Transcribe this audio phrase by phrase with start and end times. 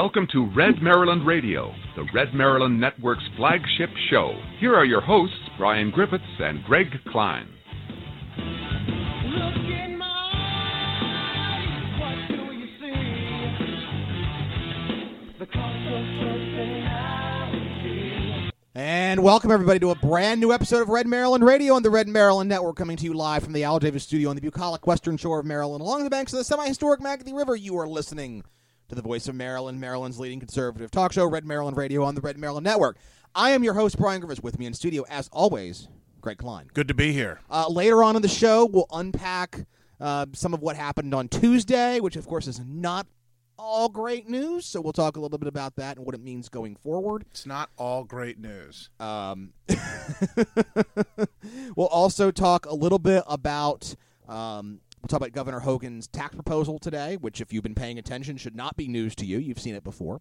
[0.00, 4.40] Welcome to Red Maryland Radio, the Red Maryland Network's flagship show.
[4.60, 7.48] Here are your hosts, Brian Griffiths and Greg Kline.
[18.76, 22.06] And welcome everybody to a brand new episode of Red Maryland Radio on the Red
[22.06, 25.16] Maryland Network, coming to you live from the Al Davis Studio on the bucolic western
[25.16, 27.56] shore of Maryland, along the banks of the semi-historic Magothy River.
[27.56, 28.44] You are listening
[28.88, 32.22] to the voice of Maryland, Maryland's leading conservative talk show, Red Maryland Radio on the
[32.22, 32.96] Red Maryland Network.
[33.34, 34.42] I am your host, Brian Griffiths.
[34.42, 35.88] With me in studio, as always,
[36.22, 36.68] Greg Kline.
[36.72, 37.40] Good to be here.
[37.50, 39.66] Uh, later on in the show, we'll unpack
[40.00, 43.06] uh, some of what happened on Tuesday, which, of course, is not
[43.58, 44.64] all great news.
[44.64, 47.26] So we'll talk a little bit about that and what it means going forward.
[47.30, 48.88] It's not all great news.
[48.98, 49.52] Um,
[51.76, 53.94] we'll also talk a little bit about.
[54.26, 58.36] Um, we'll talk about Governor Hogan's tax proposal today, which, if you've been paying attention,
[58.36, 59.38] should not be news to you.
[59.38, 60.20] You've seen it before.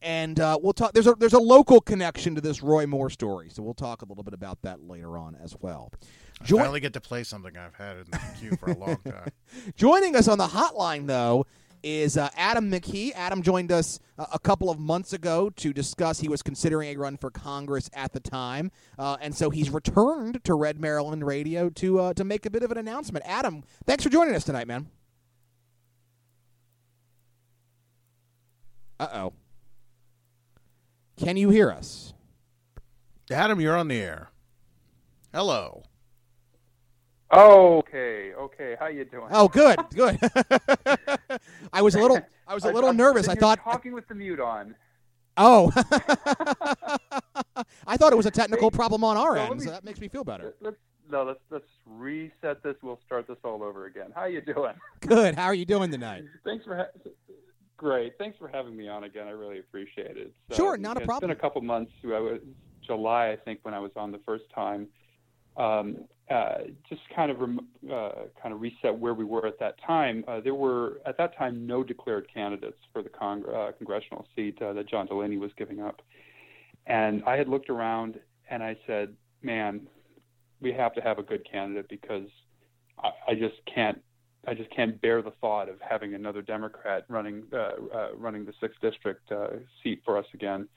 [0.00, 0.92] And uh, we'll talk.
[0.92, 4.04] There's a there's a local connection to this Roy Moore story, so we'll talk a
[4.04, 5.92] little bit about that later on as well.
[6.40, 9.30] I finally get to play something I've had in the queue for a long time.
[9.76, 11.46] Joining us on the hotline, though,
[11.82, 13.12] is uh, Adam McKee.
[13.14, 16.96] Adam joined us uh, a couple of months ago to discuss he was considering a
[16.96, 21.68] run for Congress at the time, uh, and so he's returned to Red Maryland Radio
[21.70, 23.24] to uh, to make a bit of an announcement.
[23.26, 24.88] Adam, thanks for joining us tonight, man.
[29.00, 29.32] Uh oh.
[31.16, 32.14] Can you hear us?
[33.30, 34.30] Adam, you're on the air.
[35.32, 35.84] Hello.
[37.32, 38.76] Okay, okay.
[38.80, 39.28] How you doing?
[39.30, 40.18] Oh, good, good.
[41.72, 43.28] I was a little, I was a little I'm nervous.
[43.28, 44.74] I thought, talking with the mute on.
[45.36, 45.70] oh,
[47.86, 49.70] I thought it was a technical Hey, problem on our so let end, me- so
[49.72, 50.54] that makes me feel better.
[50.60, 50.76] Let's
[51.10, 52.76] no, let's let's reset this.
[52.82, 54.10] We'll start this all over again.
[54.14, 54.74] How you doing?
[55.00, 55.34] Good.
[55.34, 56.24] How are you doing tonight?
[56.44, 57.10] Thanks for ha-
[57.76, 58.12] great.
[58.18, 59.26] Thanks for having me on again.
[59.26, 60.32] I really appreciate it.
[60.48, 61.28] It's, Sure, not a it's problem.
[61.28, 61.92] been a couple months.
[62.04, 62.40] I was,
[62.86, 64.88] July, I think, when I was on the first time.
[65.56, 66.04] Um,
[66.88, 70.24] just kind of uh, kind of reset where we were at that time.
[70.28, 74.72] Uh, there were at that time no declared candidates for the uh, congressional seat uh,
[74.72, 76.02] that John Delaney was giving up,
[76.86, 78.18] and I had looked around
[78.50, 79.86] and I said, "Man,
[80.60, 82.28] we have to have a good candidate because
[83.02, 84.00] I, I just can't."
[84.46, 88.80] I just can't bear the thought of having another Democrat running uh, running the sixth
[88.80, 89.30] district
[89.82, 90.68] seat for us again,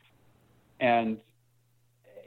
[0.81, 1.19] and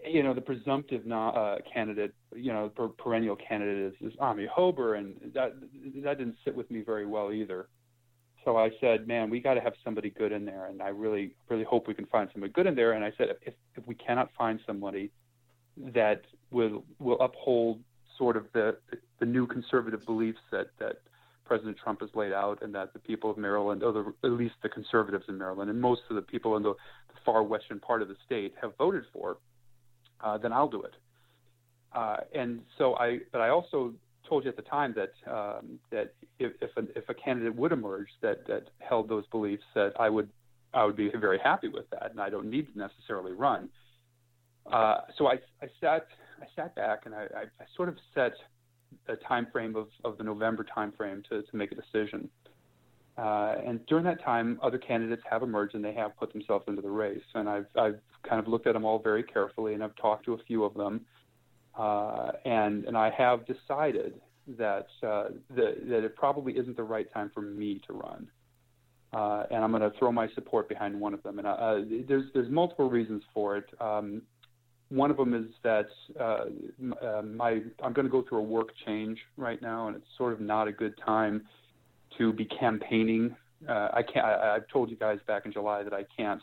[0.07, 4.99] you know the presumptive uh, candidate, you know, per- perennial candidate is, is Amie Hoeber,
[4.99, 5.55] and that
[6.03, 7.69] that didn't sit with me very well either.
[8.45, 11.35] So I said, man, we got to have somebody good in there, and I really
[11.49, 12.93] really hope we can find somebody good in there.
[12.93, 15.11] And I said, if if we cannot find somebody
[15.77, 17.81] that will will uphold
[18.19, 18.77] sort of the
[19.21, 20.99] the new conservative beliefs that that
[21.45, 24.55] President Trump has laid out, and that the people of Maryland, or the, at least
[24.63, 28.03] the conservatives in Maryland, and most of the people in the, the far western part
[28.03, 29.37] of the state have voted for,
[30.25, 30.95] uh, then I'll do it.
[31.93, 33.93] Uh, and so I, but I also
[34.29, 37.73] told you at the time that um, that if if a, if a candidate would
[37.73, 40.29] emerge that that held those beliefs, that I would
[40.73, 43.69] I would be very happy with that, and I don't need to necessarily run.
[44.71, 46.07] Uh, so I, I sat
[46.41, 48.33] I sat back and I, I, sort of set
[49.09, 52.29] a time frame of, of the November time frame to, to make a decision.
[53.17, 56.83] Uh, and during that time, other candidates have emerged and they have put themselves into
[56.83, 57.23] the race.
[57.35, 60.35] And I've, I've kind of looked at them all very carefully and I've talked to
[60.35, 61.03] a few of them.
[61.79, 64.21] Uh, and, and I have decided
[64.59, 68.29] that, uh, the, that it probably isn't the right time for me to run.
[69.13, 71.39] Uh, and I'm going to throw my support behind one of them.
[71.39, 71.77] And uh,
[72.09, 73.67] there's, there's multiple reasons for it.
[73.81, 74.23] Um,
[74.89, 75.87] one of them is that
[76.21, 76.45] uh,
[77.05, 80.33] uh, my I'm going to go through a work change right now, and it's sort
[80.33, 81.43] of not a good time
[82.19, 83.35] to be campaigning.
[83.69, 84.25] Uh, I can't.
[84.25, 86.41] I, I've told you guys back in July that I can't.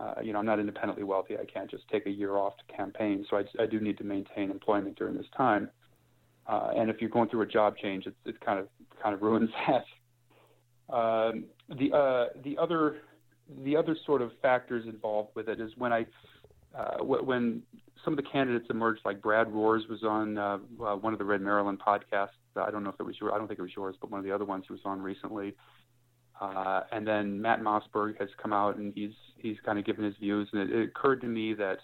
[0.00, 1.36] Uh, you know, I'm not independently wealthy.
[1.36, 3.24] I can't just take a year off to campaign.
[3.30, 5.70] So I, I do need to maintain employment during this time.
[6.46, 8.68] Uh, and if you're going through a job change, it, it kind of
[9.02, 10.94] kind of ruins that.
[10.94, 11.44] Um,
[11.78, 12.98] the uh, the other
[13.62, 16.06] the other sort of factors involved with it is when I
[16.76, 17.62] uh, when
[18.04, 20.58] some of the candidates emerged, like Brad Rohrs was on uh,
[20.96, 22.28] one of the Red Maryland podcasts.
[22.56, 24.18] I don't know if it was your, I don't think it was yours, but one
[24.18, 25.54] of the other ones he was on recently.
[26.44, 30.14] Uh, and then Matt Mossberg has come out and he's he's kind of given his
[30.16, 30.48] views.
[30.52, 31.78] And it, it occurred to me that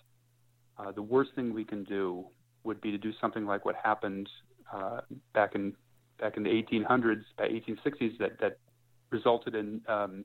[0.79, 2.27] uh, the worst thing we can do
[2.65, 4.29] would be to do something like what happened
[4.73, 5.01] uh,
[5.33, 5.75] back in
[6.19, 8.59] back in the 1800s, by 1860s, that that
[9.09, 10.25] resulted in um,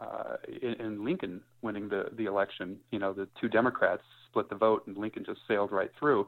[0.00, 2.76] uh, in, in Lincoln winning the the election.
[2.90, 6.26] You know, the two Democrats split the vote, and Lincoln just sailed right through.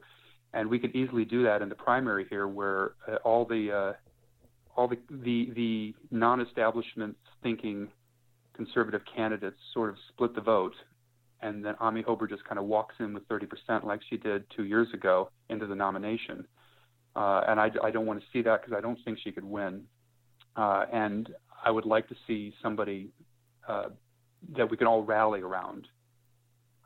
[0.53, 3.93] And we could easily do that in the primary here, where uh, all the uh,
[4.75, 7.87] all the the, the non-establishment thinking
[8.55, 10.75] conservative candidates sort of split the vote,
[11.41, 14.63] and then Amie Hoeber just kind of walks in with 30% like she did two
[14.63, 16.45] years ago into the nomination.
[17.15, 19.45] Uh, and I, I don't want to see that because I don't think she could
[19.45, 19.83] win.
[20.55, 21.29] Uh, and
[21.63, 23.09] I would like to see somebody
[23.67, 23.89] uh,
[24.55, 25.87] that we can all rally around.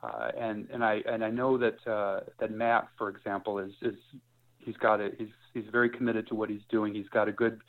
[0.02, 3.96] Uh, and and I and I know that uh, that Matt, for example, is is
[4.60, 6.94] he's got a he's he's very committed to what he's doing.
[6.94, 7.60] He's got a good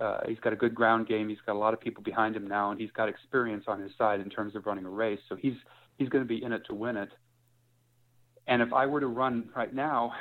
[0.00, 1.28] uh, he's got a good ground game.
[1.28, 3.92] He's got a lot of people behind him now, and he's got experience on his
[3.96, 5.20] side in terms of running a race.
[5.28, 5.54] So he's
[5.98, 7.10] he's going to be in it to win it.
[8.48, 10.12] And if I were to run right now,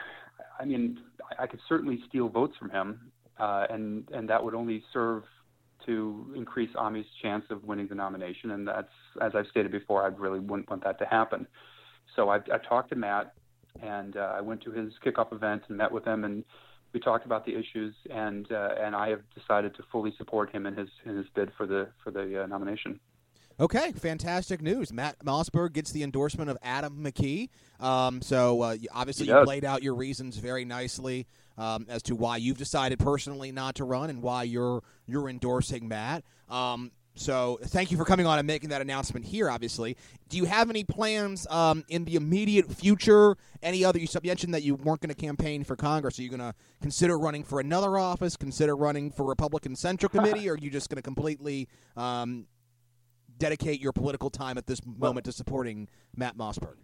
[0.59, 0.99] I mean,
[1.39, 5.23] I could certainly steal votes from him, uh, and and that would only serve
[5.85, 8.51] to increase Amie's chance of winning the nomination.
[8.51, 11.47] And that's, as I've stated before, I really wouldn't want that to happen.
[12.15, 13.33] So I, I talked to Matt,
[13.81, 16.43] and uh, I went to his kickoff event and met with him, and
[16.93, 20.65] we talked about the issues, and uh, and I have decided to fully support him
[20.65, 22.99] in his in his bid for the for the uh, nomination.
[23.59, 24.91] Okay, fantastic news.
[24.91, 27.49] Matt Mossberg gets the endorsement of Adam McKee.
[27.79, 31.27] Um, so uh, obviously you laid out your reasons very nicely
[31.59, 35.87] um, as to why you've decided personally not to run and why you're you're endorsing
[35.87, 36.23] Matt.
[36.49, 39.49] Um, so thank you for coming on and making that announcement here.
[39.49, 39.97] Obviously,
[40.29, 43.35] do you have any plans um, in the immediate future?
[43.61, 43.99] Any other?
[43.99, 46.17] You mentioned that you weren't going to campaign for Congress.
[46.19, 48.37] Are you going to consider running for another office?
[48.37, 50.49] Consider running for Republican Central Committee?
[50.49, 51.67] or are you just going to completely
[51.97, 52.47] um,
[53.37, 56.75] dedicate your political time at this moment to supporting Matt Mossberg?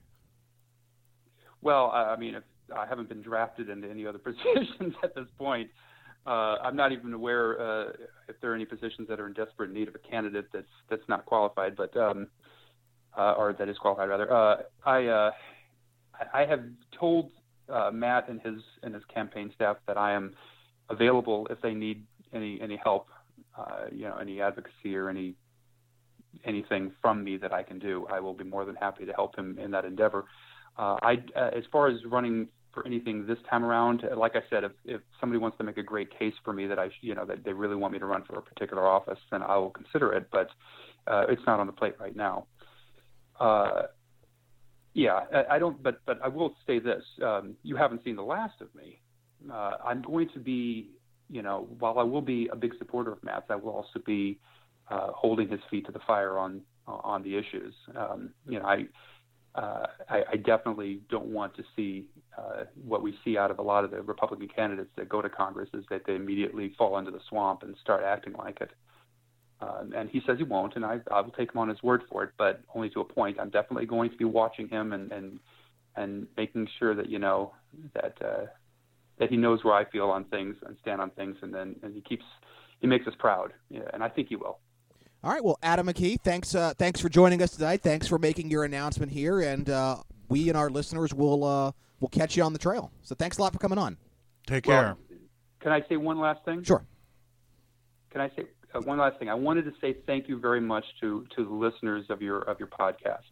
[1.62, 2.44] Well, I mean, if
[2.76, 5.70] I haven't been drafted into any other positions at this point.
[6.28, 7.92] Uh, I'm not even aware uh,
[8.28, 11.08] if there are any positions that are in desperate need of a candidate that's that's
[11.08, 12.28] not qualified, but um,
[13.18, 14.32] uh, or that is qualified rather.
[14.32, 15.32] Uh, I uh,
[16.34, 16.66] I have
[17.00, 17.32] told
[17.70, 20.34] uh, Matt and his and his campaign staff that I am
[20.90, 22.04] available if they need
[22.34, 23.08] any any help,
[23.94, 25.34] you know, any advocacy or any
[26.44, 28.06] anything from me that I can do.
[28.12, 30.26] I will be more than happy to help him in that endeavor.
[30.78, 35.02] I, as far as running for anything this time around, like I said, if, if
[35.20, 37.52] somebody wants to make a great case for me that I, you know, that they
[37.52, 40.28] really want me to run for a particular office, then I will consider it.
[40.32, 40.50] But
[41.08, 42.46] uh, it's not on the plate right now.
[43.40, 43.84] Uh,
[44.94, 45.82] yeah, I, I don't.
[45.82, 49.00] But but I will say this: um, you haven't seen the last of me.
[49.52, 50.90] Uh, I'm going to be,
[51.30, 54.40] you know, while I will be a big supporter of Matt's, I will also be
[54.92, 57.74] uh, holding his feet to the fire on on the issues.
[57.96, 58.86] Um, you know, I
[59.56, 62.06] uh, I, I, definitely don't want to see
[62.38, 65.30] uh, what we see out of a lot of the Republican candidates that go to
[65.30, 68.72] Congress is that they immediately fall into the swamp and start acting like it.
[69.60, 72.04] Um, and he says he won't, and I, I will take him on his word
[72.12, 73.40] for it, but only to a point.
[73.40, 75.40] I'm definitely going to be watching him and and
[75.96, 77.54] and making sure that you know
[77.96, 78.46] that uh,
[79.18, 81.96] that he knows where I feel on things and stand on things, and then and
[81.96, 82.26] he keeps
[82.80, 84.60] he makes us proud, yeah, and I think he will.
[85.24, 85.44] All right.
[85.44, 86.54] Well, Adam McKee, thanks.
[86.54, 87.82] Uh, thanks for joining us tonight.
[87.82, 89.98] Thanks for making your announcement here, and uh,
[90.30, 92.92] we and our listeners will uh, will catch you on the trail.
[93.02, 93.98] So thanks a lot for coming on.
[94.46, 94.84] Take care.
[94.84, 94.98] Well,
[95.60, 96.64] can I say one last thing?
[96.64, 96.86] Sure.
[98.12, 99.30] Can I say uh, one last thing?
[99.30, 102.60] I wanted to say thank you very much to to the listeners of your of
[102.60, 103.24] your podcast.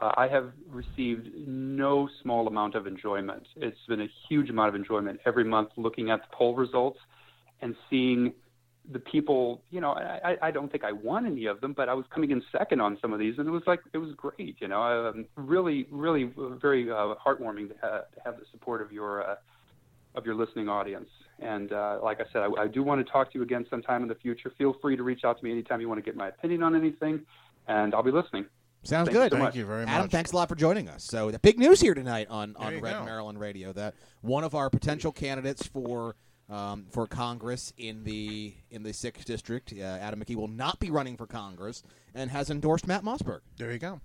[0.00, 3.46] Uh, I have received no small amount of enjoyment.
[3.56, 6.98] It's been a huge amount of enjoyment every month looking at the poll results
[7.60, 8.32] and seeing
[8.90, 11.94] the people, you know, I, I don't think I won any of them, but I
[11.94, 14.56] was coming in second on some of these, and it was like it was great,
[14.58, 18.90] you know, um, really, really, very uh, heartwarming to, uh, to have the support of
[18.90, 19.36] your uh,
[20.14, 21.08] of your listening audience.
[21.38, 24.02] And uh, like I said, I, I do want to talk to you again sometime
[24.02, 24.52] in the future.
[24.58, 26.74] Feel free to reach out to me anytime you want to get my opinion on
[26.74, 27.20] anything,
[27.68, 28.46] and I'll be listening.
[28.84, 29.32] Sounds Thank good.
[29.32, 29.94] You so Thank you very much.
[29.94, 31.04] Adam, thanks a lot for joining us.
[31.04, 33.04] So, the big news here tonight on, on Red go.
[33.04, 36.16] Maryland Radio that one of our potential candidates for
[36.52, 39.72] um, for Congress in the in the sixth district.
[39.72, 41.82] Uh, Adam McKee will not be running for Congress
[42.14, 43.40] and has endorsed Matt Mossberg.
[43.56, 44.00] There you go.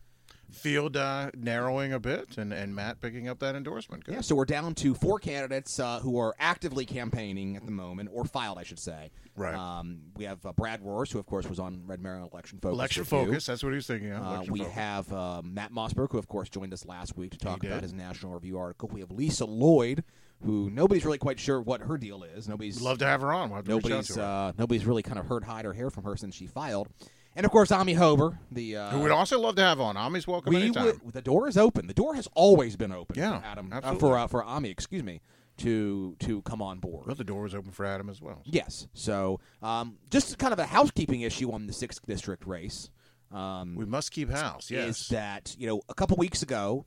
[0.49, 4.05] Field uh, narrowing a bit, and, and Matt picking up that endorsement.
[4.05, 4.15] Good.
[4.15, 8.09] Yeah, so we're down to four candidates uh, who are actively campaigning at the moment,
[8.13, 9.11] or filed, I should say.
[9.35, 9.53] Right.
[9.53, 12.75] Um, we have uh, Brad Rohrs, who of course was on Red Maryland Election Focus.
[12.75, 13.03] Election.
[13.03, 13.45] Focus.
[13.45, 14.23] That's what he was thinking of.
[14.23, 14.73] Uh, we Focus.
[14.73, 17.91] have uh, Matt Mossberg, who of course joined us last week to talk about his
[17.91, 18.89] National Review article.
[18.91, 20.05] We have Lisa Lloyd,
[20.43, 22.47] who nobody's really quite sure what her deal is.
[22.47, 23.49] Nobody's Love to have her on.
[23.49, 25.89] We'll have to reach out nobody's uh, nobody's really kind of heard hide or hair
[25.89, 26.87] from her since she filed.
[27.35, 29.95] And of course, Amie Hoeber, the uh, Who would also love to have on.
[29.95, 30.85] Amie's welcome we anytime.
[30.85, 31.85] would, the door is open.
[31.85, 33.15] The door has always been open.
[33.17, 35.21] Yeah, for Adam, uh, for uh, for Amie, excuse me,
[35.57, 37.05] to to come on board.
[37.07, 38.41] Well, the door was open for Adam as well.
[38.45, 38.87] Yes.
[38.93, 42.89] So, um, just kind of a housekeeping issue on the sixth district race.
[43.31, 44.71] Um, We must keep house.
[44.71, 45.01] Yes.
[45.01, 46.85] is that you know a couple weeks ago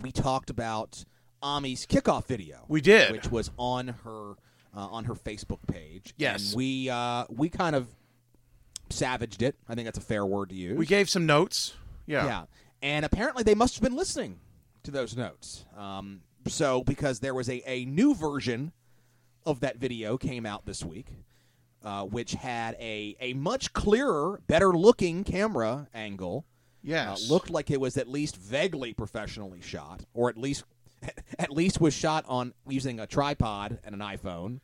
[0.00, 1.04] we talked about
[1.42, 2.64] Amie's kickoff video.
[2.68, 3.12] We did.
[3.12, 4.32] which was on her
[4.74, 6.14] uh, on her Facebook page.
[6.16, 6.50] Yes.
[6.50, 7.88] and we uh, we kind of
[8.90, 9.56] savaged it.
[9.68, 10.76] I think that's a fair word to use.
[10.78, 11.74] We gave some notes.
[12.06, 12.26] Yeah.
[12.26, 12.44] Yeah.
[12.82, 14.38] And apparently they must have been listening
[14.82, 15.64] to those notes.
[15.76, 18.72] Um, so, because there was a, a new version
[19.46, 21.06] of that video came out this week,
[21.84, 26.44] uh, which had a, a much clearer, better looking camera angle.
[26.82, 27.30] Yes.
[27.30, 30.64] Uh, looked like it was at least vaguely professionally shot, or at least
[31.38, 34.60] at least was shot on using a tripod and an iPhone,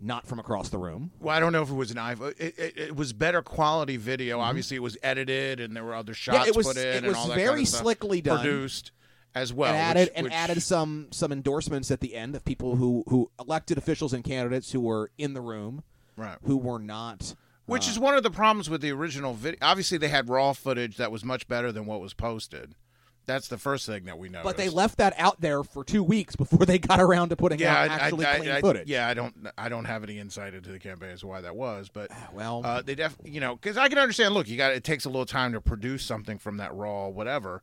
[0.00, 1.10] not from across the room.
[1.20, 2.34] Well, I don't know if it was an iPhone.
[2.38, 4.40] It, it, it was better quality video.
[4.40, 6.48] Obviously, it was edited and there were other shots Mm-hmm.
[6.48, 8.40] it was- put in it and was all that very kind of slickly done.
[8.40, 8.92] Produced
[9.34, 9.70] as well.
[9.72, 13.04] and added which- and which- added some some endorsements at the end of people who
[13.08, 15.82] who elected officials and candidates who were in the room,
[16.16, 16.36] Right.
[16.44, 17.34] who were not.
[17.64, 19.58] Which uh, is one of the problems with the original video.
[19.62, 22.74] Obviously, they had raw footage that was much better than what was posted.
[23.24, 24.42] That's the first thing that we know.
[24.42, 27.60] But they left that out there for two weeks before they got around to putting
[27.60, 28.88] yeah, out I- actually I, clean I, footage.
[28.88, 29.48] Yeah, I don't.
[29.56, 32.62] I don't have any insight into the campaign as to why that was, but Well,
[32.64, 33.16] uh, they def.
[33.24, 34.34] You know, because I can understand.
[34.34, 34.72] Look, you got.
[34.72, 37.62] It takes a little time to produce something from that raw whatever.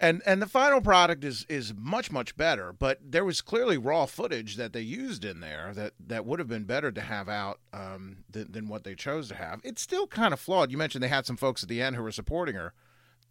[0.00, 4.06] And and the final product is is much much better, but there was clearly raw
[4.06, 7.60] footage that they used in there that that would have been better to have out
[7.72, 9.60] um, than, than what they chose to have.
[9.62, 10.72] It's still kind of flawed.
[10.72, 12.74] You mentioned they had some folks at the end who were supporting her.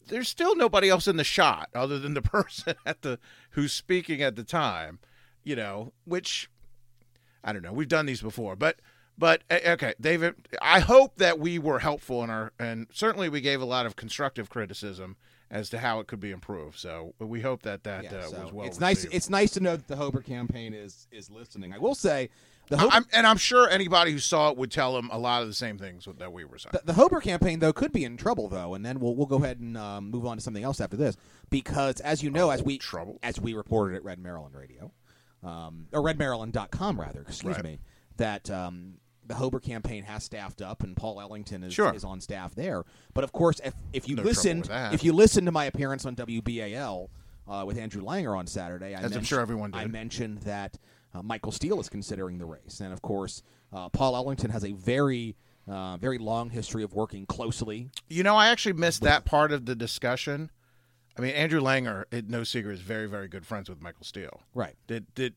[0.07, 3.19] There's still nobody else in the shot other than the person at the
[3.51, 5.00] who's speaking at the time,
[5.43, 6.50] you know, which
[7.43, 7.74] I don't know.
[7.74, 8.79] We've done these before, but
[9.17, 10.36] but eh, okay, David.
[10.62, 13.95] I hope that we were helpful in our, and certainly we gave a lot of
[13.95, 15.17] constructive criticism
[15.53, 16.77] as to how it could be improved.
[16.79, 18.65] So we hope that that yeah, uh, so was well.
[18.67, 19.05] it's nice.
[19.05, 21.72] It's nice to know that the Hoeber campaign is is listening.
[21.74, 22.29] I will say,
[22.69, 25.43] the Hoeber, I'm, and I'm sure anybody who saw it would tell them a lot
[25.43, 26.72] of the same things that we were saying.
[26.74, 29.38] the, the Hoeber campaign though could be in trouble though, and then we'll we'll go
[29.43, 31.15] ahead and um, move on to something else after this
[31.51, 33.19] because as you know, as we trouble.
[33.22, 34.91] as we reported at Red Maryland Radio,
[35.43, 37.63] um, or RedMaryland.com rather, excuse Right.
[37.63, 37.79] me,
[38.17, 38.95] that um,
[39.25, 41.94] the Hoeber campaign has staffed up and Paul Ellington is, Sure.
[41.94, 42.84] is on staff there.
[43.13, 46.15] But of course, if if you No listened, if you listened to my appearance on
[46.15, 47.10] WBAL
[47.48, 49.80] uh, with Andrew Langer on Saturday, I As I'm sure everyone did.
[49.80, 50.77] I mentioned that
[51.13, 54.72] uh, Michael Steele is considering the race, and of course, uh, Paul Ellington has a
[54.72, 55.36] very
[55.68, 59.65] uh, very long history of working closely You know, I actually missed that part of
[59.65, 60.51] the discussion.
[61.17, 64.41] I mean, Andrew Langer, it, no secret, is very, very good friends with Michael Steele.
[64.55, 64.75] Right.
[64.88, 65.36] Did did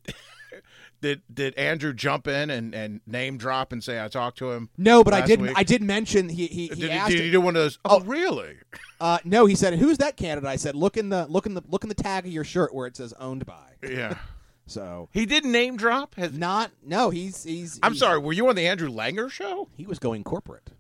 [1.02, 4.71] did did Andrew jump in and, and name drop and say I talked to him?
[4.78, 5.40] No, but I did.
[5.40, 7.11] week?" I did mention he he, he Did, asked.
[7.11, 7.78] did he do one of those?
[7.85, 8.56] Oh, really?
[9.00, 11.62] uh, no, he said, "Who's that candidate?" I said, "Look in the look in the
[11.68, 14.16] look in the tag of your shirt where it says owned by." Yeah.
[14.68, 16.16] So He did name drop.
[16.16, 17.78] Has, not no, he's he's.
[17.85, 18.18] I'm he's- sorry.
[18.18, 19.68] Were you on the Andrew Langer show?
[19.76, 20.73] He was going corporate.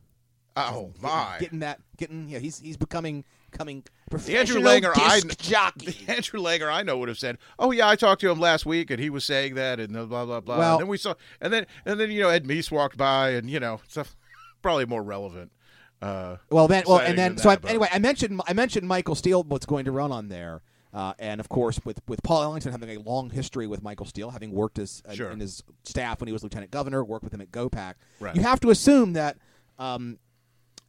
[0.56, 1.36] Oh my!
[1.38, 3.24] Getting that, getting yeah, he's he's becoming
[3.56, 5.90] coming The Andrew professional Langer I jockey.
[6.06, 8.66] the Andrew Langer I know would have said, "Oh yeah, I talked to him last
[8.66, 11.14] week, and he was saying that, and blah blah blah." Well- and then we saw,
[11.40, 14.16] and then and then you know Ed Meese walked by, and you know stuff
[14.62, 15.52] probably more relevant.
[16.02, 19.42] Uh, Well, then, well, and then so I, anyway, I mentioned I mentioned Michael Steele,
[19.44, 20.60] what's going to run on there,
[20.92, 24.30] uh, and of course with with Paul Ellington having a long history with Michael Steele,
[24.30, 25.30] having worked as uh, Sure.
[25.30, 27.94] in his staff when he was lieutenant governor, worked with him at GoPac.
[28.20, 28.36] Right.
[28.36, 29.38] You have to assume that
[29.78, 30.18] um,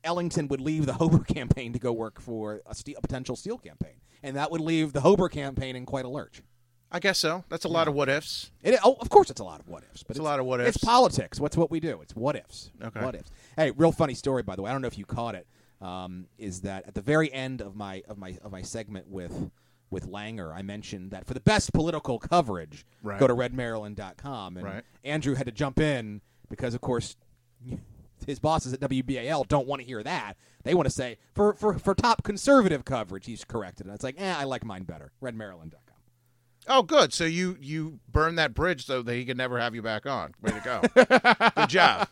[0.08, 3.58] Ellington would leave the Hoeber campaign to go work for a, Steele, a potential Steele
[3.58, 6.42] campaign, and that would leave the Hoeber campaign in quite a lurch.
[6.90, 7.44] I guess so.
[7.50, 8.50] That's a lot of what ifs.
[8.64, 10.46] It, oh, of course, it's a lot of what ifs, but It's a lot of
[10.46, 10.78] what ifs.
[10.78, 11.38] It's politics.
[11.38, 12.00] What's what we do?
[12.02, 12.72] It's what ifs.
[12.82, 13.04] Okay.
[13.04, 13.30] What ifs.
[13.58, 14.70] Hey, real funny story, by the way.
[14.70, 15.46] I don't know if you caught it.
[15.82, 19.52] Um, is that at the very end of my of my of my segment with
[19.92, 23.20] with Langer, I mentioned that for the best political coverage, Right.
[23.20, 24.58] go to redmaryland.com.
[24.58, 24.84] And Right.
[25.04, 27.16] Andrew had to jump in because, of course,
[28.26, 30.36] his bosses at WBAL don't want to hear that.
[30.64, 33.86] They want to say for for for top conservative coverage, he's corrected.
[33.86, 35.12] And it's like, eh, I like mine better.
[35.24, 35.82] Redmaryland.com.
[36.70, 37.14] Oh, good.
[37.14, 40.34] So you you burned that bridge so that he could never have you back on.
[40.42, 40.82] Way to go.
[41.56, 42.10] good job.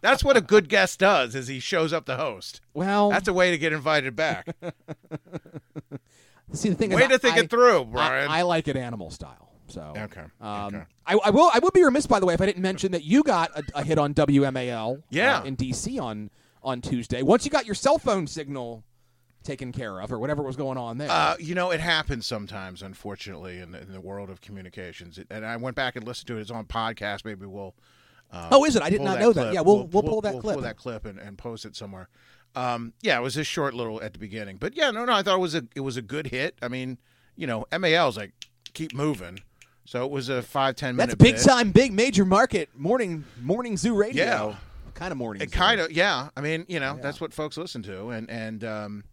[0.00, 1.34] That's what a good guest does.
[1.34, 2.60] Is he shows up the host.
[2.74, 4.48] Well, That's a way to get invited back.
[6.52, 6.90] see the thing.
[6.90, 8.30] way is, to think I- it through, I, Brian.
[8.30, 9.47] I like it animal style.
[9.68, 10.84] So Okay, Um, okay.
[11.06, 11.50] I, I will.
[11.52, 13.62] I would be remiss, by the way, if I didn't mention that you got a,
[13.76, 15.02] a hit on WMAL.
[15.10, 15.38] Yeah.
[15.40, 16.30] uh, in DC on
[16.62, 17.22] on Tuesday.
[17.22, 18.82] Once you got your cell phone signal
[19.44, 21.10] taken care of, or whatever was going on there.
[21.10, 25.16] Uh, you know, it happens sometimes, unfortunately, in the, in the world of communications.
[25.16, 26.40] It, and I went back and listened to it.
[26.40, 27.24] It's on podcast.
[27.24, 27.74] Maybe we'll.
[28.30, 28.82] Uh, oh, is it?
[28.82, 29.40] I did not know that.
[29.40, 29.54] clip.
[29.54, 30.54] Yeah, we'll we'll, pull that we'll clip.
[30.54, 32.08] Pull that clip and, and post it somewhere.
[32.54, 35.22] Um, yeah, it was a short little at the beginning, but yeah, no, no, I
[35.22, 36.56] thought it was a it was a good hit.
[36.60, 36.98] I mean,
[37.36, 38.32] you know, MAL is like
[38.74, 39.38] keep moving,
[39.88, 41.18] so it was a five ten minute.
[41.18, 41.44] That's big bit.
[41.44, 44.24] time, big major market morning morning zoo radio.
[44.24, 44.56] Yeah.
[44.92, 45.40] kind of morning.
[45.42, 46.28] It kind of, yeah.
[46.36, 47.00] I mean, you know, Yeah.
[47.02, 49.04] that's what folks listen to, and and um,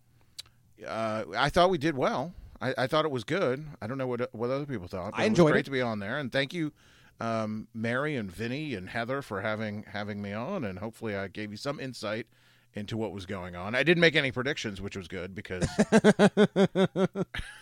[0.86, 2.34] uh, I thought we did well.
[2.62, 3.66] I, I thought it was good.
[3.82, 5.14] I don't know what what other people thought.
[5.16, 5.66] I it enjoyed was great it.
[5.66, 6.74] to be on there, and thank you
[7.22, 11.52] um, Mary and Vinny and Heather for having having me on, and hopefully I gave
[11.52, 12.28] you some insight
[12.76, 13.74] into what was going on.
[13.74, 15.66] I didn't make any predictions, which was good because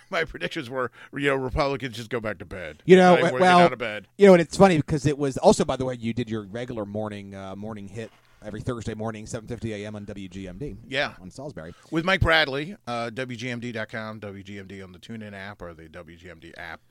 [0.10, 2.82] my predictions were, you know, Republicans just go back to bed.
[2.86, 4.08] You know, well, out of bed.
[4.17, 6.43] You know, and it's funny because it was also, by the way, you did your
[6.43, 8.12] regular morning uh, morning hit
[8.43, 9.96] every Thursday morning, 7:50 a.m.
[9.96, 10.77] on WGMD.
[10.88, 11.13] Yeah.
[11.22, 11.74] on Salisbury.
[11.91, 16.82] with Mike Bradley, uh, WGMD.com, WGMD on the TuneIn app or the WGMD app.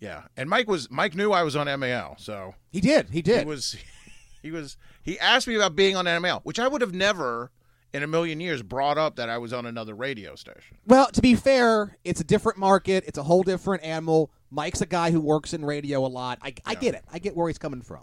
[0.00, 3.10] Yeah, and Mike was Mike knew I was on MAL, so He did.
[3.10, 3.40] He did.
[3.40, 3.76] he was
[4.42, 7.50] he was he asked me about being on MAL, which I would have never
[7.94, 10.76] in a million years brought up that I was on another radio station.
[10.86, 13.04] Well, to be fair, it's a different market.
[13.06, 14.32] It's a whole different animal.
[14.50, 16.38] Mike's a guy who works in radio a lot.
[16.42, 17.04] I, I get it.
[17.12, 18.02] I get where he's coming from.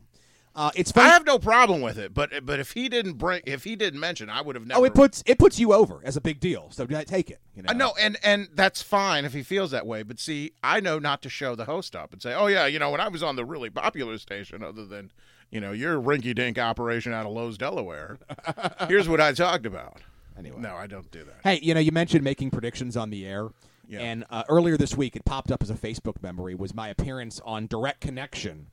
[0.53, 3.63] Uh, it's I have no problem with it, but but if he didn't bring if
[3.63, 4.81] he didn't mention, I would have never.
[4.81, 6.67] oh, it puts it puts you over as a big deal.
[6.71, 7.39] So take it.
[7.55, 7.67] You know.
[7.69, 10.03] I know, and and that's fine if he feels that way.
[10.03, 12.79] But see, I know not to show the host up and say, "Oh yeah, you
[12.79, 15.13] know, when I was on the really popular station, other than
[15.51, 18.17] you know your rinky-dink operation out of Lowe's, Delaware,
[18.87, 20.01] here's what I talked about."
[20.37, 20.59] Anyway.
[20.59, 21.35] No, I don't do that.
[21.43, 23.49] Hey, you know, you mentioned making predictions on the air.
[23.87, 23.99] Yeah.
[23.99, 27.41] And uh, earlier this week, it popped up as a Facebook memory, was my appearance
[27.43, 28.67] on Direct Connection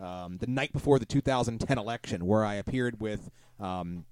[0.00, 4.04] um, the night before the 2010 election, where I appeared with um,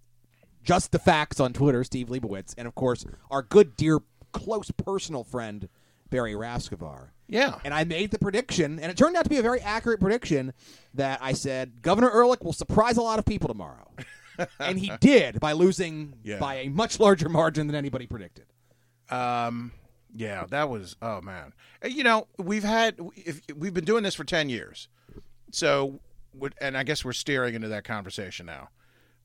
[0.63, 4.01] Just the Facts on Twitter, Steve Leibowitz, and, of course, our good, dear,
[4.33, 5.69] close personal friend,
[6.11, 7.09] Barry Rascovar.
[7.31, 10.01] Yeah, And I made the prediction, and it turned out to be a very accurate
[10.01, 10.55] prediction
[10.95, 13.91] that I said Governor Ehrlich will surprise a lot of people tomorrow.
[14.59, 16.39] and he did by losing Yeah.
[16.39, 18.47] by a much larger margin than anybody predicted.
[19.11, 19.73] um,
[20.15, 21.53] yeah, that was oh man.
[21.85, 24.89] You know, we've had if, we've been doing this for ten years,
[25.53, 26.01] so
[26.63, 28.71] and I guess we're steering into that conversation now.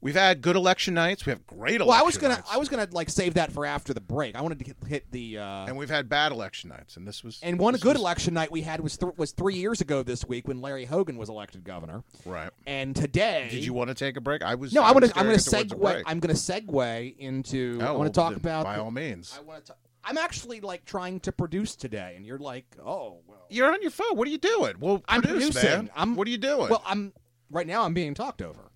[0.03, 1.25] We've had good election nights.
[1.25, 2.49] We have great election Well, I was gonna, nights.
[2.51, 4.35] I was gonna like save that for after the break.
[4.35, 7.23] I wanted to hit, hit the, uh, and we've had bad election nights, and this
[7.23, 10.03] was and one good was- election night we had was th- was three years ago
[10.03, 12.49] this week when Larry Hogan was elected governor, right.
[12.67, 13.47] and today.
[13.49, 14.43] Did you want to take a break?
[14.43, 14.73] I was.
[14.73, 15.17] No, I I want to.
[15.17, 16.03] I'm going to steering towards a segue.
[16.05, 17.79] I'm going to segue into.
[17.81, 18.65] I Oh, want to talk about.
[18.65, 19.33] by the- all means.
[19.37, 19.75] I want to.
[20.03, 23.45] I'm actually like trying to produce today, and you're like, oh well.
[23.49, 24.17] You're on your phone.
[24.17, 24.73] What are you doing?
[24.81, 25.69] Well, I'm produce, producing.
[25.85, 25.89] man.
[25.95, 26.67] I'm- what are you doing?
[26.69, 27.13] Well, I'm
[27.49, 27.83] right now.
[27.85, 28.69] I'm being talked over.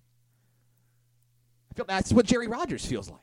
[1.78, 3.20] Feel that's what Jerry Rogers feels like.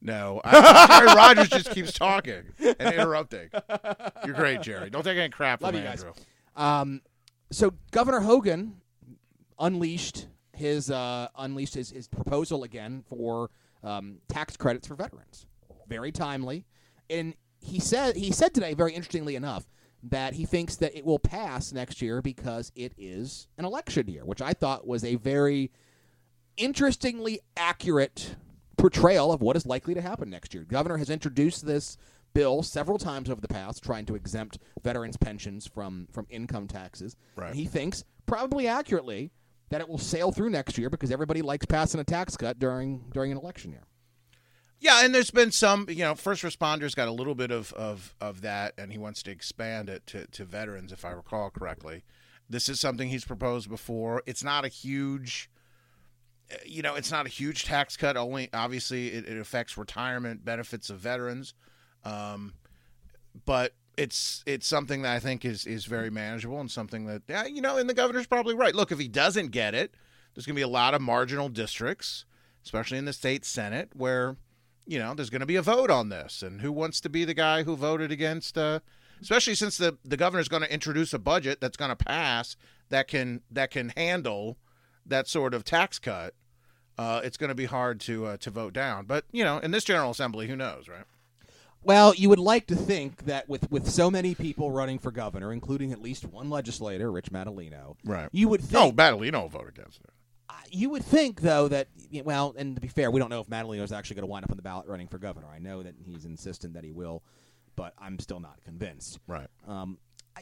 [0.00, 3.50] no, I, Jerry Rogers just keeps talking and interrupting.
[4.24, 4.90] You're great, Jerry.
[4.90, 6.02] Don't take any crap Love from you guys.
[6.02, 6.22] Andrew.
[6.56, 7.02] Um,
[7.52, 8.80] so Governor Hogan
[9.60, 10.26] unleashed
[10.56, 13.50] his uh, unleashed his, his proposal again for
[13.84, 15.46] um, tax credits for veterans.
[15.86, 16.64] Very timely,
[17.08, 19.68] and he said he said today, very interestingly enough,
[20.02, 24.24] that he thinks that it will pass next year because it is an election year,
[24.24, 25.70] which I thought was a very
[26.56, 28.36] interestingly accurate
[28.76, 30.64] portrayal of what is likely to happen next year.
[30.64, 31.96] Governor has introduced this
[32.34, 37.16] bill several times over the past, trying to exempt veterans' pensions from from income taxes.
[37.36, 37.48] Right.
[37.48, 39.30] And he thinks, probably accurately,
[39.70, 43.04] that it will sail through next year because everybody likes passing a tax cut during
[43.12, 43.84] during an election year.
[44.78, 48.14] Yeah, and there's been some, you know, first responders got a little bit of, of,
[48.20, 52.04] of that, and he wants to expand it to, to veterans, if I recall correctly.
[52.48, 54.22] This is something he's proposed before.
[54.26, 55.50] It's not a huge,
[56.64, 58.16] you know, it's not a huge tax cut.
[58.16, 61.54] Only, obviously, it, it affects retirement benefits of veterans,
[62.04, 62.54] um,
[63.44, 67.46] but it's it's something that I think is is very manageable and something that, yeah,
[67.46, 68.74] you know, and the governor's probably right.
[68.74, 69.94] Look, if he doesn't get it,
[70.34, 72.24] there's going to be a lot of marginal districts,
[72.64, 74.36] especially in the state senate, where
[74.86, 77.24] you know, there's going to be a vote on this, and who wants to be
[77.24, 78.56] the guy who voted against?
[78.56, 78.80] Uh,
[79.20, 82.56] especially since the the governor's going to introduce a budget that's going to pass
[82.88, 84.56] that can that can handle
[85.06, 86.34] that sort of tax cut.
[86.98, 89.70] Uh, it's going to be hard to uh, to vote down, but you know, in
[89.70, 91.04] this general assembly, who knows, right?
[91.82, 95.52] Well, you would like to think that with, with so many people running for governor,
[95.52, 98.28] including at least one legislator, Rich Madaleno, Right.
[98.32, 100.10] you would think Oh, Madaleno will vote against it.
[100.70, 101.86] you would think though that
[102.24, 104.44] well, and to be fair, we don't know if Madaleno is actually going to wind
[104.44, 105.46] up on the ballot running for governor.
[105.54, 107.22] I know that he's insistent that he will,
[107.76, 109.20] but I'm still not convinced.
[109.28, 109.48] Right.
[109.68, 109.98] Um,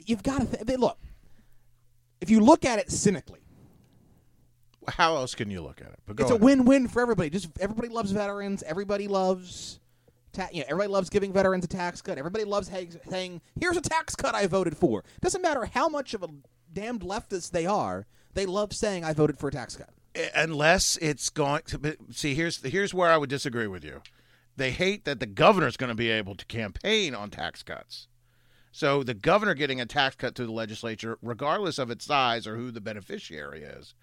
[0.07, 0.99] you've got to th- look.
[2.23, 3.41] If you look at it cynically,
[4.89, 5.99] How else can you look at it?
[6.07, 6.43] But it's a ahead.
[6.43, 7.31] win-win for everybody.
[7.31, 8.63] Just everybody loves veterans.
[8.63, 9.81] Everybody loves,
[10.33, 12.19] ta- you know, everybody loves giving veterans a tax cut.
[12.19, 16.15] Everybody loves ha- saying, "Here's a tax cut I voted for." Doesn't matter how much
[16.15, 16.29] of a
[16.73, 18.07] damned leftist they are.
[18.35, 19.91] They love saying, "I voted for a tax cut."
[20.35, 24.01] unless it's going to see here's here's where I would disagree with you.
[24.57, 28.07] They hate that the governor's going to be able to campaign on tax cuts.
[28.71, 32.57] So the governor getting a tax cut to the legislature, regardless of its size or
[32.57, 33.95] who the beneficiary is,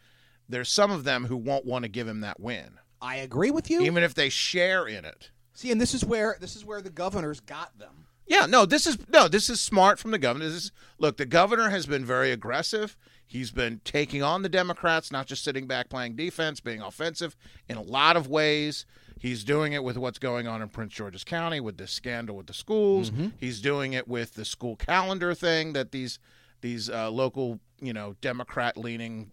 [0.51, 3.69] there's some of them who won't want to give him that win, I agree with
[3.69, 3.81] you.
[3.81, 5.31] even if they share in it.
[5.53, 8.87] See, and this is where this is where the governors got them Yeah, no, this
[8.87, 10.45] is no, this is smart from the governor.
[10.45, 12.95] This is look, the governor has been very aggressive.
[13.25, 17.37] He's been taking on the Democrats, not just sitting back playing defense, being offensive
[17.69, 18.85] in a lot of ways.
[19.19, 22.47] He's doing it with what's going on in Prince George's County with this scandal with
[22.47, 23.11] the schools.
[23.11, 23.27] Mm-hmm.
[23.39, 26.19] He's doing it with the school calendar thing that these
[26.61, 29.31] these uh, local, you know, Democrat leaning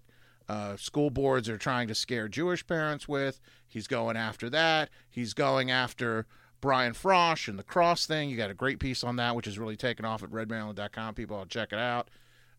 [0.49, 3.41] uh, school boards are trying to scare Jewish parents with.
[3.67, 4.89] He's going after that.
[5.11, 6.27] He's going after
[6.61, 8.31] Brian Frosh and the cross thing.
[8.31, 11.15] You got a great piece on that, which is really taken off at redmaryland.com.
[11.15, 12.09] People, I'll check it out.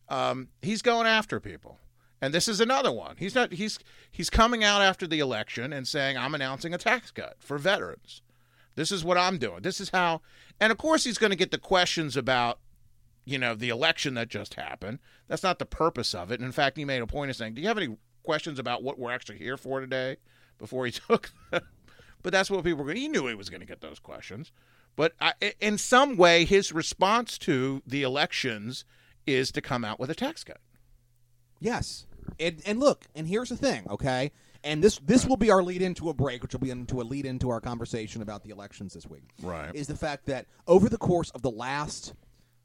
[0.08, 1.78] Um, he's going after people.
[2.22, 3.16] And this is another one.
[3.18, 3.78] He's not he's
[4.10, 8.20] he's coming out after the election and saying I'm announcing a tax cut for veterans.
[8.74, 9.62] This is what I'm doing.
[9.62, 10.20] This is how
[10.60, 12.58] and of course he's going to get the questions about
[13.30, 14.98] you know the election that just happened.
[15.28, 16.40] That's not the purpose of it.
[16.40, 18.82] And in fact, he made a point of saying, "Do you have any questions about
[18.82, 20.16] what we're actually here for today?"
[20.58, 22.84] Before he took, but that's what people were.
[22.84, 24.52] going He knew he was going to get those questions.
[24.96, 28.84] But I, in some way, his response to the elections
[29.26, 30.60] is to come out with a tax cut.
[31.60, 32.06] Yes.
[32.38, 34.32] And, and look, and here's the thing, okay?
[34.62, 37.02] And this this will be our lead into a break, which will be into a
[37.02, 39.30] lead into our conversation about the elections this week.
[39.42, 39.74] Right.
[39.74, 42.12] Is the fact that over the course of the last,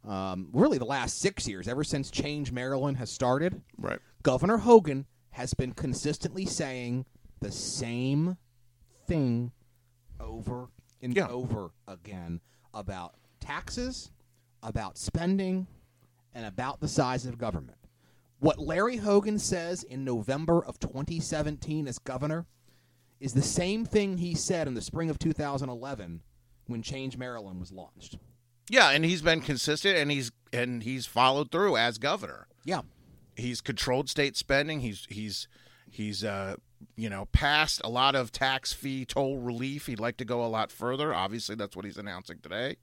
[0.07, 3.99] um, really the last six years, ever since Change Maryland has started, Right.
[4.23, 7.05] Governor Hogan has been consistently saying
[7.41, 8.37] the same
[9.07, 9.51] thing
[10.19, 10.69] over
[11.01, 11.27] and Yeah.
[11.27, 12.41] over again
[12.73, 14.11] about taxes,
[14.63, 15.67] about spending,
[16.33, 17.77] and about the size of government.
[18.39, 22.45] What Larry Hogan says in November of 2017 as governor
[23.19, 26.21] is the same thing he said in the spring of 2011
[26.67, 28.17] when Change Maryland was launched.
[28.69, 32.47] Yeah, and he's been consistent, and he's and he's followed through as governor.
[32.63, 32.81] Yeah.
[33.35, 34.79] He's controlled state spending.
[34.79, 35.47] He's he's
[35.89, 36.55] he's uh
[36.95, 39.87] you know passed a lot of tax fee toll relief.
[39.87, 41.13] He'd like to go a lot further.
[41.13, 42.77] Obviously, that's what he's announcing today.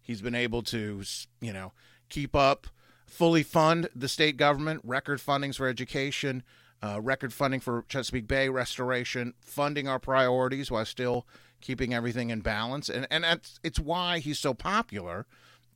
[0.00, 1.02] He's been able to
[1.40, 1.72] you know
[2.08, 2.68] keep up,
[3.06, 6.44] fully fund the state government, record fundings for education,
[6.82, 11.26] uh, record funding for Chesapeake Bay restoration, funding our priorities while still
[11.60, 12.88] keeping everything in balance.
[12.88, 15.26] And and that's it's why he's so popular.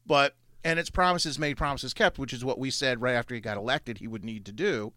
[0.06, 3.40] But and it's promises made, promises kept, which is what we said right after he
[3.40, 4.92] got elected he would need to do,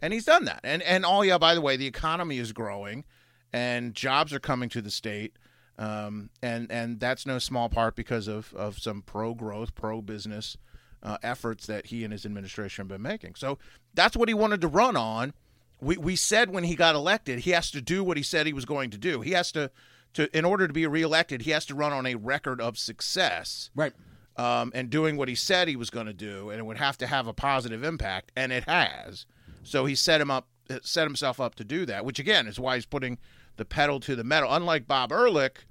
[0.00, 0.60] and he's done that.
[0.62, 3.04] And and oh yeah, by the way, the economy is growing,
[3.52, 5.34] and jobs are coming to the state,
[5.78, 10.56] um, and and that's no small part because of of some pro growth, pro business
[11.02, 13.34] uh, efforts that he and his administration have been making.
[13.36, 13.58] So
[13.94, 15.32] that's what he wanted to run on.
[15.80, 18.52] We we said when he got elected, he has to do what he said he
[18.52, 19.20] was going to do.
[19.20, 19.70] He has to
[20.16, 23.70] to in order to be reelected, he has to run on a record of success
[23.74, 23.92] Right.
[24.36, 26.98] um, and doing what he said he was going to do, and it would have
[26.98, 29.24] to have a positive impact, and it has.
[29.62, 30.48] So he set him up,
[30.82, 33.18] set himself up to do that, which again is why he's putting
[33.56, 34.52] the pedal to the metal.
[34.52, 35.64] Unlike Bob Ehrlich,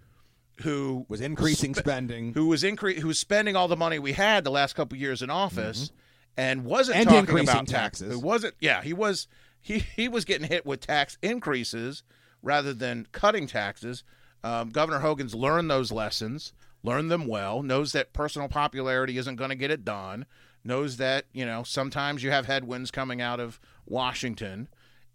[0.62, 2.34] who Was increasing spending.
[2.34, 5.22] who was incre- who was spending all the money we had the last couple years
[5.22, 5.92] in office,
[6.38, 8.14] and wasn't And talking about taxes.
[8.16, 8.56] It wasn't?
[8.60, 9.28] Yeah, he was.
[9.62, 12.04] He he was getting hit with tax increases
[12.42, 14.04] rather than cutting taxes.
[14.46, 16.54] Um, Governor Hogan's learned those lessons,
[16.84, 20.28] learned them well, knows that personal popularity isn't going to get it done,
[20.64, 24.68] knows that you know sometimes you have headwinds coming out of Washington,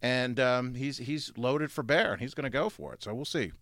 [0.03, 3.05] and um, he's he's loaded for bear, and he's going to go for it.
[3.05, 3.53] So we'll see.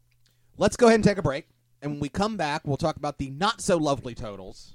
[0.56, 1.48] Let's go ahead and take a break.
[1.82, 4.74] And when we come back, we'll talk about the not so lovely totals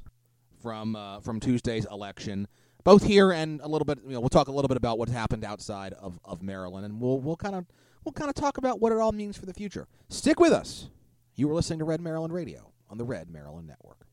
[0.61, 2.47] from uh, from Tuesday's election,
[2.83, 3.97] both here and a little bit.
[4.05, 7.01] You know, we'll talk a little bit about what happened outside of, of Maryland, and
[7.01, 7.65] we'll we'll kind of
[8.03, 9.87] we'll kind of talk about what it all means for the future.
[10.09, 10.89] Stick with us.
[11.35, 14.05] You are listening to Red Maryland Radio on the Red Maryland Network.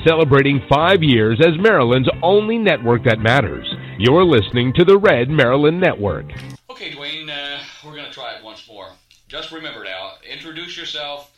[0.06, 3.66] celebrating five years as Maryland's only network that matters.
[3.98, 6.26] You're listening to the Red Maryland Network.
[6.70, 8.90] Okay, Dwayne, uh, we're going to try it once more.
[9.28, 11.32] Just remember now, introduce yourself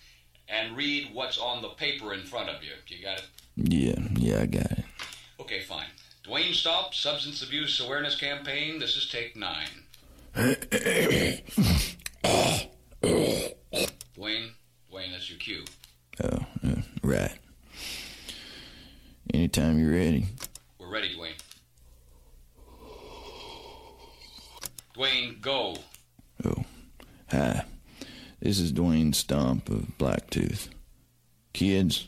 [0.48, 2.70] and read what's on the paper in front of you.
[2.88, 3.26] You got it?
[3.56, 4.84] Yeah, yeah, I got it.
[5.40, 5.86] Okay, fine.
[6.24, 8.78] Dwayne Stomp, Substance Abuse Awareness Campaign.
[8.78, 9.68] This is take nine.
[10.34, 11.42] Dwayne,
[14.92, 15.64] Dwayne, that's your cue.
[16.22, 17.38] Oh, uh, right.
[19.32, 20.26] Anytime you're ready.
[20.78, 21.34] We're ready, Dwayne.
[24.96, 25.76] Dwayne, go.
[26.46, 26.64] Oh,
[27.30, 27.64] hi.
[28.40, 30.68] This is Dwayne Stomp of Blacktooth.
[31.52, 32.06] Kids,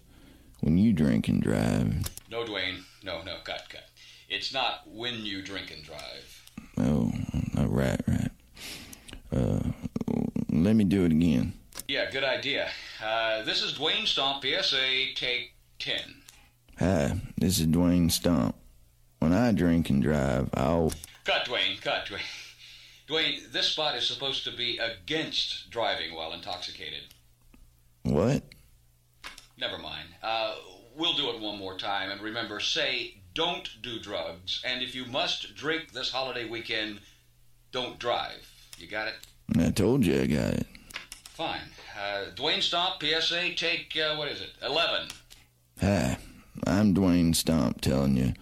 [0.60, 2.82] when you drink and drive, No, Dwayne.
[3.02, 3.88] No, no, cut, cut.
[4.28, 6.50] It's not when you drink and drive.
[6.78, 7.10] oh,
[7.56, 8.30] uh, right, right.
[9.32, 9.60] Uh,
[10.50, 11.54] let me do it again.
[11.88, 12.68] Yeah, good idea.
[13.04, 15.98] Uh, this is Dwayne Stomp, PSA, take 10.
[16.78, 18.54] Hi, this is Dwayne Stomp.
[19.18, 20.92] When I drink and drive, I'll.
[21.24, 22.20] Cut, Dwayne, cut, Dwayne.
[23.08, 27.04] Dwayne, this spot is supposed to be against driving while intoxicated.
[28.02, 28.42] What?
[29.58, 30.08] Never mind.
[30.22, 30.54] Uh,
[30.94, 32.10] we'll do it one more time.
[32.10, 34.60] And remember, say don't do drugs.
[34.64, 37.00] And if you must drink this holiday weekend,
[37.72, 38.50] don't drive.
[38.78, 39.14] You got it?
[39.58, 40.66] I told you I got it.
[41.24, 41.60] Fine.
[41.98, 44.50] Uh, Dwayne Stomp, PSA, take, uh, what is it?
[44.62, 45.08] 11.
[45.80, 46.18] Hi,
[46.66, 48.34] I'm Dwayne Stomp telling you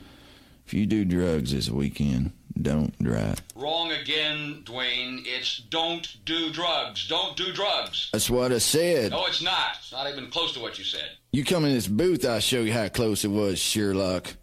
[0.67, 3.43] if you do drugs this weekend, don't drive.
[3.55, 5.23] Wrong again, Dwayne.
[5.25, 7.07] It's don't do drugs.
[7.09, 8.11] Don't do drugs.
[8.13, 9.13] That's what I said.
[9.13, 9.77] No, it's not.
[9.79, 11.11] It's not even close to what you said.
[11.33, 14.35] You come in this booth, I'll show you how close it was, Sherlock.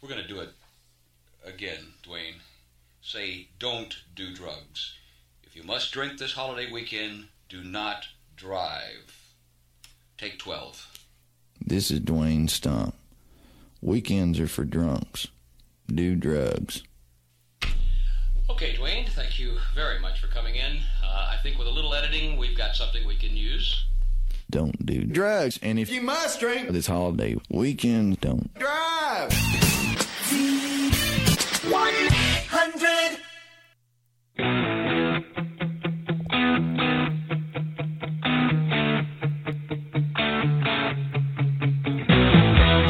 [0.00, 0.50] We're going to do it
[1.44, 2.34] again, Dwayne.
[3.02, 4.94] Say don't do drugs.
[5.44, 8.06] If you must drink this holiday weekend, do not
[8.36, 9.34] drive.
[10.18, 10.90] Take 12.
[11.64, 12.94] This is Dwayne Stomp.
[13.80, 15.28] Weekends are for drunks.
[15.92, 16.82] Do drugs.
[18.50, 20.78] Okay, Dwayne, thank you very much for coming in.
[21.02, 23.84] Uh, I think with a little editing, we've got something we can use.
[24.50, 25.58] Don't do drugs.
[25.62, 29.32] And if you must drink this holiday weekend, don't drive.
[31.70, 33.18] 100.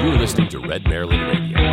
[0.02, 1.63] You're listening to Red Maryland Radio, the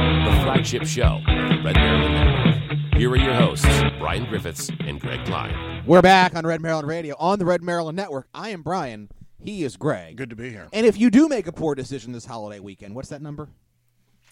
[0.52, 1.22] flagship show
[1.64, 2.96] Red Maryland Network.
[2.96, 3.66] Here are your hosts,
[4.00, 5.82] Brian Griffiths and Greg Kline.
[5.86, 8.28] We're back on Red Maryland Radio on the Red Maryland Network.
[8.34, 9.10] I am Brian.
[9.42, 10.18] He is Greg.
[10.18, 10.68] Good to be here.
[10.74, 13.48] And if you do make a poor decision this holiday weekend, what's that number?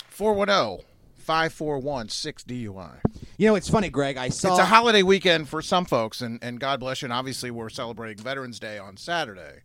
[0.10, 3.00] 410 541 6 DUI.
[3.38, 4.18] You know, it's funny, Greg.
[4.18, 7.06] I saw It's a holiday weekend for some folks, and, and God bless you.
[7.06, 9.62] And obviously, we're celebrating Veterans Day on Saturday.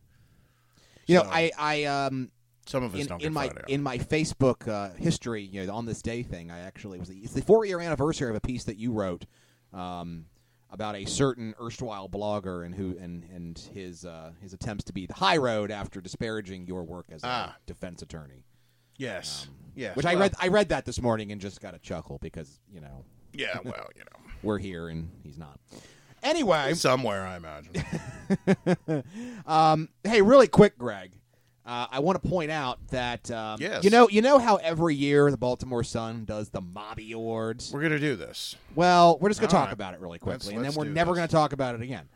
[1.06, 2.30] You know, I I um
[2.66, 5.72] some of us in, don't in get my in my Facebook uh, history, you know,
[5.74, 8.64] on this day thing, I actually was it's the four year anniversary of a piece
[8.64, 9.24] that you wrote
[9.72, 10.26] um,
[10.70, 15.06] about a certain erstwhile blogger and who and and his uh, his attempts to be
[15.06, 17.56] the high road after disparaging your work as a Ah.
[17.66, 18.44] defense attorney.
[18.96, 19.48] yes.
[19.74, 19.90] yes.
[19.90, 22.60] um, Which I read I read that this morning and just got a chuckle because
[22.72, 24.30] you know Yeah, well, you know.
[24.42, 25.58] we're here and he's not.
[26.22, 27.84] Anyway, Somewhere, I imagine.
[29.46, 31.12] um, hey, really quick, Greg.
[31.66, 33.84] Uh, I want to point out that um, Yes.
[33.84, 37.72] you know you know how every year the Baltimore Sun does the Mobby Awards.
[37.72, 38.54] We're going to do this.
[38.74, 39.72] Well, we're just going to All talk right.
[39.72, 41.18] about it really Let's- quickly, and then we're never this.
[41.18, 42.06] going to talk about it again.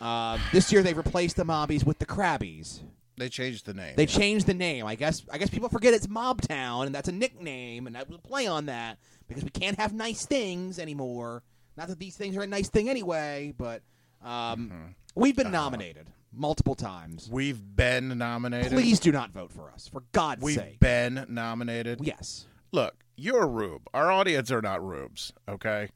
[0.00, 2.80] Uh, this year they've replaced the Mobbies with the Krabbies.
[3.16, 3.94] They changed the name.
[3.96, 4.84] They changed the name.
[4.86, 8.18] I guess I guess people forget it's Mobtown, and that's a nickname, and that was
[8.18, 11.42] a play on that because we can't have nice things anymore.
[11.76, 13.82] Not that these things are a nice thing anyway, but
[14.22, 14.30] um,
[14.70, 14.76] Mm-hmm.
[15.14, 15.44] we've Uh-huh.
[15.44, 17.28] been nominated multiple times.
[17.30, 18.72] We've been nominated.
[18.72, 20.44] Please do not vote for us, for God's sake.
[20.46, 20.80] We've sake.
[20.80, 22.00] been nominated.
[22.02, 22.46] yes.
[22.72, 23.82] Look, you're a rube.
[23.92, 25.88] Our audience are not rubes, okay?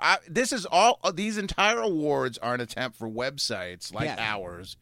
[0.00, 0.98] I, this is all.
[1.04, 4.16] uh, These entire awards are an attempt for websites like Yeah.
[4.18, 4.76] ours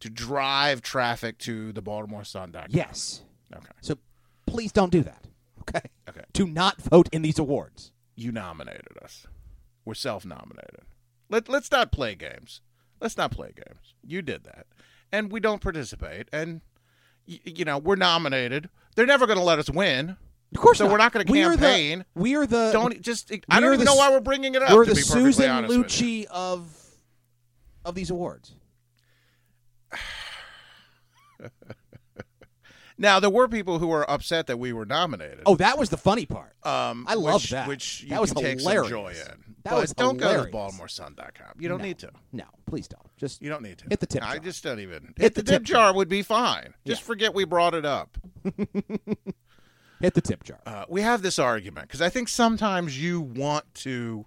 [0.00, 2.66] to drive traffic to the BaltimoreSun.com.
[2.68, 3.22] Yes.
[3.54, 3.66] Okay.
[3.80, 3.96] So
[4.46, 5.24] please don't do that.
[5.62, 5.80] Okay.
[6.08, 6.24] Okay.
[6.32, 7.90] Do not vote in these awards.
[8.16, 9.26] You nominated us.
[9.84, 10.82] We're self-nominated.
[11.30, 12.60] Let Let's not play games.
[13.00, 13.94] Let's not play games.
[14.06, 14.66] You did that,
[15.12, 16.28] and we don't participate.
[16.32, 16.60] And
[17.26, 18.68] y- you know we're nominated.
[18.96, 20.16] They're never going to let us win.
[20.54, 20.90] Of course, So not.
[20.92, 22.04] we're not gonna We're the- campaign.
[22.14, 23.30] We're the Don't just.
[23.48, 24.72] I don't even the know why we're bringing it up.
[24.72, 26.24] We're to the be Susan honest with you.
[26.24, 26.68] Lucci of
[27.84, 28.52] of these awards.
[32.98, 35.40] Now there were people who were upset that we were nominated.
[35.46, 36.52] Oh, that was the funny part.
[36.64, 37.66] um, I love that.
[37.66, 38.88] Which you That was can take hilarious.
[38.90, 39.49] some joy in.
[39.64, 40.46] That but was don't hilarious.
[40.46, 41.52] go to BaltimoreSun.com.
[41.58, 41.84] You don't No.
[41.84, 42.10] need to.
[42.32, 43.14] No, please don't.
[43.18, 43.84] Just You don't need to.
[43.90, 44.30] Hit the tip jar.
[44.32, 45.14] I just don't even.
[45.16, 45.94] Hit Hit, the the, tip tip jar jar.
[45.94, 46.74] would be fine.
[46.86, 47.06] Just Yeah.
[47.06, 48.16] forget we brought it up.
[50.00, 50.60] Hit the tip jar.
[50.64, 54.24] uh, we have this argument because I think sometimes you want to,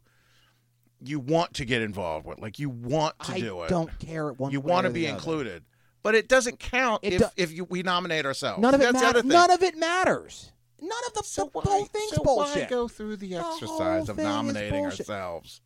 [1.03, 3.69] you want to get involved with, like you want to I do it.
[3.69, 5.15] don't care one you want to be other.
[5.15, 5.63] included,
[6.03, 8.61] but it doesn't count It if do- if you, we nominate ourselves.
[8.61, 9.25] None of it other matters.
[9.25, 10.51] None of it matters.
[10.83, 12.63] None of the, So the why, whole thing's so bullshit.
[12.63, 15.61] why go through the exercise of nominating ourselves?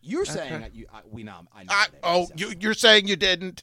[0.00, 3.14] You're saying that you, I, we nom- I I, nominated oh, you, you're saying you
[3.14, 3.62] didn't?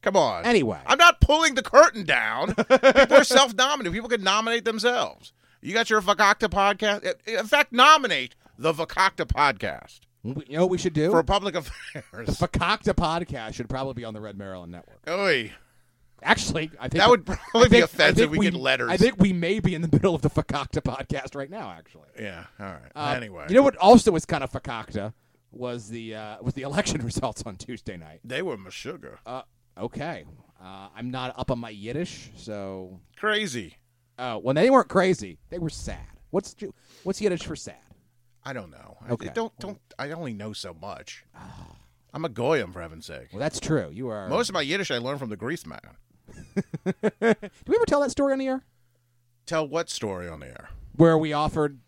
[0.00, 0.44] Come on.
[0.46, 0.78] Anyway.
[0.86, 2.54] I'm not pulling the curtain down.
[2.54, 3.92] People are self-nominated.
[3.92, 5.32] People can nominate themselves.
[5.60, 7.04] You got your Fakakta podcast.
[7.26, 11.10] In fact, nominate the Fakakta podcast We- you know what we should do?
[11.10, 11.74] for public affairs.
[11.92, 12.38] the affairs.
[12.38, 15.00] Podcast should probably be on the Red Maryland Network.
[15.08, 15.52] Oy.
[16.24, 18.30] Actually, I think That would probably be think- I offensive.
[18.30, 18.90] think We get letters.
[18.90, 21.70] I think we may be in the middle of the Fakakta podcast right now.
[21.70, 22.44] Actually, Yeah.
[22.58, 22.90] All right.
[22.96, 25.12] Uh, anyway, you know what also was kind of Fakakta
[25.52, 28.20] was the uh, was the election results on Tuesday night.
[28.24, 29.18] they were sugar.
[29.26, 29.42] Uh,
[29.78, 30.24] okay,
[30.62, 33.76] uh, I'm not up on my Yiddish, so Crazy.
[34.18, 36.06] uh, when they weren't crazy, they were sad.
[36.30, 36.56] What's
[37.04, 37.76] what's Yiddish for sad?
[38.42, 38.96] I don't know.
[39.06, 39.30] I- Okay.
[39.34, 39.78] don't don't.
[39.98, 41.24] I only know so much.
[42.12, 43.28] I'm a goyim for heaven's sake.
[43.32, 43.90] Well, that's true.
[43.92, 44.28] You are.
[44.28, 45.80] Most of my Yiddish I learned from the Greaseman.
[46.84, 48.64] Did we ever tell that story on the air
[49.46, 50.70] Tell what story on the air?
[50.96, 51.80] where we offered?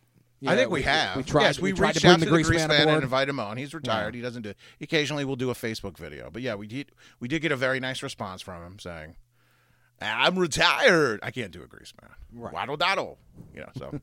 [0.42, 1.16] I know, think we, have.
[1.16, 1.42] We tried.
[1.42, 3.28] yes, we, tried reached to bring out the to grease, the Greaseman, man, and invite
[3.28, 3.56] him on.
[3.56, 4.14] He's retired.
[4.14, 4.52] He doesn't do.
[4.80, 6.28] Occasionally, we'll do a Facebook video.
[6.30, 6.92] But yeah, we did.
[7.20, 9.16] We did get a very nice response from him saying,
[10.00, 11.20] "I'm retired.
[11.22, 12.10] I can't do a Greaseman.
[12.32, 12.52] Right.
[12.52, 13.18] Waddle daddle.
[13.54, 13.70] You know.
[13.76, 14.00] So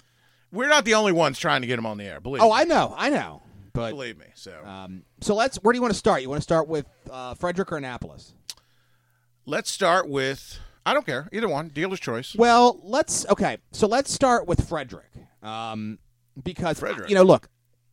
[0.52, 2.20] we're not the only ones trying to get him on the air.
[2.20, 2.42] Believe.
[2.42, 2.54] Oh, me.
[2.54, 3.42] I know, I know.
[3.72, 4.26] But believe me.
[4.34, 5.56] So um, so let's.
[5.58, 6.20] Where do you want to start?
[6.20, 8.34] You want to start with uh, Frederick or Annapolis?
[9.46, 10.60] Let's start with.
[10.84, 11.28] I don't care.
[11.32, 11.68] Either one.
[11.68, 12.34] Dealer's choice.
[12.36, 13.58] Well, let's okay.
[13.72, 15.10] So let's start with Frederick,
[15.42, 15.98] um,
[16.42, 17.08] because Frederick.
[17.08, 17.48] you know, look,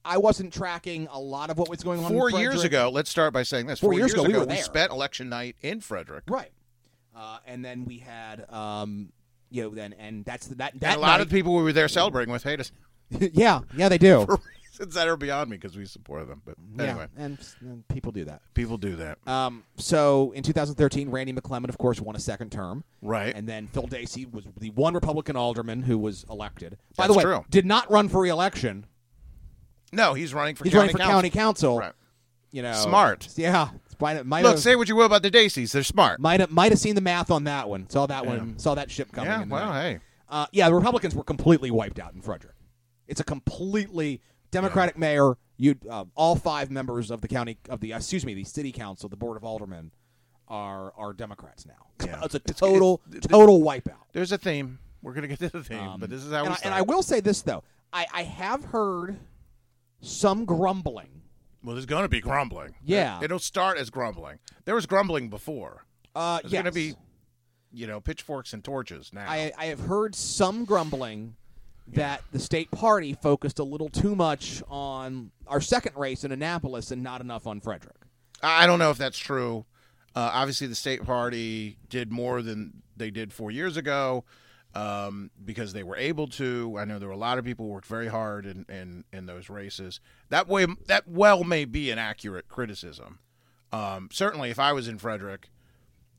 [0.06, 2.12] I wasn't tracking a lot of what was going on.
[2.12, 3.80] in Four years ago, let's start by saying this.
[3.80, 4.58] Four years ago, we there.
[4.58, 6.24] spent election night in Frederick.
[6.28, 6.52] right?
[7.16, 9.12] Uh, and then we had, um,
[9.52, 11.72] you know, then and that's the, that And a lot night, of people we were
[11.74, 12.72] there celebrating with hate us
[13.20, 14.26] yeah, yeah, they do.
[14.80, 16.42] reasons that are beyond me because we support them.
[16.46, 18.42] But anyway, Yeah, and, and people do that.
[18.54, 19.18] people do that.
[19.28, 22.84] Um, so in 2013, Randy McClement, of course, won a second term.
[23.02, 23.36] Right.
[23.36, 26.78] And then Phil Dacey was the one Republican alderman who was elected.
[26.96, 27.46] By That's the way, true.
[27.50, 28.86] did not run for re-election.
[29.92, 31.14] No, he's running for He's county running for council.
[31.14, 31.80] county council.
[31.80, 31.94] Right.
[32.52, 33.28] You know, Smart.
[33.36, 36.20] Yeah, might might Look, have say what you will about the Daceys, they're smart.
[36.20, 37.90] might have might have seen the math on that one.
[37.90, 38.60] Saw that one.
[38.60, 39.30] Saw that ship coming.
[39.32, 39.82] Yeah, well, night.
[39.94, 40.00] hey.
[40.30, 42.56] Uh, yeah, the Republicans were completely wiped out in Frederick.
[43.08, 44.22] It's a completely
[44.54, 45.38] Democratic mayor.
[45.58, 49.08] You, uh, all five members of the county of the excuse me, the city council,
[49.10, 49.92] the board of aldermen,
[50.48, 51.74] are are Democrats now.
[52.06, 52.20] Yeah.
[52.24, 54.06] it's a total it's- total wipeout.
[54.14, 54.80] There's a theme.
[55.02, 56.74] We're gonna get to the theme, Um, but this is how and we I, and
[56.74, 59.20] I will say this though, I, I have heard
[60.02, 61.22] some grumbling.
[61.64, 62.76] well, there's gonna be grumbling.
[62.86, 63.20] Yeah.
[63.22, 64.40] It, will start as grumbling.
[64.66, 65.86] There was grumbling before.
[66.16, 66.62] Uh, There's yes.
[66.62, 66.96] gonna be,
[67.72, 69.30] you know, pitchforks and torches now.
[69.30, 71.36] I, I have heard some grumbling
[71.88, 76.92] that the state party focused a little too much on our second race in Annapolis
[76.92, 77.98] and not enough on Frederick.
[78.42, 79.66] I don't know if that's true.
[80.16, 84.24] Uh, obviously, the state party did more than they did four years ago
[84.76, 86.76] um, because they were able to.
[86.78, 89.26] I know there were a lot of people who worked very hard in, in, in
[89.26, 90.00] those races.
[90.30, 93.20] That way, that well may be an accurate criticism.
[93.72, 95.50] Um, certainly, if I was in Frederick,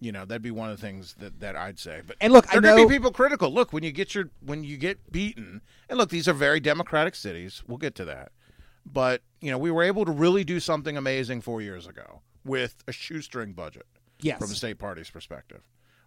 [0.04, 2.02] you know that'd be one of the things that, that I'd say.
[2.06, 3.50] But And look, I there could know- be people critical.
[3.52, 7.14] Look, when you get your when you get beaten, and look, these are very democratic
[7.14, 7.62] cities.
[7.66, 8.32] We'll get to that.
[8.84, 12.84] But you know, we were able to really do something amazing four years ago with
[12.86, 13.86] a shoestring budget.
[14.20, 14.38] Yes.
[14.38, 15.62] from the state party's perspective,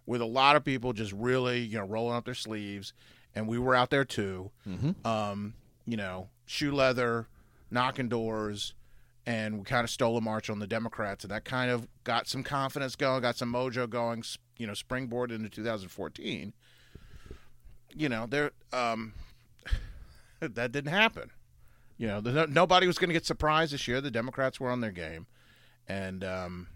[0.06, 2.92] with a lot of people just really you know rolling up their sleeves,
[3.34, 4.50] and we were out there too.
[4.66, 5.06] Mm-hmm.
[5.06, 5.54] Um,
[5.86, 7.28] you know, shoe leather,
[7.70, 8.74] knocking doors,
[9.28, 12.26] and we kind of stole a march on the Democrats, and that kind of got
[12.26, 14.24] some confidence going, got some mojo going.
[14.56, 16.54] You know, springboard into 2014.
[17.94, 19.12] You know, there um,
[20.40, 21.30] that didn't happen.
[21.98, 24.00] You know, the, nobody was going to get surprised this year.
[24.00, 25.26] The Democrats were on their game,
[25.86, 26.68] and um,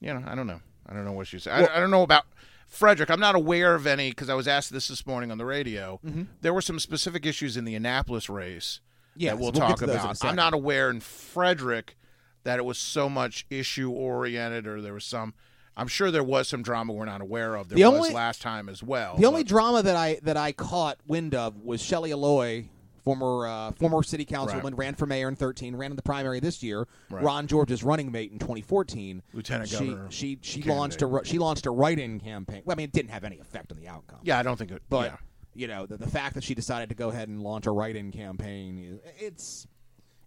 [0.00, 0.62] you know, I don't know.
[0.86, 1.50] I don't know what you say.
[1.50, 2.24] I, I don't know about
[2.66, 3.10] Frederick.
[3.10, 6.00] I'm not aware of any because I was asked this this morning on the radio.
[6.40, 8.80] There were some specific issues in the Annapolis race
[9.18, 10.24] Yes, that we'll, we'll talk to those in a about.
[10.24, 11.96] I'm not aware in Frederick
[12.44, 15.34] that it was so much issue oriented or there was some.
[15.76, 17.68] I'm sure there was some drama we're not aware of.
[17.68, 19.16] There The was only- last time as well.
[19.16, 22.66] The only drama that I that I caught wind of was Shelley Aloi,
[23.04, 26.64] former uh, former city councilwoman, ran for mayor in 13, ran in the primary this
[26.64, 26.88] year.
[27.10, 27.22] Right.
[27.22, 29.22] Ron George's running mate in 2014.
[29.32, 30.76] Lieutenant she, governor She she candidate.
[30.78, 32.62] launched a she launched a write-in campaign.
[32.64, 34.18] Well, I mean, it didn't have any effect on the outcome.
[34.24, 34.82] yeah, I don't think it.
[34.90, 35.16] but yeah.
[35.58, 38.10] You know the, the fact that she decided to go ahead and launch a write-in
[38.12, 39.66] campaign it's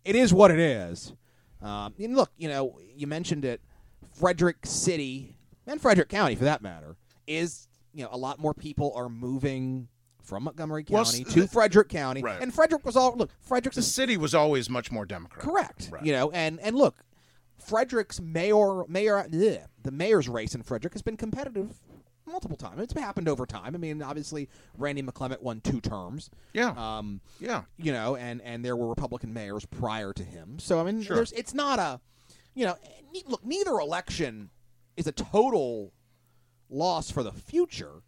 [0.05, 1.13] it is what it is
[1.61, 3.61] um, and look you know you mentioned it
[4.13, 5.35] frederick city
[5.67, 6.95] and frederick county for that matter
[7.27, 9.87] is you know a lot more people are moving
[10.23, 12.39] from Montgomery County s- to Frederick County, Right.
[12.39, 13.31] and Frederick was all look.
[13.39, 15.49] Frederick's The city was always much more Democratic.
[15.51, 15.89] Correct.
[15.91, 16.05] Right.
[16.05, 17.03] You know, and and look,
[17.57, 21.81] Frederick's mayor mayor bleh, the mayor's race in Frederick has been competitive
[22.31, 22.81] multiple times.
[22.81, 23.75] It's happened over time.
[23.75, 26.29] I mean, obviously Randy McClement won two terms.
[26.53, 26.73] Yeah.
[26.77, 27.63] Um, yeah.
[27.77, 30.57] you know, and and there were Republican mayors prior to him.
[30.59, 31.17] So I mean, Sure.
[31.17, 31.99] there's it's not a,
[32.55, 32.75] you know,
[33.13, 34.49] ne- look, neither election
[34.97, 35.93] is a total
[36.69, 38.01] loss for the future.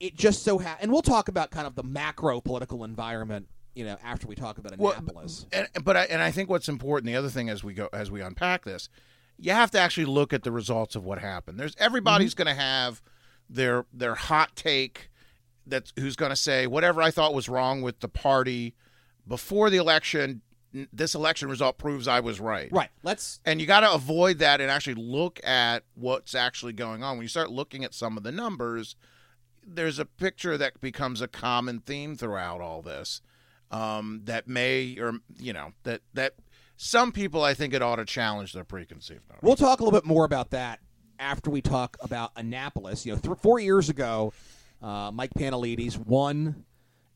[0.00, 3.84] It just so ha- and we'll talk about kind of the macro political environment, you
[3.84, 5.46] know, after we talk about Well, Annapolis.
[5.52, 8.10] and but I, and I think what's important, the other thing as we go as
[8.10, 8.88] we unpack this,
[9.38, 11.60] you have to actually look at the results of what happened.
[11.60, 12.44] There's everybody's Mm-hmm.
[12.44, 13.02] going to have
[13.50, 15.10] their their hot take
[15.66, 18.74] that's who's going to say whatever I thought was wrong with the party
[19.26, 20.42] before the election.
[20.92, 22.70] This election result proves I was right.
[22.70, 22.90] right.
[23.02, 27.16] Let's And you got to avoid that and actually look at what's actually going on.
[27.16, 28.94] When you start looking at some of the numbers,
[29.66, 33.20] there's a picture that becomes a common theme throughout all this
[33.72, 36.34] um, that may or you know that that
[36.76, 39.40] some people I think it ought to challenge their preconceived notion.
[39.42, 40.78] We'll talk a little bit more about that
[41.20, 43.04] after we talk about Annapolis.
[43.06, 44.32] You know, th- four years ago,
[44.82, 46.64] uh, Mike Pantelides won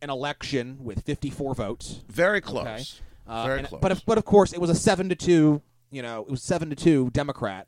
[0.03, 2.03] an election with 54 votes.
[2.09, 2.65] Very close.
[2.67, 2.85] Okay.
[3.27, 3.81] Uh, Very and- close.
[3.81, 5.63] But of, but of course, it was a seven to two.
[5.91, 7.67] You know, it was seven to two Democrat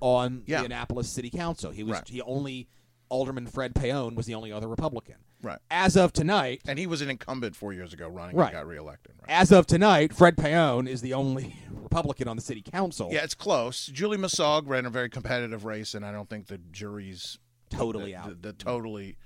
[0.00, 0.60] on Yeah.
[0.60, 1.70] the Annapolis City Council.
[1.70, 2.08] He was Right.
[2.08, 2.68] he only
[3.08, 5.16] Alderman Fred Paone was the only other Republican.
[5.42, 5.58] Right.
[5.70, 8.46] As of tonight, and he was an incumbent four years ago running Right.
[8.46, 9.14] and got reelected.
[9.20, 9.30] Right.
[9.30, 13.08] as of tonight, Fred Paone is the only Republican on the City Council.
[13.12, 13.86] Yeah, it's close.
[13.86, 17.38] Julie Massaug ran a very competitive race, and I don't think the jury's
[17.70, 18.28] Totally the, out.
[18.28, 19.16] The, the totally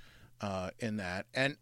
[0.41, 1.57] uh, in that, and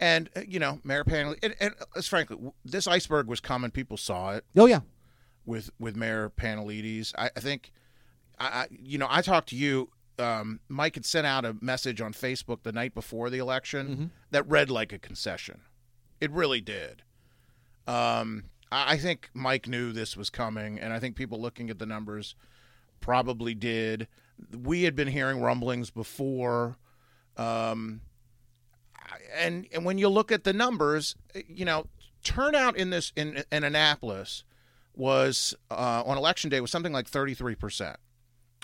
[0.00, 3.70] and uh, you know, Mayor Panley, and, and let's frankly, this iceberg was coming.
[3.70, 4.80] People saw it Oh yeah.
[5.44, 7.12] with with Mayor Pantelides.
[7.18, 7.70] I, I think,
[8.38, 9.90] I you know, I talked to you.
[10.20, 14.48] Um, Mike had sent out a message on Facebook the night before the election that
[14.48, 15.62] read like a concession.
[16.20, 17.02] It really did.
[17.86, 21.78] Um, I, I think Mike knew this was coming, and I think people looking at
[21.78, 22.34] the numbers
[23.00, 24.06] probably did.
[24.56, 26.76] We had been hearing rumblings before.
[27.36, 28.02] Um,
[29.34, 31.16] and and when you look at the numbers,
[31.48, 31.86] you know,
[32.22, 34.44] turnout in this in in Annapolis
[34.94, 37.96] was uh, on election day was something like thirty three percent.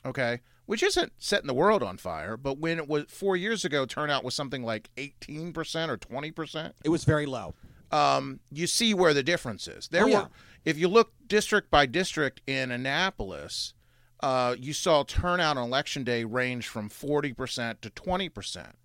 [0.04, 3.86] Okay, which isn't setting the world on fire, but when it was four years ago,
[3.86, 6.74] turnout was something like eighteen percent or twenty percent.
[6.84, 7.54] It was very low.
[7.92, 9.88] Um, you see where the difference is.
[9.88, 10.22] There Oh, yeah.
[10.22, 10.28] were,
[10.64, 13.74] if you look district by district in Annapolis,
[14.20, 18.76] uh, you saw turnout on election day range from forty percent to twenty percent.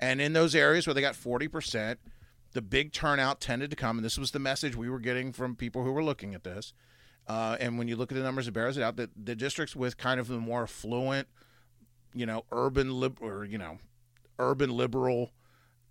[0.00, 1.96] And in those areas where they got 40%,
[2.52, 3.96] the big turnout tended to come.
[3.96, 6.74] And this was the message we were getting from people who were looking at this.
[7.26, 9.74] Uh, and when you look at the numbers, it bears it out that the districts
[9.74, 11.26] with kind of the more affluent,
[12.14, 13.78] you know, urban lib- or, you know,
[14.38, 15.32] urban liberal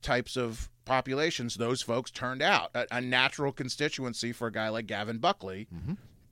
[0.01, 2.69] types of populations, those folks turned out.
[2.75, 5.67] A, a natural constituency for a guy like Gavin Buckley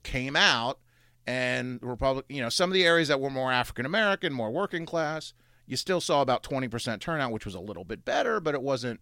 [0.04, 0.78] came out
[1.26, 4.50] and the Republic, you know, some of the areas that were more African American, more
[4.50, 5.32] working class,
[5.66, 9.00] you still saw about 20% turnout, which was a little bit better, but it wasn't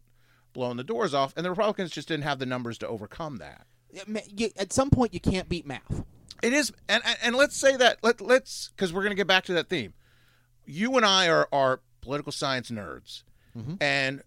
[0.53, 1.33] blowing the doors off.
[1.37, 3.67] And the Republicans just didn't have the numbers to overcome that.
[3.93, 6.05] Yeah, ma- you- At some point, you can't beat math.
[6.43, 9.45] It is, and and, let's say that let let's because we're going to get back
[9.45, 9.93] to that theme.
[10.65, 13.25] You and I are are political science nerds,
[13.57, 13.75] mm-hmm.
[13.81, 14.23] and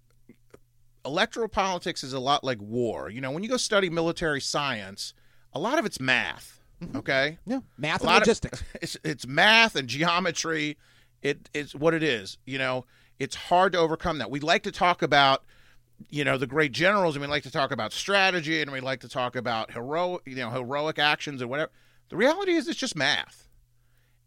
[1.05, 3.09] electoral politics is a lot like war.
[3.09, 5.13] You know, when you go study military science,
[5.53, 6.59] a lot of it's math.
[6.81, 6.97] Mm-hmm.
[6.97, 8.63] Okay, Yeah, math A and lot of- logistics.
[8.81, 10.77] it's it's math and geometry.
[11.21, 12.37] It's what it is.
[12.45, 12.85] You know,
[13.17, 14.29] it's hard to overcome that.
[14.29, 15.43] We like to talk about,
[16.09, 19.01] you know, the great generals, and we like to talk about strategy, and we like
[19.01, 21.71] to talk about heroic, you know, heroic actions and whatever.
[22.09, 23.47] The reality is, it's just math,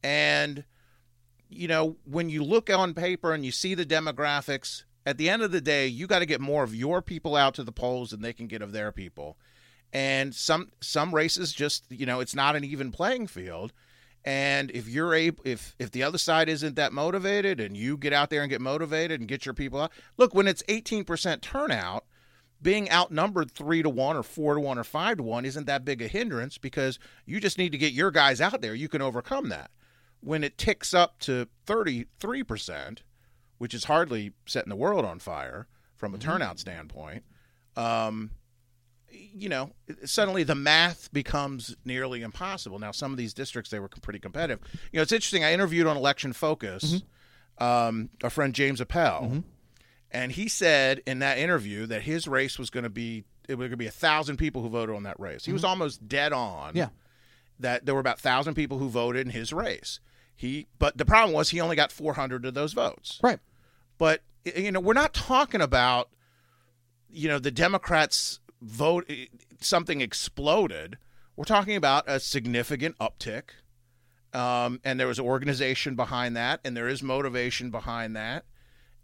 [0.03, 0.64] and
[1.49, 5.43] you know, when you look on paper and you see the demographics, at the end
[5.43, 8.11] of the day, you got to get more of your people out to the polls
[8.11, 9.39] than they can get of their people.
[9.93, 13.72] And some some races just, you know, it's not an even playing field.
[14.27, 18.12] And if you're able, if if the other side isn't that motivated, and you get
[18.12, 22.05] out there and get motivated and get your people out, look, when it's 18% turnout,
[22.61, 25.85] being outnumbered three to one or four to one or five to one isn't that
[25.85, 28.74] big a hindrance because you just need to get your guys out there.
[28.74, 29.70] You can overcome that.
[30.20, 32.99] When it ticks up to 33%,
[33.59, 37.22] which is hardly setting the world on fire from a turnout standpoint,
[37.77, 38.33] um,
[39.34, 39.70] you know,
[40.04, 42.78] suddenly the math becomes nearly impossible.
[42.78, 44.60] Now, some of these districts they were pretty competitive.
[44.92, 45.44] You know, it's interesting.
[45.44, 47.02] I interviewed on Election Focus
[47.60, 47.64] mm-hmm.
[47.64, 49.38] um, our friend James Appel, mm-hmm.
[50.10, 53.64] and he said in that interview that his race was going to be it was
[53.64, 55.44] going to be a thousand people who voted on that race.
[55.44, 55.70] He was mm-hmm.
[55.70, 56.72] almost dead on.
[56.74, 56.88] Yeah.
[57.60, 60.00] that there were about a thousand people who voted in his race.
[60.34, 63.18] He, but the problem was he only got 400 of those votes.
[63.22, 63.38] Right.
[63.96, 64.20] But
[64.54, 66.10] you know, we're not talking about,
[67.10, 69.11] you know, the Democrats vote
[69.61, 70.98] something exploded.
[71.36, 73.50] We're talking about a significant uptick,
[74.32, 78.44] um, and there was organization behind that, and there is motivation behind that,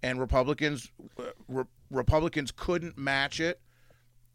[0.02, 3.60] and Republicans, uh, re- Republicans couldn't match it.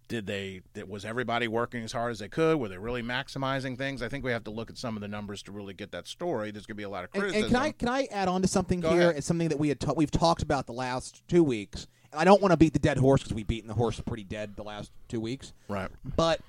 [0.08, 0.62] Did they?
[0.88, 2.58] Was everybody working as hard as they could?
[2.58, 4.02] Were they really maximizing things?
[4.02, 6.08] I think we have to look at some of the numbers to really get that
[6.08, 6.52] story.
[6.52, 7.44] There's going to be a lot of And, criticism.
[7.46, 9.02] and can I can I add on to something Go here?
[9.02, 9.18] ahead.
[9.18, 11.88] It's something that we had ta- we've talked about the last two weeks.
[12.14, 14.24] And I don't want to beat the dead horse because we've beaten the horse pretty
[14.24, 15.52] dead the last two weeks.
[15.68, 15.90] Right.
[16.16, 16.40] But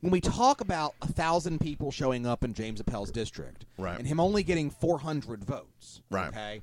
[0.00, 3.96] when we talk about a thousand people showing up in James Appel's district, Right.
[3.98, 6.28] and him only getting 400 votes, Right.
[6.28, 6.62] Okay.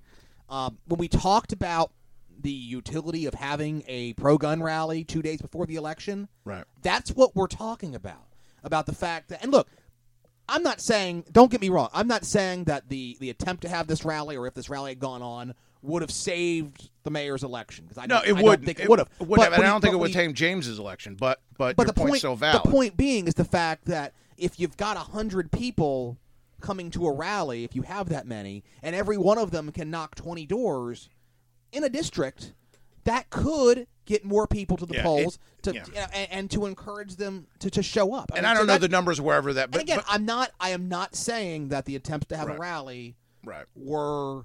[0.50, 1.92] Um, when we talked about
[2.42, 6.66] the utility of having a pro-gun rally two days before the election, Right.
[6.82, 8.26] that's what we're talking about.
[8.64, 9.68] About the fact that, and look,
[10.48, 11.26] I'm not saying.
[11.32, 11.90] Don't get me wrong.
[11.94, 14.92] I'm not saying that the the attempt to have this rally, or if this rally
[14.92, 17.86] had gone on, would have saved the mayor's election.
[17.86, 18.66] Because I No, it I don't would.
[18.66, 19.10] think it would have.
[19.22, 19.54] It would have.
[19.54, 21.16] And I don't think it would tame James's election.
[21.16, 22.64] But but, But the point's point, still valid.
[22.64, 26.18] the point being, is the fact that if you've got a hundred people
[26.62, 29.90] coming to a rally, if you have that many, and every one of them can
[29.90, 31.10] knock twenty doors
[31.74, 32.54] in a district,
[33.04, 35.84] that could get more people to the Yeah, it- polls to yeah.
[35.88, 38.32] you know, and, and to encourage them to, to show up.
[38.34, 39.72] and mean, I don't know that- the numbers wherever that.
[39.72, 40.52] But and again, but- I'm not.
[40.60, 42.58] I am not saying that the attempts to have Right.
[42.58, 43.16] a rally
[43.46, 43.66] right.
[43.76, 44.44] were,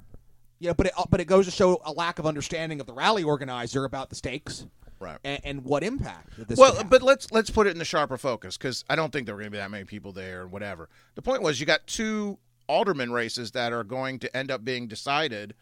[0.59, 3.23] yeah, but it, but it goes to show a lack of understanding of the rally
[3.25, 4.67] organizer about the stakes
[5.01, 5.19] Right.
[5.25, 6.59] and, and what impact this.
[6.59, 9.35] Well, but let's let's put it in the sharper focus because I don't think there
[9.35, 10.89] were going to be that many people there or whatever.
[11.17, 14.87] The point was you got two alderman races that are going to end up being
[14.89, 15.55] decided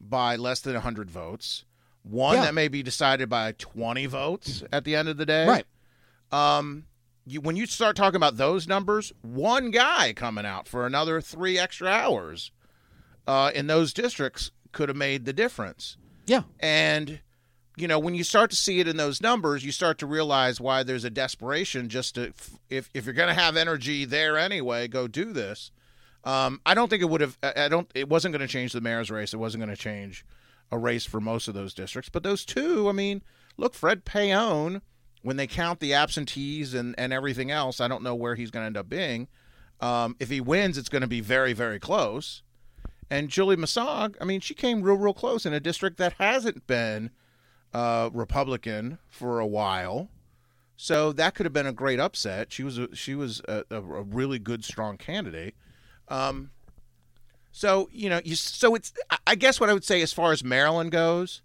[0.00, 1.64] by less than 100 votes.
[2.02, 2.44] One Yeah.
[2.44, 5.46] that may be decided by 20 votes at the end of the day.
[5.46, 5.66] right.
[6.30, 6.84] Um,
[7.26, 11.58] you, when you start talking about those numbers, one guy coming out for another three
[11.58, 12.50] extra hours
[13.26, 15.96] uh, in those districts could have made the difference.
[16.26, 16.42] Yeah.
[16.60, 17.20] And
[17.76, 20.60] you know, when you start to see it in those numbers, you start to realize
[20.60, 22.32] why there's a desperation just to
[22.70, 25.70] if if you're going to have energy there anyway, go do this.
[26.24, 27.38] Um, I don't think it would have.
[27.42, 27.90] I don't.
[27.94, 29.34] It wasn't going to change the mayor's race.
[29.34, 30.24] It wasn't going to change
[30.72, 32.08] a race for most of those districts.
[32.08, 33.22] But those two, I mean,
[33.56, 34.80] look, Fred Paone.
[35.22, 38.64] When they count the absentees and, and everything else, I don't know where he's going
[38.64, 39.26] to end up being.
[39.80, 42.42] Um, if he wins, it's going to be very, very close.
[43.08, 46.66] And Julie Massag, I mean, she came real, real close in a district that hasn't
[46.66, 47.10] been
[47.72, 50.10] uh, Republican for a while.
[50.76, 52.52] So that could have been a great upset.
[52.52, 55.54] She was a, she was a, a really good, strong candidate.
[56.08, 56.50] Um,
[57.52, 58.92] so you know, you so it's.
[59.26, 61.42] I- guess what I would say as far as Maryland goes,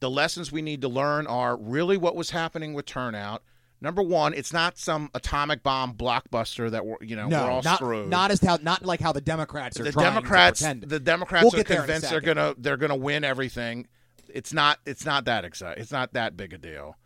[0.00, 3.42] the lessons we need to learn are really what was happening with turnout.
[3.80, 7.62] Number one, it's not some atomic bomb blockbuster that we're you know No, we're all
[7.62, 8.08] not screwed.
[8.08, 10.82] not as how not like how the Democrats are the trying Democrats, to pretend.
[10.84, 13.86] the Democrats We'll are get there in a convinced they're gonna they're gonna win everything.
[14.32, 15.82] It's not it's not that exciting.
[15.82, 16.96] It's not that big a deal.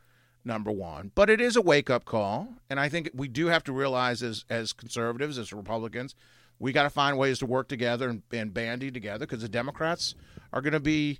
[0.45, 3.65] Number one, but it is a wake up call, and I think we do have
[3.65, 6.15] to realize as as conservatives, as Republicans,
[6.59, 10.15] we got to find ways to work together and, and bandy together because the Democrats
[10.53, 11.19] are going to be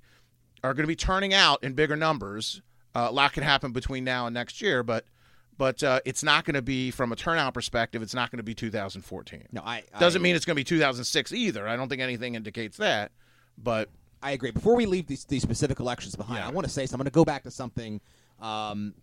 [0.63, 2.61] are going to be turning out in bigger numbers.
[2.93, 5.05] Uh, a lot can happen between now and next year, but
[5.57, 8.01] but uh, it's not going to be from a turnout perspective.
[8.01, 9.47] It's not going to be 2014.
[9.51, 11.67] no, I Doesn't mean it's going to be 2006 either.
[11.67, 13.11] I don't think anything indicates that.
[13.57, 13.89] But
[14.23, 14.51] I agree.
[14.51, 16.47] Before we leave these, these specific elections behind, Yeah.
[16.47, 17.01] I want to say something.
[17.01, 17.99] I'm going to go back to something.
[18.39, 18.93] Um,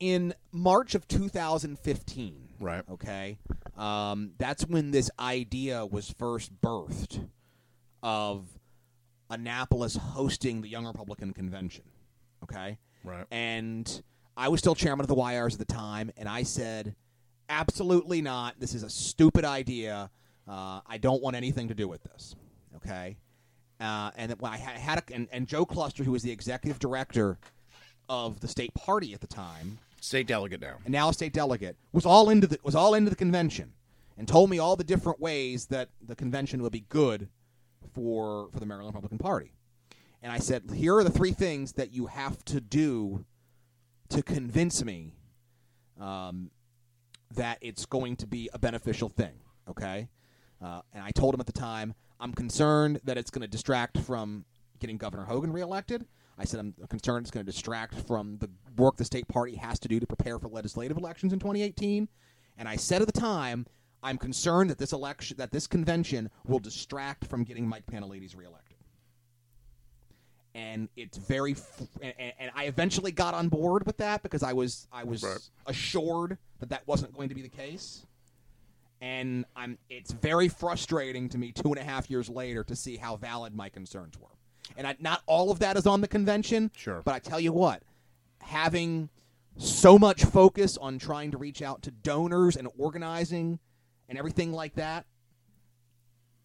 [0.00, 2.82] in March of 2015, Right.
[2.90, 3.38] Okay,
[3.76, 7.26] um, that's when this idea was first birthed
[8.02, 8.46] of
[9.30, 11.84] Annapolis hosting the Young Republican Convention.
[12.42, 13.26] Okay, Right.
[13.30, 14.02] and
[14.36, 16.94] I was still chairman of the YRs at the time, and I said,
[17.48, 18.58] absolutely not.
[18.58, 20.10] This is a stupid idea.
[20.46, 22.34] Uh, I don't want anything to do with this.
[22.76, 23.16] Okay.
[23.80, 26.78] Uh, and when I had, had a, and, and Joe Cluster, who was the executive
[26.78, 27.38] director
[28.08, 30.76] of the state party at the time, state delegate now.
[30.84, 33.72] and now a state delegate, was all into the was all into the convention,
[34.18, 37.28] and told me all the different ways that the convention would be good
[37.94, 39.52] for for the Maryland Republican Party.
[40.22, 43.26] And I said, here are the three things that you have to do
[44.08, 45.12] to convince me
[46.00, 46.50] um,
[47.34, 49.34] that it's going to be a beneficial thing.
[49.68, 50.08] Okay,
[50.62, 53.98] uh, and I told him at the time, I'm concerned that it's going to distract
[53.98, 54.44] from
[54.80, 56.06] getting Governor Hogan reelected.
[56.38, 59.78] I said I'm concerned it's going to distract from the work the state party has
[59.80, 62.08] to do to prepare for legislative elections in 2018.
[62.58, 63.66] And I said at the time,
[64.02, 68.76] I'm concerned that this election, that this convention, will distract from getting Mike Pantelides reelected.
[70.56, 74.42] And it's very, f- and, and- and I eventually got on board with that because
[74.42, 75.38] I was I was Right.
[75.66, 78.06] assured that that wasn't going to be the case
[79.00, 82.96] and I'm it's very frustrating to me two and a half years later to see
[82.96, 84.28] how valid my concerns were.
[84.76, 86.70] And I, not all of that is on the convention.
[86.76, 87.02] Sure.
[87.04, 87.82] But I tell you what,
[88.40, 89.08] having
[89.56, 93.58] so much focus on trying to reach out to donors and organizing
[94.08, 95.06] and everything like that,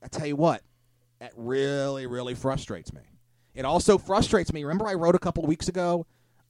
[0.04, 0.62] I tell you what,
[1.20, 3.02] that really, really frustrates me.
[3.56, 4.64] It also frustrates me.
[4.64, 6.06] Remember, I wrote a couple of weeks ago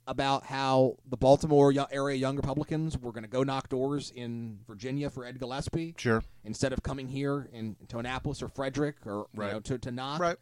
[0.06, 5.10] about how the Baltimore area Young Republicans were going to go knock doors in Virginia
[5.10, 6.24] for Ed Gillespie Sure.
[6.44, 10.20] instead of coming here in to Annapolis or Frederick or you know, to, to knock.
[10.20, 10.38] Right.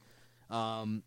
[0.49, 1.03] Um,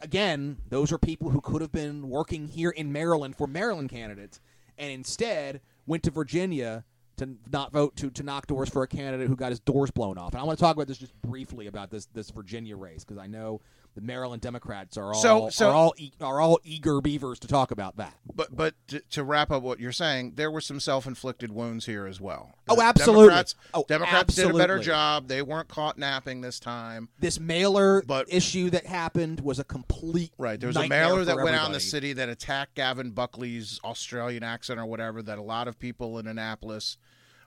[0.00, 4.40] again, those are people who could have been working here in Maryland for Maryland candidates,
[4.78, 6.84] and instead went to Virginia
[7.16, 10.18] to not vote to, to knock doors for a candidate who got his doors blown
[10.18, 10.32] off.
[10.32, 13.18] And I want to talk about this just briefly about this this Virginia race because
[13.18, 13.60] I know
[13.94, 17.48] the Maryland Democrats are all So- so- are all e- are all eager beavers to
[17.48, 18.14] talk about that.
[18.34, 22.06] But but to, to wrap up what you're saying, there were some self-inflicted wounds here
[22.06, 22.54] as well.
[22.68, 23.24] Oh, absolutely.
[23.26, 25.28] Democrats, Oh, Democrats did a better job.
[25.28, 27.08] They weren't caught napping this time.
[27.20, 30.58] This mailer But- issue that happened was a complete Right.
[30.58, 34.42] There was a mailer that went out in the city that attacked Gavin Buckley's Australian
[34.42, 36.96] accent or whatever that a lot of people in Annapolis,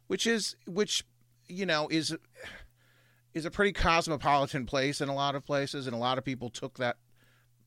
[0.08, 1.04] which is which
[1.48, 2.16] you know is
[3.36, 6.50] is a pretty cosmopolitan place in a lot of places, and a lot of people
[6.50, 6.98] took that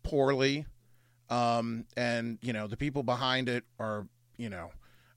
[0.03, 0.66] poorly.
[1.31, 4.71] Um, and you know the people behind it are you know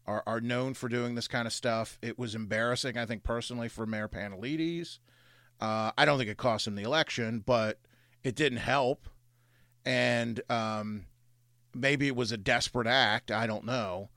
[0.06, 1.98] are are known for doing this kind of stuff.
[2.04, 5.00] It was embarrassing, I think personally, for Mayor Pantelides.
[5.60, 7.80] Uh, I don't think it cost him the election, but
[8.24, 9.08] it didn't help
[9.86, 11.06] and um,
[11.74, 13.32] maybe it was a desperate act.
[13.32, 14.10] I don't know,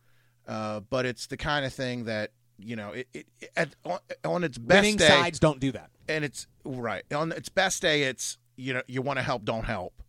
[0.47, 3.99] uh, but it's the kind of thing that you know it, it, it at, on,
[4.25, 5.91] on its best Winning day, sides don't do that.
[6.09, 8.05] And it's right on its best day.
[8.05, 10.03] It's you know you want to help, don't help,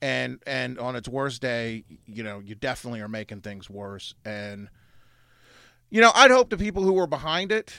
[0.00, 4.14] and and on its worst day, you know you definitely are making things worse.
[4.24, 4.68] And
[5.90, 7.72] you know I'd hope the people who were behind it,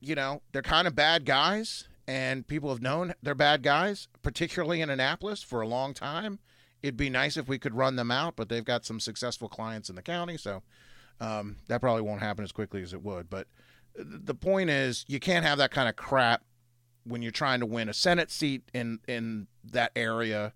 [0.00, 4.80] you know, they're kind of bad guys, and people have known they're bad guys, particularly
[4.80, 6.38] in Annapolis for a long time.
[6.82, 9.90] It'd be nice if we could run them out, but they've got some successful clients
[9.90, 10.62] in the county, so
[11.20, 13.28] um, that probably won't happen as quickly as it would.
[13.28, 13.48] But
[13.98, 16.42] the point is, you can't have that kind of crap
[17.04, 20.52] when you're trying to win a Senate seat in in that area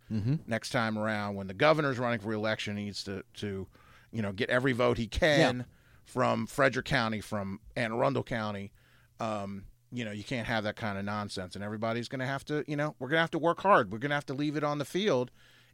[0.47, 1.34] next time around.
[1.34, 3.66] When the governor's running for reelection, he needs to to
[4.12, 5.66] you know get every vote he can
[6.05, 8.72] from Frederick County, from Anne Arundel County.
[9.20, 9.64] Um,
[9.95, 12.64] you know, you can't have that kind of nonsense, and everybody's going to have to,
[12.66, 13.93] you know, we're going to have to work hard.
[13.93, 15.30] We're going to have to leave it on the field,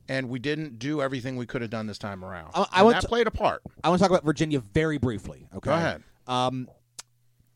[0.09, 2.51] and we didn't do everything we could have done this time around.
[2.55, 3.63] I- I And want that to- played a part.
[3.85, 5.47] I want to talk about Virginia very briefly.
[5.55, 5.71] Okay.
[5.71, 6.03] Go ahead.
[6.27, 6.69] Um,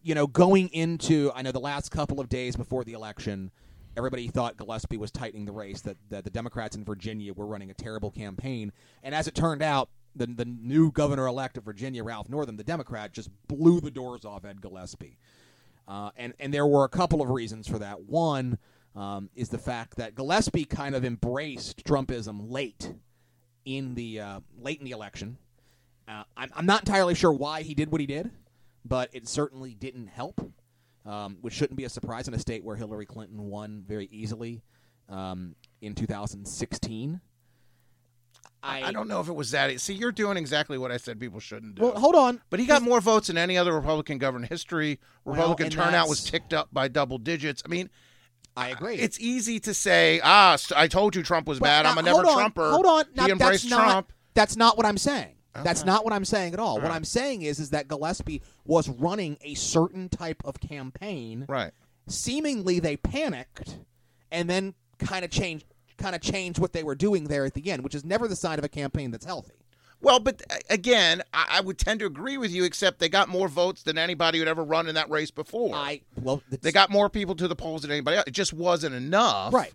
[0.02, 3.50] you know, going into I know the last couple of days before the election,
[3.96, 5.80] everybody thought Gillespie was tightening the race.
[5.82, 8.72] That that the Democrats in Virginia were running a terrible campaign,
[9.02, 12.64] and as it turned out, the the new governor elect of Virginia, Ralph Northam, the
[12.64, 15.18] Democrat, just blew the doors off Ed Gillespie.
[15.88, 18.02] Uh, and and there were a couple of reasons for that.
[18.02, 18.58] One
[18.94, 22.92] um, is the fact that Gillespie kind of embraced Trumpism late
[23.64, 25.38] in the uh, late in the election.
[26.08, 28.30] Uh, I'm, I'm not entirely sure why he did what he did,
[28.84, 30.40] but it certainly didn't help,
[31.06, 34.62] um, which shouldn't be a surprise in a state where Hillary Clinton won very easily
[35.08, 37.20] um, in 2016.
[38.64, 39.80] I, I don't know if it was that.
[39.80, 41.82] See, you're doing exactly what I said people shouldn't do.
[41.82, 42.40] Well, hold on.
[42.48, 45.00] But he got more votes than any other Republican governor in history.
[45.24, 47.62] Republican and turnout was ticked up by double digits.
[47.64, 47.90] I mean,
[48.56, 48.96] I agree.
[48.96, 51.82] it's easy to say, ah, I told you Trump was But bad.
[51.82, 52.70] now, I'm a never on, Trumper.
[52.70, 53.04] Hold on.
[53.14, 54.12] He embraced that's not, Trump.
[54.34, 55.34] That's not what I'm saying.
[55.54, 56.76] That's not what I'm saying at all.
[56.76, 56.92] what right.
[56.92, 61.44] I'm saying is, is that Gillespie was running a certain type of campaign.
[61.48, 61.72] Right.
[62.08, 63.78] Seemingly, they panicked,
[64.30, 65.66] and then kind of changed,
[65.98, 68.36] kind of changed what they were doing there at the end, which is never the
[68.36, 69.62] sign of a campaign that's healthy.
[70.00, 73.28] Well, but uh, again, I, I would tend to agree with you, except they got
[73.28, 75.74] more votes than anybody who'd ever run in that race before.
[75.74, 78.26] I well, they got more people to the polls than anybody else.
[78.26, 79.54] It just wasn't enough.
[79.54, 79.72] right.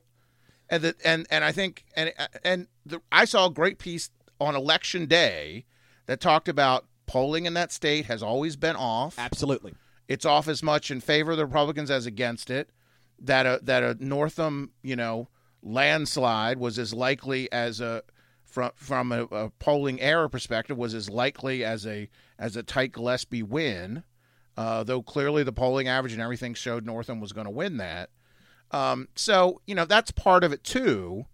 [0.69, 2.13] and the, and and I think and
[2.43, 4.09] and the, I saw a great piece
[4.39, 5.65] on election day
[6.05, 9.17] that talked about polling in that state has always been off.
[9.17, 9.73] Absolutely.
[10.07, 12.69] It's off as much in favor of the Republicans as against it.
[13.19, 15.27] That a that a Northam you know
[15.63, 18.03] landslide was as likely as a
[18.43, 22.91] from from a, a polling error perspective was as likely as a as a tight
[22.91, 24.03] Gillespie win.
[24.55, 28.09] Uh, though clearly the polling average and everything showed Northam was going to win that.
[28.71, 31.25] Um, so you know that's part of it too.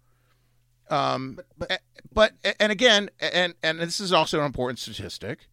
[0.94, 1.82] Um, but,
[2.14, 5.48] but and again, and and this is also an important statistic.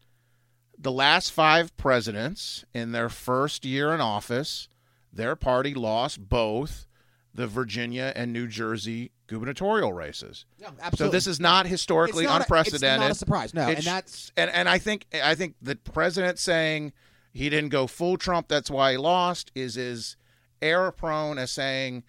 [0.78, 4.68] The last five presidents in their first year in office,
[5.12, 6.86] their party lost both
[7.34, 10.46] the Virginia and New Jersey gubernatorial races.
[10.58, 11.06] Yeah, absolutely.
[11.06, 12.82] So this is not historically It's not a- unprecedented.
[12.94, 13.54] it's not a surprise.
[13.54, 16.92] No, and that's- and and I think I think the president saying
[17.32, 20.16] he didn't go full Trump, that's why he lost, is as
[20.60, 22.02] error prone as saying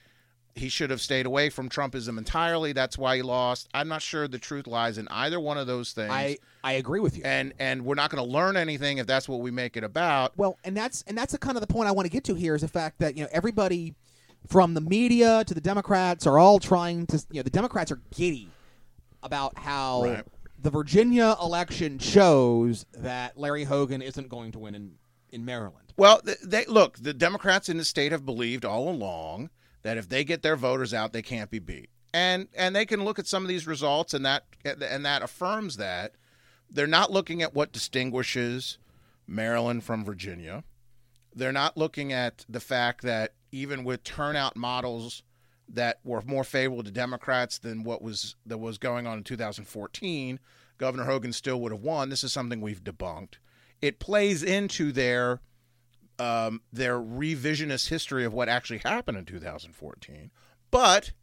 [0.56, 2.74] he should have stayed away from Trumpism entirely.
[2.74, 3.70] That's why he lost.
[3.74, 6.12] I'm not sure the truth lies in either one of those things.
[6.12, 7.24] I I agree with you.
[7.26, 10.38] and and we're not going to learn anything if that's what we make it about.
[10.38, 12.36] Well, and that's and that's the kind of the point I want to get to
[12.36, 13.95] here is the fact that you know everybody
[14.47, 18.02] from the media to the Democrats are all trying to you know the Democrats are
[18.16, 18.49] giddy
[19.24, 20.26] about how Right.
[20.60, 24.93] the Virginia election shows that Larry Hogan isn't going to win in
[25.30, 25.93] in Maryland.
[25.95, 26.97] Well, th- they look.
[26.97, 29.49] The Democrats in the state have believed all along
[29.84, 33.03] that if they get their voters out, they can't be beat, and and they can
[33.03, 36.15] look at some of these results, and that and that affirms that
[36.69, 38.77] they're not looking at what distinguishes
[39.27, 40.63] Maryland from Virginia.
[41.34, 45.23] They're not looking at the fact that even with turnout models
[45.69, 50.39] that were more favorable to Democrats than what was that was going on in 2014,
[50.77, 52.09] Governor Hogan still would have won.
[52.09, 53.36] This is something we've debunked.
[53.82, 55.41] It plays into their
[56.22, 60.30] um, their revisionist history of what actually happened in 2014.
[60.69, 61.13] But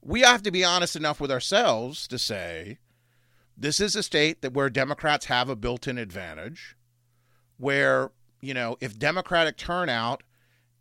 [0.00, 2.78] we have to be honest enough with ourselves to say
[3.54, 6.74] this is a state that where Democrats have a built-in advantage,
[7.58, 10.22] where you know if Democratic turnout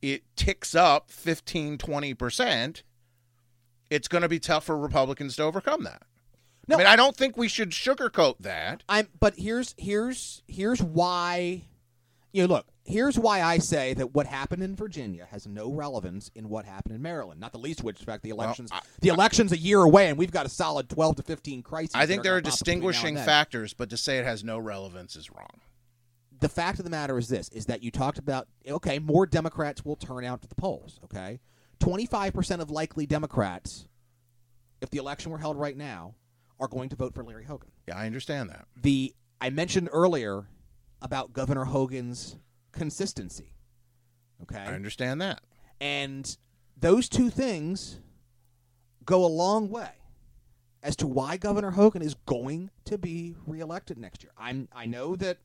[0.02, 2.84] it ticks up 15, 20 percent,
[3.90, 6.04] it's going to be tough for Republicans to overcome that.
[6.70, 8.84] No, I mean, I don't think we should sugarcoat that.
[8.88, 11.64] I'm but here's here's here's why
[12.32, 16.30] you know look here's why I say that what happened in Virginia has no relevance
[16.36, 17.40] in what happened in Maryland.
[17.42, 20.18] Not the least which, in fact, the elections I- the election's a year away, and
[20.18, 21.96] we've got a solid twelve to fifteen crises.
[21.96, 24.20] I think there are gonna pop up between now and distinguishing factors, but to say
[24.20, 25.62] it has no relevance is wrong.
[26.42, 29.86] the fact of the matter is this is that you talked about okay more democrats
[29.86, 31.40] will turn out to the polls okay
[31.80, 33.88] 25% of likely democrats
[34.82, 36.14] if the election were held right now
[36.60, 38.68] are going to vote for larry hogan Yeah, I understand that.
[38.76, 40.48] the i mentioned earlier
[41.02, 42.36] about governor hogan's
[42.76, 43.54] consistency
[44.42, 45.42] okay I understand that.
[45.80, 46.38] and
[46.78, 48.00] those two things
[49.06, 49.90] go a long way
[50.84, 54.32] as to why Governor Hogan is going to be reelected next year.
[54.38, 55.38] I'm I know that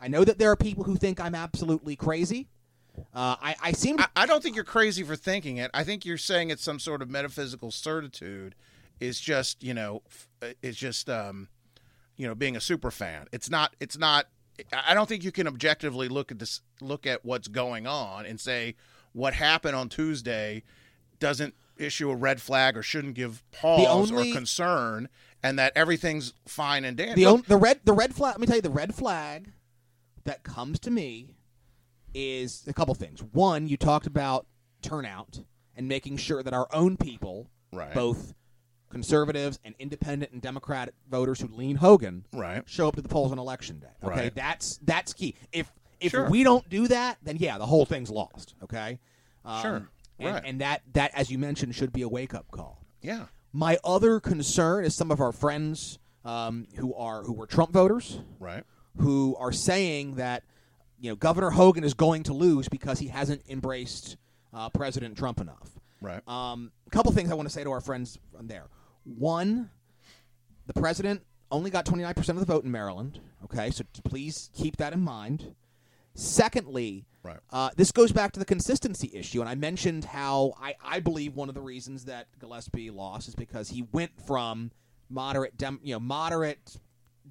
[0.00, 2.48] I know that there are people who think I'm absolutely crazy.
[3.14, 5.70] Uh, I, I seem to I, I don't think you're crazy for thinking it.
[5.72, 8.54] I think you're saying it's some sort of metaphysical certitude.
[9.00, 10.02] Is just you know,
[10.62, 11.48] it's just um,
[12.16, 13.26] you know, being a super fan.
[13.32, 13.74] It's not.
[13.80, 14.26] It's not.
[14.72, 18.40] I don't think you can objectively look at this, look at what's going on, and
[18.40, 18.76] say
[19.12, 20.62] what happened on Tuesday
[21.18, 25.08] doesn't issue a red flag or shouldn't give pause only- or concern,
[25.42, 27.24] and that everything's fine and dandy.
[27.24, 28.32] the Look, on, the red the red flag.
[28.34, 29.52] Let me tell you, the red flag
[30.24, 31.34] that comes to me
[32.14, 33.22] is a couple things.
[33.22, 34.46] One, you talked about
[34.82, 35.40] turnout
[35.76, 37.92] and making sure that our own people, Right.
[37.92, 38.34] both
[38.94, 42.62] conservatives and independent and Democratic voters who lean Hogan, Right.
[42.66, 43.88] show up to the polls on election day.
[44.04, 44.34] Okay, Right.
[44.34, 45.34] that's that's key.
[45.52, 46.28] If if Sure.
[46.30, 48.54] we don't do that, then yeah, the whole thing's lost.
[48.62, 48.98] Okay,
[49.44, 49.88] um, Sure.
[50.18, 50.42] and, Right.
[50.46, 52.84] and that that as you mentioned should be a wake up call.
[53.02, 53.26] yeah.
[53.56, 58.20] My other concern is some of our friends um, who are who were Trump voters
[58.40, 58.64] Right.
[58.98, 60.42] who are saying that
[60.98, 64.16] you know Governor Hogan is going to lose because he hasn't embraced
[64.52, 65.70] uh, President Trump enough.
[66.00, 66.22] Right.
[66.28, 68.66] Um, a couple things I want to say to our friends from there.
[69.04, 69.70] One,
[70.66, 73.20] the president only got 29% of the vote in Maryland.
[73.44, 75.54] Okay, so t- please keep that in mind.
[76.14, 77.38] Secondly, Right.
[77.50, 81.34] uh, this goes back to the consistency issue, and I mentioned how I, I believe
[81.34, 84.70] one of the reasons that Gillespie lost is because he went from
[85.08, 86.76] moderate, dem, you know, moderate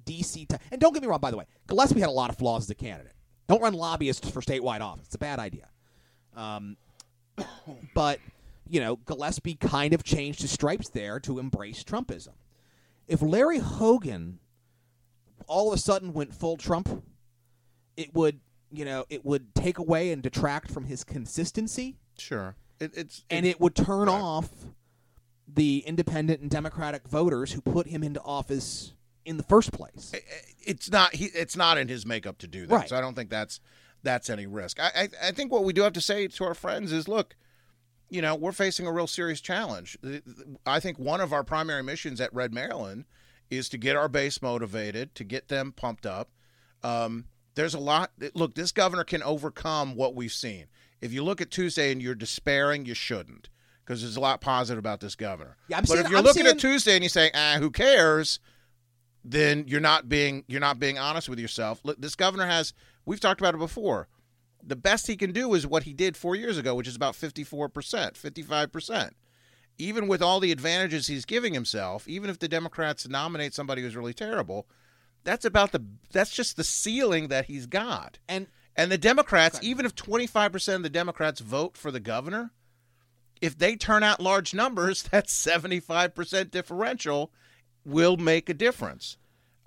[0.04, 0.48] DC.
[0.48, 2.64] To, and don't get me wrong, by the way, Gillespie had a lot of flaws
[2.64, 3.12] as a candidate.
[3.48, 5.68] Don't run lobbyists for statewide office; it's a bad idea.
[6.36, 6.76] Um,
[7.94, 8.18] but
[8.68, 12.34] you know, Gillespie kind of changed his stripes there to embrace Trumpism.
[13.06, 14.38] If Larry Hogan
[15.46, 17.04] all of a sudden went full Trump,
[17.96, 18.40] it would,
[18.72, 22.56] you know, it would take away and detract from his consistency, Sure.
[22.80, 24.20] It, it's and it would turn right.
[24.20, 24.48] off
[25.46, 28.94] the independent and Democratic voters who put him into office
[29.24, 30.12] in the first place.
[30.60, 32.74] it's not he it's not in his makeup to do that.
[32.74, 32.88] Right.
[32.88, 33.60] So I don't think that's
[34.02, 34.80] that's any risk.
[34.80, 37.36] I, I I think what we do have to say to our friends is look,
[38.10, 39.98] you know, we're facing a real serious challenge.
[40.66, 43.04] I think one of our primary missions at Red Maryland
[43.50, 46.30] is to get our base motivated, to get them pumped up.
[46.82, 48.10] Um, there's a lot.
[48.34, 50.66] Look, this governor can overcome what we've seen.
[51.00, 53.48] If you look at Tuesday and you're despairing, you shouldn't,
[53.84, 55.56] because there's a lot positive about this governor.
[55.68, 57.70] Yeah, but seeing- if you're I'm looking seeing- at Tuesday and you're saying, ah, who
[57.70, 58.40] cares?
[59.26, 61.80] then you're not being you're not being honest with yourself.
[61.82, 62.74] Look, this governor has
[63.06, 64.06] we've talked about it before.
[64.66, 67.14] The best he can do is what he did 4 years ago, which is about
[67.14, 67.70] 54%,
[68.14, 69.10] 55%.
[69.76, 73.96] Even with all the advantages he's giving himself, even if the Democrats nominate somebody who's
[73.96, 74.66] really terrible,
[75.24, 78.18] that's about the that's just the ceiling that he's got.
[78.28, 78.46] And
[78.76, 82.52] And the Democrats, even if 25% of the Democrats vote for the governor,
[83.40, 87.32] if they turn out large numbers, that 75% differential
[87.84, 89.16] will make a difference.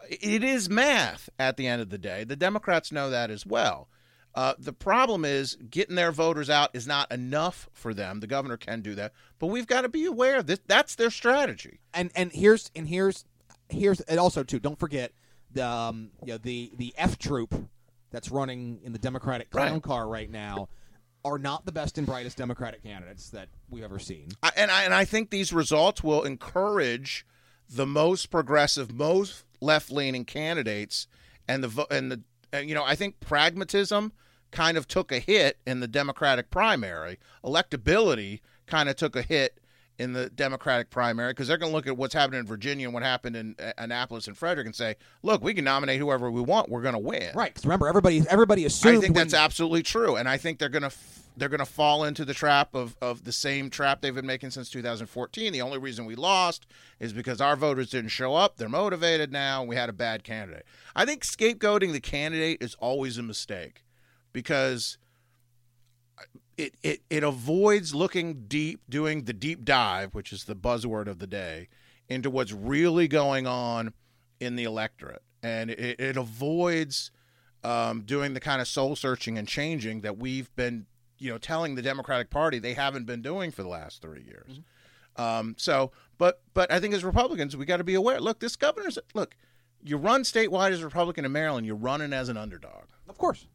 [0.09, 2.23] It is math at the end of the day.
[2.23, 3.89] The Democrats know that as well.
[4.37, 8.19] Uh, the problem is getting their voters out is not enough for them.
[8.19, 11.79] The governor can do that, but we've got to be aware that that's their strategy.
[11.91, 13.25] And and here's and here's
[13.67, 14.59] here's and also too.
[14.59, 15.11] Don't forget
[15.51, 17.51] the um, you know, the the F troop
[18.11, 19.81] that's running in the Democratic clown Right.
[19.81, 20.69] car right now
[21.25, 24.29] are not the best and brightest Democratic candidates that we've ever seen.
[24.43, 27.25] I- and I, and I think these results will encourage
[27.67, 31.07] the most progressive, most left-leaning candidates,
[31.47, 32.21] and the and the
[32.53, 34.13] and, you know I think pragmatism
[34.51, 37.19] kind of took a hit in the Democratic primary.
[37.43, 39.59] Electability kind of took a hit
[39.99, 42.93] in the Democratic primary because they're going to look at what's happening in Virginia and
[42.93, 46.41] what happened in uh, Annapolis and Frederick and say, "Look, we can nominate whoever we
[46.41, 46.69] want.
[46.69, 47.51] We're going to win." Right?
[47.53, 50.69] Because remember, everybody everybody assumed I think when- that's absolutely true, and I think they're
[50.69, 54.25] gonna f- they're gonna fall into the trap of of the same trap they've been
[54.27, 55.51] making since 2014.
[55.51, 56.67] The only reason we lost
[56.99, 58.57] is because our voters didn't show up.
[58.57, 60.65] They're motivated now, and we had a bad candidate.
[60.95, 63.83] I think scapegoating the candidate is always a mistake
[64.37, 64.99] because
[66.59, 71.17] it it it avoids looking deep, doing the deep dive, which is the buzzword of
[71.17, 71.69] the day,
[72.07, 73.95] into what's really going on
[74.39, 77.09] in the electorate, and it, it avoids
[77.63, 80.85] um, doing the kind of soul searching and changing that we've been,
[81.17, 84.59] you know, telling the Democratic Party they haven't been doing for the last three years.
[85.15, 88.21] Um, so, but but I think as Republicans, we got to be aware.
[88.21, 89.35] Look, this governor's look.
[89.83, 91.65] You run statewide as a Republican in Maryland.
[91.65, 93.47] You're running as an underdog, of course.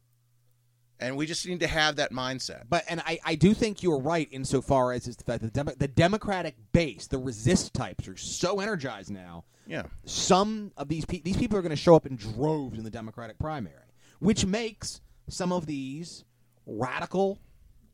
[0.99, 2.63] And we just need to have that mindset.
[2.69, 5.63] But and I, I do think you're right insofar as is the fact that the,
[5.63, 9.45] Demo- the Democratic base, the resist types, are so energized now.
[9.67, 9.83] Yeah.
[10.05, 12.89] Some of these pe- these people are going to show up in droves in the
[12.89, 13.75] Democratic primary,
[14.19, 16.23] which makes some of these
[16.65, 17.39] radical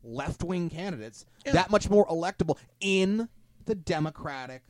[0.02, 3.28] left wing candidates that much more electable in
[3.66, 4.62] the Democratic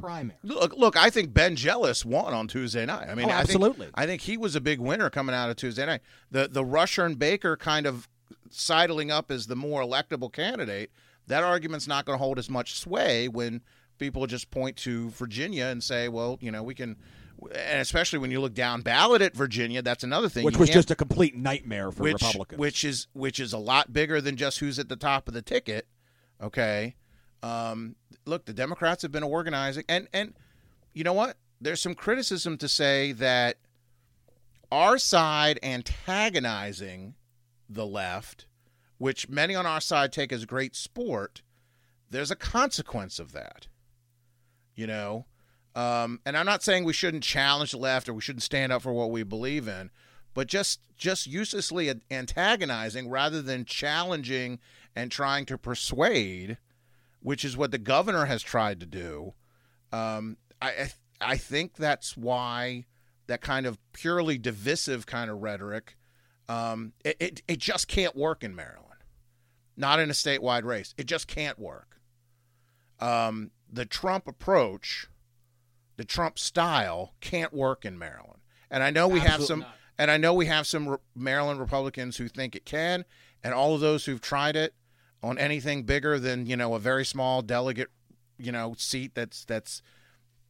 [0.00, 0.38] primary.
[0.42, 0.96] Look, look.
[0.96, 3.08] I think Ben Jealous won on Tuesday night.
[3.08, 3.88] I mean, Oh, I think- absolutely.
[3.94, 6.00] I think, he was a big winner coming out of Tuesday night.
[6.30, 8.08] The the Rushern Baker kind of
[8.50, 10.90] sidling up as the more electable candidate.
[11.26, 13.60] That argument's not going to hold as much sway when
[13.98, 16.96] people just point to Virginia and say, well, you know, we can.
[17.54, 20.44] And especially when you look down ballot at Virginia, that's another thing.
[20.44, 22.58] Which You was just a complete nightmare for which, Republicans.
[22.58, 25.42] Which is which is a lot bigger than just who's at the top of the
[25.42, 25.86] ticket.
[26.42, 26.94] Okay,
[27.42, 27.94] um,
[28.26, 30.34] look, the Democrats have been organizing, and and
[30.92, 31.36] you know what?
[31.60, 33.56] There's some criticism to say that
[34.70, 37.14] our side antagonizing
[37.68, 38.46] the left,
[38.98, 41.42] which many on our side take as great sport.
[42.10, 43.68] There's a consequence of that.
[44.74, 45.26] You know,
[45.74, 48.82] um, and I'm not saying we shouldn't challenge the left or we shouldn't stand up
[48.82, 49.90] for what we believe in,
[50.34, 54.58] but just just uselessly antagonizing rather than challenging
[54.94, 56.58] and trying to persuade,
[57.20, 59.34] which is what the governor has tried to do.
[59.92, 60.90] Um, I I,
[61.20, 62.84] I think that's why
[63.26, 65.96] that kind of purely divisive kind of rhetoric,
[66.48, 69.02] um, it, it it just can't work in Maryland,
[69.76, 70.94] not in a statewide race.
[70.96, 72.00] It just can't work.
[73.00, 75.08] Um, the Trump approach,
[75.96, 78.40] the Trump style, can't work in Maryland.
[78.70, 79.74] And I know we have some, not.
[79.98, 83.04] and I know we have some Re- Maryland Republicans who think it can,
[83.44, 84.74] and all of those who've tried it
[85.22, 87.88] on anything bigger than you know a very small delegate,
[88.38, 89.82] you know, seat that's that's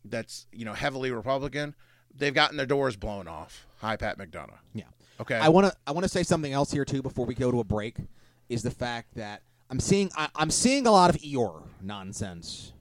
[0.05, 1.75] that's you know heavily Republican,
[2.15, 3.67] they've gotten their doors blown off.
[3.81, 4.59] Hi, Pat McDonough.
[4.75, 4.85] Yeah.
[5.21, 5.37] Okay.
[5.37, 7.61] I want to I want to say something else here too before we go to
[7.61, 7.97] a break.
[8.49, 12.73] Is the fact that I'm seeing I, I'm seeing a lot of Eeyore nonsense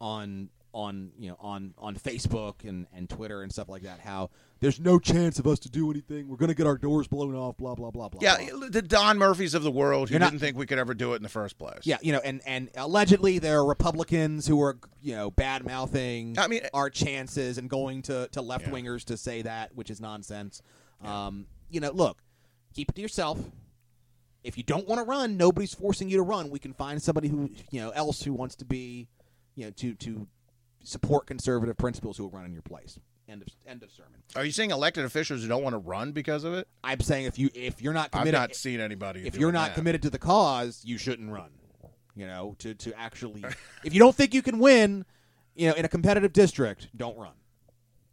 [0.00, 4.00] on on you know on on Facebook and and Twitter and stuff like that.
[4.00, 6.28] How there's no chance of us to do anything.
[6.28, 7.56] We're going to get our doors blown off.
[7.56, 8.20] Blah blah blah blah.
[8.22, 8.68] yeah, blah.
[8.68, 11.16] the Don Murphys of the world who You're didn't think we could ever do it
[11.16, 11.80] in the first place.
[11.84, 16.38] Yeah, you know, and and allegedly there are Republicans who are you know bad mouthing
[16.38, 20.00] I mean- our chances and going to to left wingers to say that, which is
[20.00, 20.62] nonsense.
[21.04, 22.22] Um, you know, look,
[22.74, 23.38] keep it to yourself.
[24.44, 26.50] If you don't want to run, nobody's forcing you to run.
[26.50, 29.08] We can find somebody who you know else who wants to be,
[29.54, 30.26] you know, to to
[30.82, 32.98] support conservative principles who will run in your place.
[33.28, 34.20] End of end of sermon.
[34.36, 36.66] Are you saying elected officials who don't want to run because of it?
[36.82, 39.26] I'm saying if you if you're not I've committed, not seen anybody.
[39.26, 39.74] if you're not that.
[39.76, 41.50] committed to the cause, you shouldn't run.
[42.14, 43.44] You know, to to actually,
[43.84, 45.06] if you don't think you can win,
[45.54, 47.32] you know, in a competitive district, don't run.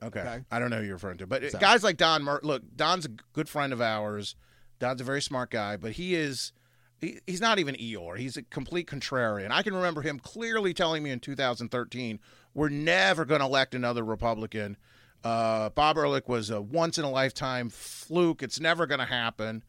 [0.02, 0.22] Okay.
[0.22, 0.40] Okay.
[0.50, 2.24] I don't know who you're referring to, but So- guys like Don.
[2.24, 4.36] Mur- look, Don's a good friend of ours.
[4.80, 6.54] Don's a very smart guy, but he is.
[7.02, 8.18] He, he's not even Eeyore.
[8.18, 9.52] He's a complete contrarian.
[9.52, 12.20] I can remember him clearly telling me in 2013,
[12.54, 14.78] "We're never going to elect another Republican."
[15.24, 18.42] Uh, Bob Ehrlich was a once in a lifetime fluke.
[18.42, 19.64] It's never going to happen.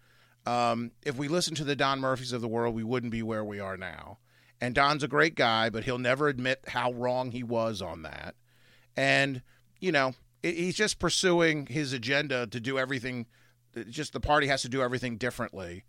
[0.46, 3.44] Um, if we listened to the Don Murphys of the world, we wouldn't be where
[3.44, 4.18] we are now.
[4.60, 8.34] And Don's a great guy, but he'll never admit how wrong he was on that.
[8.96, 9.42] And,
[9.80, 13.26] you know, he's just pursuing his agenda to do everything,
[13.88, 15.84] just the party has to do everything differently.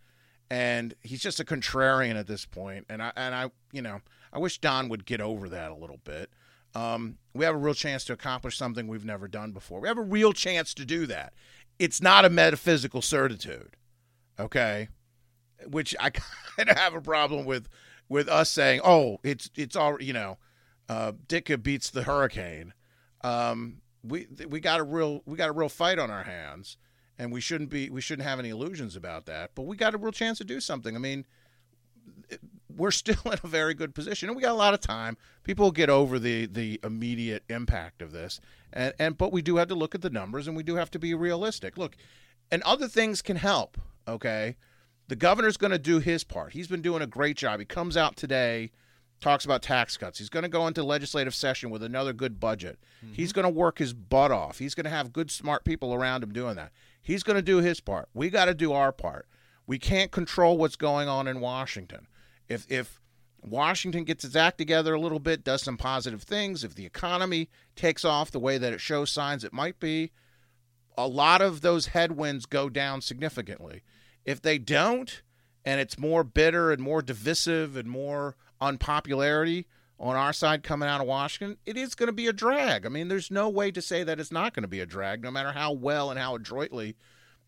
[0.50, 2.86] And he's just a contrarian at this point.
[2.90, 4.02] And I, and I, you know,
[4.34, 6.30] I wish Don would get over that a little bit.
[6.74, 9.80] Um, we have a real chance to accomplish something we've never done before.
[9.82, 11.34] We have a real chance to do that.
[11.80, 13.76] It's not a metaphysical certitude,
[14.40, 14.90] okay?
[15.68, 16.10] Which I
[16.58, 17.68] kind of have a problem with
[18.08, 20.38] with us saying, "Oh, it's it's all you know,
[20.90, 22.74] uh, Dicka beats the hurricane."
[23.22, 26.78] Um, we we got a real we got a real fight on our hands,
[27.18, 29.52] and we shouldn't be we shouldn't have any illusions about that.
[29.56, 30.96] But we got a real chance to do something.
[30.96, 31.26] I mean,
[32.78, 35.18] we're still in a very good position, and we got a lot of time.
[35.44, 38.40] People get over the the immediate impact of this,
[38.74, 40.92] and and but we do have to look at the numbers, and we do have
[40.92, 41.78] to be realistic.
[41.78, 41.96] Look,
[42.52, 43.78] and other things can help.
[44.08, 44.56] Okay,
[45.08, 46.54] the governor's going to do his part.
[46.54, 47.60] He's been doing a great job.
[47.60, 48.72] He comes out today,
[49.20, 50.20] talks about tax cuts.
[50.20, 52.80] He's going to go into legislative session with another good budget.
[53.06, 53.14] Mm-hmm.
[53.16, 54.60] He's going to work his butt off.
[54.60, 56.72] He's going to have good, smart people around him doing that.
[57.02, 58.10] He's going to do his part.
[58.14, 59.28] We got to do our part.
[59.68, 62.08] We can't control what's going on in Washington.
[62.52, 63.00] If if
[63.44, 67.50] Washington gets its act together a little bit, does some positive things, if the economy
[67.76, 70.12] takes off the way that it shows signs it might be,
[70.98, 73.82] a lot of those headwinds go down significantly.
[74.26, 75.22] If they don't,
[75.66, 79.66] and it's more bitter and more divisive and more unpopularity
[80.00, 82.86] on our side coming out of Washington, it is going to be a drag.
[82.86, 85.24] I mean, there's no way to say that it's not going to be a drag,
[85.24, 86.96] no matter how well and how adroitly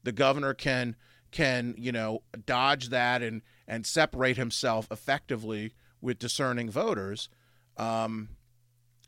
[0.03, 0.95] the governor can
[1.31, 7.29] can you know dodge that and and separate himself effectively with discerning voters.
[7.77, 8.29] Um,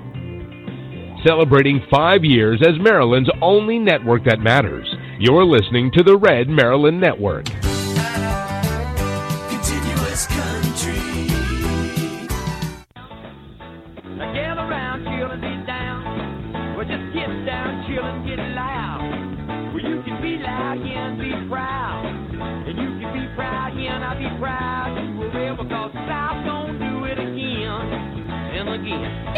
[1.25, 4.87] Celebrating five years as Maryland's only network that matters.
[5.19, 7.45] You're listening to the Red Maryland Network.
[21.49, 22.05] Proud.
[22.05, 25.03] And you can be proud here and I'll be proud.
[25.03, 27.81] You will will because South gonna do it again
[28.55, 29.25] and again.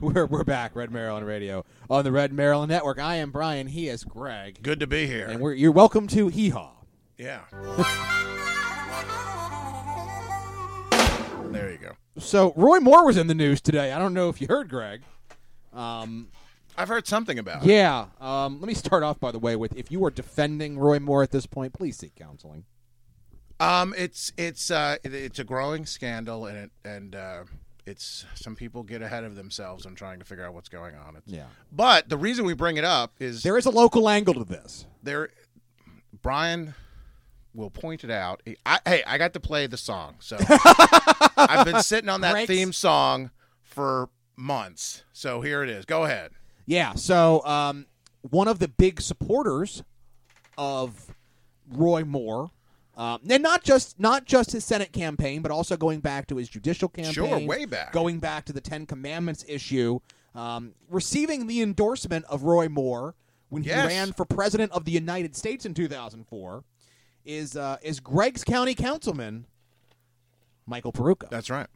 [0.00, 2.98] We're, we're back, Red Maryland Radio on the Red Maryland Network.
[2.98, 3.66] I am Brian.
[3.66, 4.62] He is Greg.
[4.62, 5.26] Good to be here.
[5.26, 6.72] And we're, you're welcome to Hee Haw.
[7.18, 7.40] Yeah.
[11.52, 11.92] there you go.
[12.18, 13.92] So Roy Moore was in the news today.
[13.92, 15.02] I don't know if you heard, Greg.
[15.74, 16.28] Um,
[16.80, 17.68] I've heard something about it.
[17.68, 18.06] yeah.
[18.20, 21.22] Um, let me start off, by the way, with if you are defending Roy Moore
[21.22, 22.64] at this point, please seek counseling.
[23.58, 27.44] Um, it's it's uh, it- it's a growing scandal, and it, and uh,
[27.86, 31.16] it's some people get ahead of themselves on trying to figure out what's going on.
[31.16, 31.46] It's, Yeah.
[31.70, 34.86] But the reason we bring it up is There is a local angle to this.
[35.02, 35.28] there.
[36.22, 36.74] Brian
[37.54, 38.42] will point it out.
[38.64, 40.36] I, hey, I got to play the song, so
[41.36, 42.46] I've been sitting on that Breaks.
[42.48, 43.30] theme song
[43.62, 45.02] for months.
[45.12, 45.84] So here it is.
[45.84, 46.32] Go ahead.
[46.70, 46.94] Yeah.
[46.94, 47.86] So um,
[48.22, 49.82] one of the big supporters
[50.56, 51.12] of
[51.68, 52.52] Roy Moore,
[52.96, 56.48] uh, and not just not just his Senate campaign, but also going back to his
[56.48, 57.12] judicial campaign.
[57.12, 57.92] Sure, way back.
[57.92, 59.98] Going back to the Ten Commandments issue,
[60.36, 63.16] um, receiving the endorsement of Roy Moore
[63.48, 63.90] when Yes.
[63.90, 66.62] he ran for president of the United States in 2004,
[67.24, 69.46] is uh, is Greg's County Councilman
[70.66, 71.28] Michael Peroutka.
[71.30, 71.66] That's right.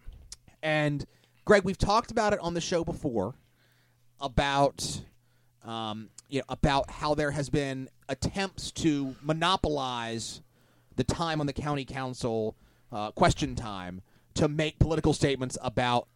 [0.63, 1.05] And
[1.45, 3.35] Greg, we've talked about it on the show before.
[4.25, 5.03] About
[5.64, 10.41] um, you know about how there has been attempts to monopolize
[10.97, 12.57] the time on the county council
[12.91, 14.01] uh, question time
[14.35, 16.09] to make political statements about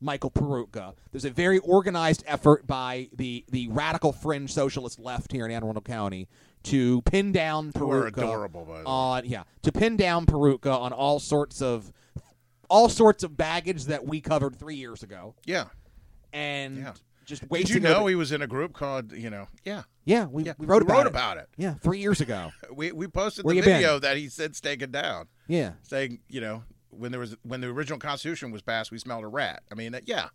[0.00, 0.94] Michael Peroutka.
[1.10, 5.62] There's a very organized effort by the the radical fringe socialist left here in Anne
[5.64, 6.28] Arundel County
[6.64, 8.84] to pin down Peroutka adorable, by the way.
[8.86, 11.92] on yeah to pin down Peroutka on all sorts of
[12.68, 15.64] all sorts of baggage that we covered three years ago Yeah.
[16.32, 16.92] and Yeah.
[17.30, 19.82] Just Did wasting you know every- he was in a group called, you know, yeah.
[20.04, 20.52] yeah we, Yeah.
[20.58, 21.10] we wrote We about wrote it.
[21.10, 21.48] about it.
[21.56, 23.76] yeah three years ago We we posted Where the you been?
[23.76, 27.68] video that he said's taken down, yeah saying, you know, when there was when the
[27.68, 29.62] original Constitution was passed, we smelled a rat.
[29.72, 30.28] I mean, yeah.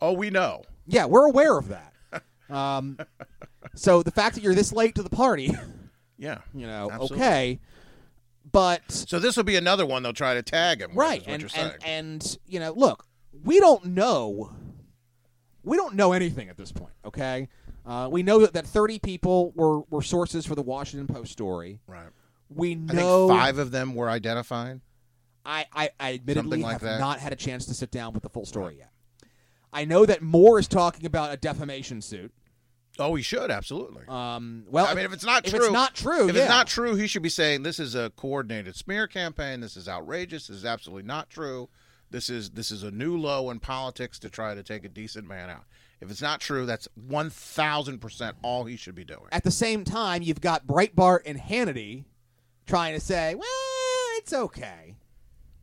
[0.00, 0.62] Oh, we know.
[0.86, 1.92] yeah we're aware of that
[2.50, 2.98] um,
[3.74, 5.50] so the fact that you're this late to the party
[6.18, 6.38] Yeah.
[6.54, 7.16] you know Absolutely.
[7.26, 7.60] okay
[8.52, 10.90] but So this will be another one they'll try to tag him.
[10.90, 11.72] with, right is what and, you're saying.
[11.84, 11.84] and
[12.22, 13.04] and you know look
[13.44, 14.50] we don't know
[15.66, 17.48] we don't know anything at this point okay
[17.84, 21.80] uh, we know that, that 30 people were, were sources for the washington post story
[21.86, 22.08] right.
[22.48, 24.80] we know five of them were identified.
[25.44, 26.98] I, I, I admittedly like have that.
[26.98, 28.90] not had a chance to sit down with the full story yet
[29.72, 32.32] i know that moore is talking about a defamation suit
[32.98, 34.04] Oh, he should absolutely.
[34.08, 36.42] um, well I mean, if it's not if true, it's not true if yeah.
[36.44, 39.60] it's not true, he should be saying this is a coordinated smear campaign.
[39.60, 40.46] This is outrageous.
[40.46, 41.68] This is absolutely not true.
[42.10, 45.26] This is this is a new low in politics to try to take a decent
[45.26, 45.64] man out.
[46.00, 49.28] If it's not true, that's one thousand percent all he should be doing.
[49.32, 52.04] at the same time, you've got Breitbart and Hannity
[52.66, 54.96] trying to say, "Well, it's okay,"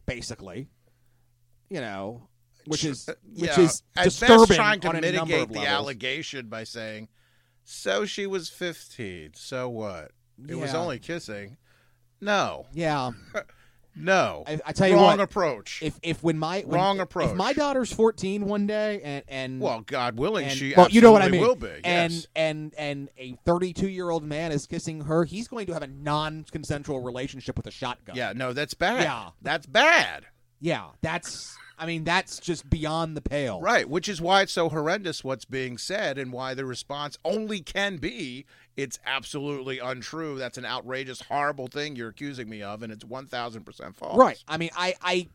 [0.05, 0.69] basically.
[1.69, 2.27] You know,
[2.65, 5.65] which is uh, which yeah, is disturbing best trying to mitigate the levels.
[5.65, 7.07] allegation by saying,
[7.63, 9.31] "So she was fifteen.
[9.35, 10.11] So what?
[10.47, 11.57] It was only kissing."
[12.21, 13.11] No, Yeah,
[13.95, 14.43] no.
[14.47, 15.19] I, I tell you wrong what.
[15.19, 15.79] approach.
[15.81, 17.35] If if when my when, Wrong If approach.
[17.35, 21.11] my daughter's fourteen one day and and well, God willing, and, she well, you know
[21.11, 21.41] what I mean.
[21.41, 21.69] will be.
[21.83, 25.23] And and and a 32 year old man is kissing her.
[25.25, 28.15] He's going to have a non consensual relationship with a shotgun.
[28.15, 29.03] Yeah, no, that's bad.
[29.03, 29.29] Yeah.
[29.41, 30.25] That's bad.
[30.59, 30.87] yeah.
[31.01, 33.59] That's I mean that's just beyond the pale.
[33.59, 37.61] Right, which is why it's so horrendous what's being said and why the response only
[37.61, 38.45] can be
[38.77, 40.37] it's absolutely untrue.
[40.37, 44.17] That's an outrageous, horrible thing you're accusing me of, and it's 1000% false.
[44.17, 44.43] Right.
[44.47, 45.27] I mean, I, I,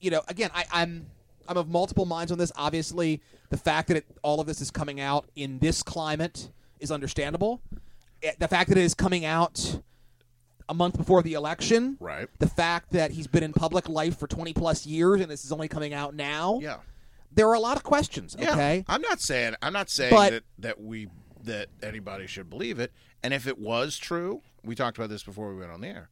[0.00, 1.06] you know, again, I, I'm,
[1.48, 2.52] I'm of multiple minds on this.
[2.56, 3.20] Obviously,
[3.50, 7.60] the fact that it, all of this is coming out in this climate is understandable.
[8.22, 9.80] Eh, The fact that it is coming out
[10.68, 12.28] a month before the election, Right.
[12.38, 15.52] the fact that he's been in public life for 20 plus years and this is
[15.52, 16.78] only coming out now, Yeah.
[17.32, 18.34] there are a lot of questions.
[18.38, 18.52] Yeah.
[18.52, 18.84] Okay.
[18.88, 21.08] I'm not saying I'm not saying But- that that we
[21.44, 22.92] that anybody should believe it.
[23.22, 26.10] And if it was true, we talked about this before we went on the air.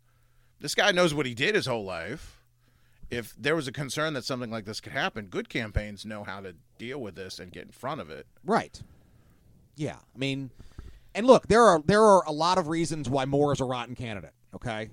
[0.60, 2.38] This guy knows what he did his whole life.
[3.10, 6.40] If there was a concern that something like this could happen, good campaigns know how
[6.40, 8.26] to deal with this and get in front of it.
[8.44, 8.80] Right.
[9.76, 9.96] Yeah.
[10.14, 10.50] I mean,
[11.14, 13.94] and look, there are there are a lot of reasons why Moore is a rotten
[13.94, 14.32] candidate.
[14.54, 14.90] Okay,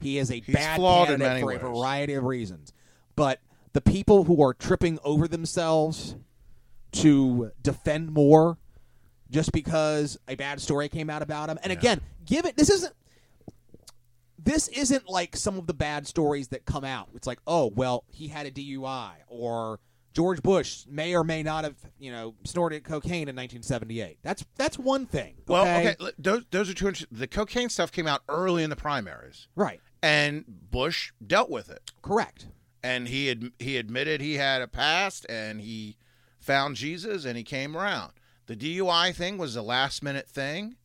[0.00, 1.56] he is a He's bad candidate for ways.
[1.56, 2.72] a variety of reasons.
[3.16, 3.40] But
[3.72, 6.16] the people who are tripping over themselves
[6.92, 8.58] to defend Moore
[9.30, 12.56] just because a bad story came out about him, and again, give it.
[12.56, 12.94] This isn't.
[14.40, 17.08] This isn't like some of the bad stories that come out.
[17.14, 19.80] It's like, oh well, he had a DUI, or
[20.14, 24.18] George Bush may or may not have, you know, snorted cocaine in 1978.
[24.22, 25.34] That's that's one thing.
[25.46, 26.92] Well, okay, okay, those those are two.
[27.10, 31.90] The cocaine stuff came out early in the primaries, right, and Bush dealt with it.
[32.00, 32.46] correct.
[32.82, 35.96] and he ad- he admitted he had a past and he
[36.40, 38.12] found Jesus and he came around.
[38.48, 40.76] The DUI thing was a last minute thing.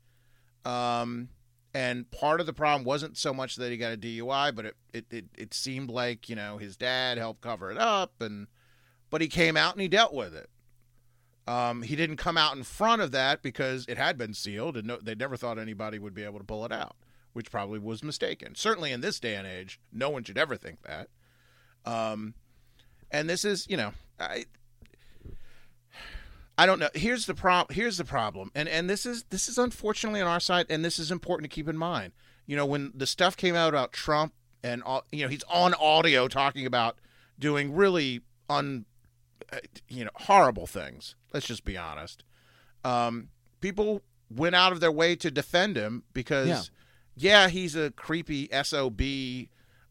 [0.63, 1.29] Um
[1.73, 4.75] and part of the problem wasn't so much that he got a DUI, but it,
[4.93, 8.47] it, it, it seemed like, you know, his dad helped cover it up and
[9.09, 10.49] but he came out and he dealt with it.
[11.47, 14.87] Um, he didn't come out in front of that because it had been sealed and
[14.87, 16.95] no, they never thought anybody would be able to pull it out,
[17.33, 18.55] which probably was mistaken.
[18.55, 21.09] Certainly in this day and age, no one should ever think that.
[21.85, 22.33] Um,
[23.11, 24.45] and this is, you know, I,
[26.57, 26.89] I don't know.
[26.93, 27.71] Here's the prob.
[27.71, 30.99] Here's the problem, and and this is this is unfortunately on our side, and this
[30.99, 32.13] is important to keep in mind.
[32.45, 35.73] You know, when the stuff came out about Trump, and all, you know, he's on
[35.75, 36.97] audio talking about
[37.39, 38.85] doing really un,
[39.51, 39.57] uh,
[39.89, 41.15] you know, horrible things.
[41.33, 42.23] Let's just be honest.
[42.83, 43.29] Um,
[43.61, 46.47] people went out of their way to defend him because,
[47.17, 47.43] Yeah.
[47.43, 49.01] yeah, he's a creepy sob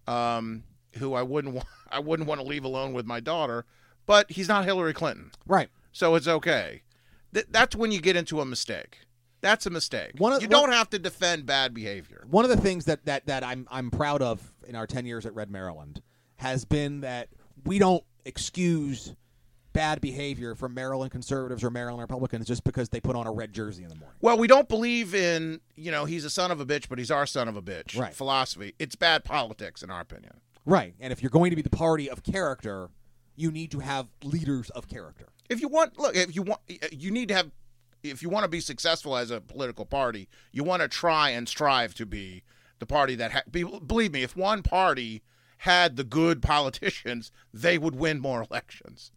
[0.06, 0.64] um,
[0.98, 3.64] who I wouldn't I wouldn't want to leave alone with my daughter,
[4.06, 5.68] but he's not Hillary Clinton, Right.
[5.92, 6.82] So it's okay.
[7.34, 8.98] Th- that's when you get into a mistake.
[9.40, 10.12] That's a mistake.
[10.18, 12.24] One of- you don't have to defend bad behavior.
[12.30, 15.26] One of the things that, that, that I'm I'm proud of in our ten years
[15.26, 16.00] at Red Maryland
[16.36, 17.28] has been that
[17.64, 19.14] we don't excuse
[19.72, 23.52] bad behavior from Maryland conservatives or Maryland Republicans just because they put on a red
[23.54, 24.16] jersey in the morning.
[24.20, 27.10] Well, we don't believe in, you know, he's a son of a bitch, but he's
[27.10, 28.12] our son of a bitch Right.
[28.14, 28.74] philosophy.
[28.78, 30.34] It's bad politics, in our opinion.
[30.66, 30.94] Right.
[31.00, 32.90] And if you're going to be the party of character,
[33.34, 35.28] you need to have leaders of character.
[35.48, 36.60] If you want, look, if you want,
[36.90, 37.50] you need to have,
[38.02, 41.48] if you want to be successful as a political party, you want to try and
[41.48, 42.42] strive to be
[42.78, 43.42] the party that, ha-
[43.86, 45.22] believe me, if one party
[45.58, 49.12] had the good politicians, they would win more elections.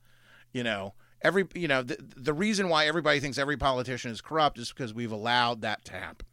[0.53, 4.57] You know, every, you know, the, the reason why everybody thinks every politician is corrupt
[4.59, 6.27] is because we've allowed that to happen.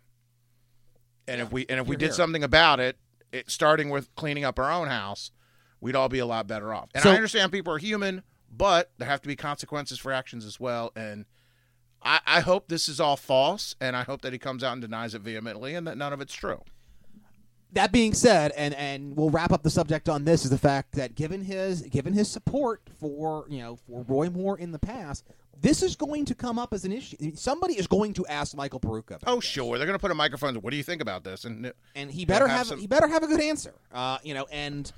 [1.29, 2.13] And if we and if we did hear.
[2.15, 2.99] something about it,
[3.33, 5.31] it, starting with cleaning up our own house,
[5.81, 6.89] we'd all be a lot better off.
[6.95, 10.45] And So- I understand people are human, but there have to be consequences for actions
[10.45, 10.93] as well.
[10.95, 11.25] And
[12.03, 14.83] I, I hope this is all false, and I hope that he comes out and
[14.83, 16.63] denies it vehemently, and that none of it's true.
[17.73, 20.93] That being said, and and we'll wrap up the subject on this is the fact
[20.93, 25.25] that given his given his support for you know for Roy Moore in the past,
[25.59, 27.17] this is going to come up as an issue.
[27.35, 29.21] Somebody is going to ask Michael Peroutka.
[29.27, 29.45] Oh, this.
[29.45, 30.55] sure, they're going to put a microphone.
[30.57, 31.47] What do you think about this?
[31.47, 33.73] And and he better know, have, some- he better have a good answer.
[33.91, 34.93] Uh, you know, and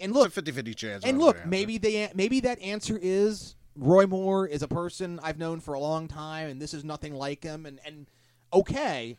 [0.00, 1.04] and it's a look, 50-50 chance.
[1.04, 5.38] and look, the maybe they maybe that answer is Roy Moore is a person I've
[5.38, 7.66] known for a long time, and this is nothing like him.
[7.66, 8.06] And and
[8.52, 9.16] okay,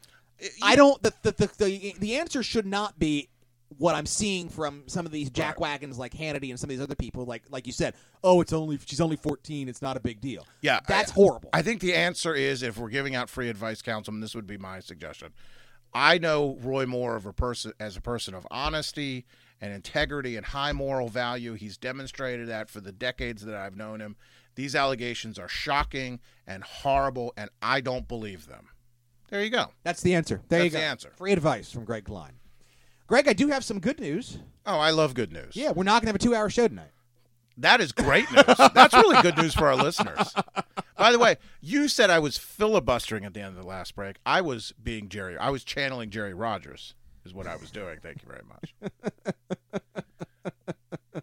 [0.62, 1.02] I don't.
[1.02, 3.30] The the, the the the answer should not be
[3.78, 6.96] what I'm seeing from some of these jackwagons like Hannity and some of these other
[6.96, 7.26] people.
[7.26, 9.68] Like like you said, oh, it's only she's only 14.
[9.68, 10.46] It's not a big deal.
[10.62, 11.50] Yeah, that's I- horrible.
[11.54, 14.58] I think the answer is if we're giving out free advice, councilman, this would be
[14.58, 15.34] my suggestion.
[15.94, 19.26] I know Roy Moore of a person as a person of honesty
[19.62, 21.54] and integrity and high moral value.
[21.54, 24.16] He's demonstrated that for the decades that I've known him.
[24.56, 28.70] These allegations are shocking and horrible, and I don't believe them.
[29.30, 29.72] There you go.
[29.84, 30.42] That's the answer.
[30.48, 30.78] There you go.
[30.78, 31.12] the answer.
[31.18, 32.34] Free advice from Greg Kline.
[33.08, 34.40] Greg, I do have some good news.
[34.66, 35.56] Oh, I love good news.
[35.56, 36.92] Yeah, we're not going to have a two-hour show tonight.
[37.58, 38.44] That is great news.
[38.74, 40.34] That's really good news for our listeners.
[40.98, 44.18] By the way, you said I was filibustering at the end of the last break.
[44.26, 45.38] I was being Jerry.
[45.38, 46.96] I was channeling Jerry Rogers,
[47.26, 48.00] is what I was doing.
[48.02, 48.76] Thank you very much.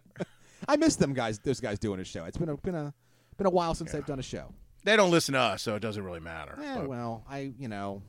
[0.67, 1.39] I miss them guys.
[1.39, 2.25] Those guys doing a show.
[2.25, 2.93] It's been a been a
[3.37, 4.53] been a while since they've done a show.
[4.85, 6.57] They don't listen to us, so it doesn't really matter.
[6.59, 8.01] Yeah, But- well, I you know,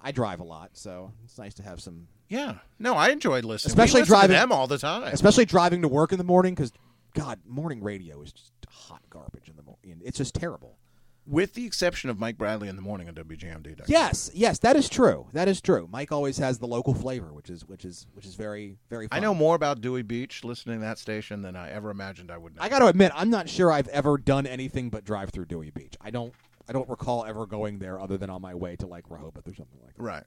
[0.00, 2.54] I drive a lot, so it's nice to have some, yeah.
[2.78, 3.70] No, I enjoyed listening.
[3.70, 5.04] Especially listen driving- to them all the time.
[5.12, 6.54] especially driving to work in the morning.
[6.54, 6.72] Because
[7.14, 10.00] God, morning radio is just hot garbage in the morning.
[10.04, 10.78] It's just terrible.
[11.24, 13.82] With the exception of Mike Bradley in the morning on WGMD.
[13.86, 15.28] Yes, yes, that is true.
[15.32, 15.88] That is true.
[15.90, 19.06] Mike always has the local flavor, which is which is which is very very.
[19.06, 19.16] Fun.
[19.16, 22.38] I know more about Dewey Beach listening to that station than I ever imagined I
[22.38, 22.62] would know.
[22.62, 25.70] I got to admit, I'm not sure I've ever done anything but drive through Dewey
[25.70, 25.94] Beach.
[26.00, 26.34] I don't.
[26.68, 29.54] I don't recall ever going there other than on my way to like Rehoboth or
[29.54, 30.02] something like that.
[30.02, 30.24] Right.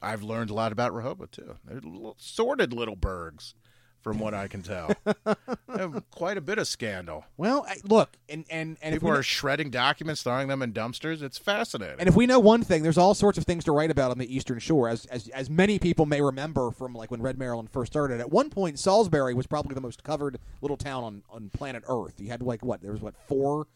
[0.00, 1.56] I've learned a lot about Rehoboth too.
[1.64, 3.54] They're little, sordid little burgs,
[4.02, 4.92] from what I can tell.
[6.10, 7.24] Quite a bit of scandal.
[7.36, 10.62] Well, I, look, and and and if People we are know, shredding documents, throwing them
[10.62, 11.22] in dumpsters.
[11.22, 11.96] It's fascinating.
[11.98, 14.18] and if we know one thing, there's all sorts of things to write about on
[14.18, 17.70] the Eastern Shore, as as as many people may remember from like when Red Maryland
[17.70, 18.20] first started.
[18.20, 22.14] At one point, Salisbury was probably the most covered little town on on planet Earth.
[22.20, 22.80] You had like what?
[22.82, 23.66] There was what four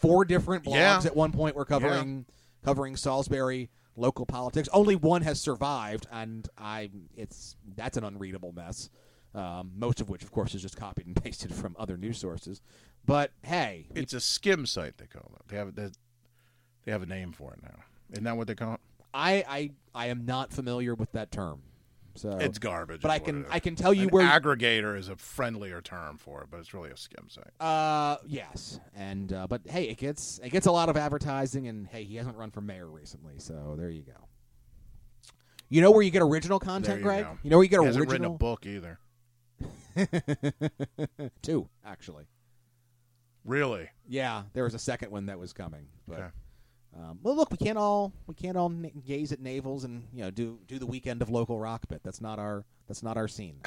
[0.00, 1.00] four different blogs Yeah.
[1.04, 2.26] at one point were covering
[2.64, 4.68] covering Salisbury local politics.
[4.72, 8.90] Only one has survived, and I it's that's an unreadable mess.
[9.36, 12.62] Um, most of which, of course, is just copied and pasted from other news sources.
[13.04, 14.96] But hey, it's a skim site.
[14.96, 15.48] They call it.
[15.48, 15.90] They have they,
[16.84, 17.84] they have a name for it now.
[18.12, 18.80] Isn't that what they call it?
[19.12, 21.60] I, I I am not familiar with that term.
[22.14, 23.02] So It's garbage.
[23.02, 23.44] But I can.
[23.50, 26.72] I can tell you An where aggregator is a friendlier term for it, but it's
[26.72, 27.50] really a skim site.
[27.60, 31.86] Uh, yes, and uh, but hey, it gets it gets a lot of advertising, and
[31.86, 34.28] hey, he hasn't run for mayor recently, so there you go.
[35.68, 37.26] You know where you get original content, you Greg?
[37.42, 38.98] You know where you get he hasn't written a original book either.
[41.42, 42.24] two actually.
[43.44, 43.88] Really?
[44.08, 46.18] Yeah, there was a second one that was coming, but.
[46.18, 46.28] Okay.
[46.98, 50.30] Um, well, look, we can't all we can't all gaze at navels and you know
[50.30, 52.00] do do the weekend of local rock bit.
[52.02, 53.60] That's not our that's not our scene.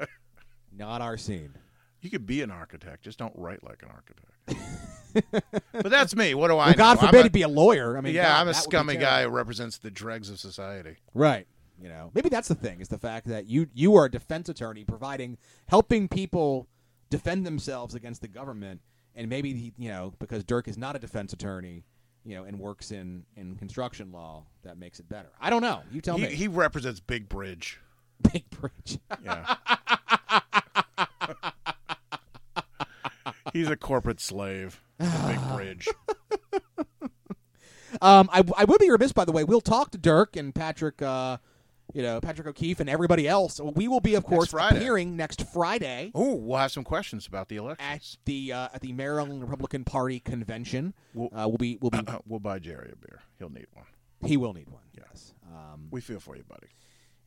[0.76, 1.54] not our scene.
[2.00, 5.44] You could be an architect, just don't write like an architect.
[5.72, 6.34] but that's me.
[6.34, 7.96] What do I Well, God forbid a- he'd be a lawyer.
[7.96, 10.28] I mean, yeah, God, I'm a that would be scummy guy who represents the dregs
[10.28, 10.96] of society.
[11.14, 11.46] Right.
[11.82, 14.48] You know, maybe that's the thing is the fact that you you are a defense
[14.48, 16.68] attorney providing helping people
[17.10, 18.80] defend themselves against the government
[19.14, 21.84] and maybe he, you know because Dirk is not a defense attorney,
[22.24, 25.30] you know, and works in in construction law that makes it better.
[25.40, 25.82] I don't know.
[25.90, 26.34] You tell He, me.
[26.34, 27.80] he represents Big Bridge.
[28.32, 28.98] Big bridge.
[29.24, 29.56] Yeah.
[33.52, 34.80] He's a corporate slave.
[34.98, 35.88] Big Bridge.
[38.02, 39.44] Um, I, I would be remiss, by the way.
[39.44, 41.36] We'll talk to Dirk and Patrick uh,
[41.94, 43.60] you know Patrick O'Keefe and everybody else.
[43.60, 44.76] We will be, of course, Friday.
[44.76, 47.84] appearing next Friday Oh, we'll have some questions about the election.
[47.86, 50.92] at the uh, at the Maryland Republican Party convention.
[51.14, 53.20] We'll- uh, we'll be we'll be we'll buy Jerry a beer.
[53.38, 53.86] He'll need one.
[54.24, 54.82] he will need one.
[54.96, 55.32] Yes.
[55.50, 56.66] Um, We feel for you, buddy.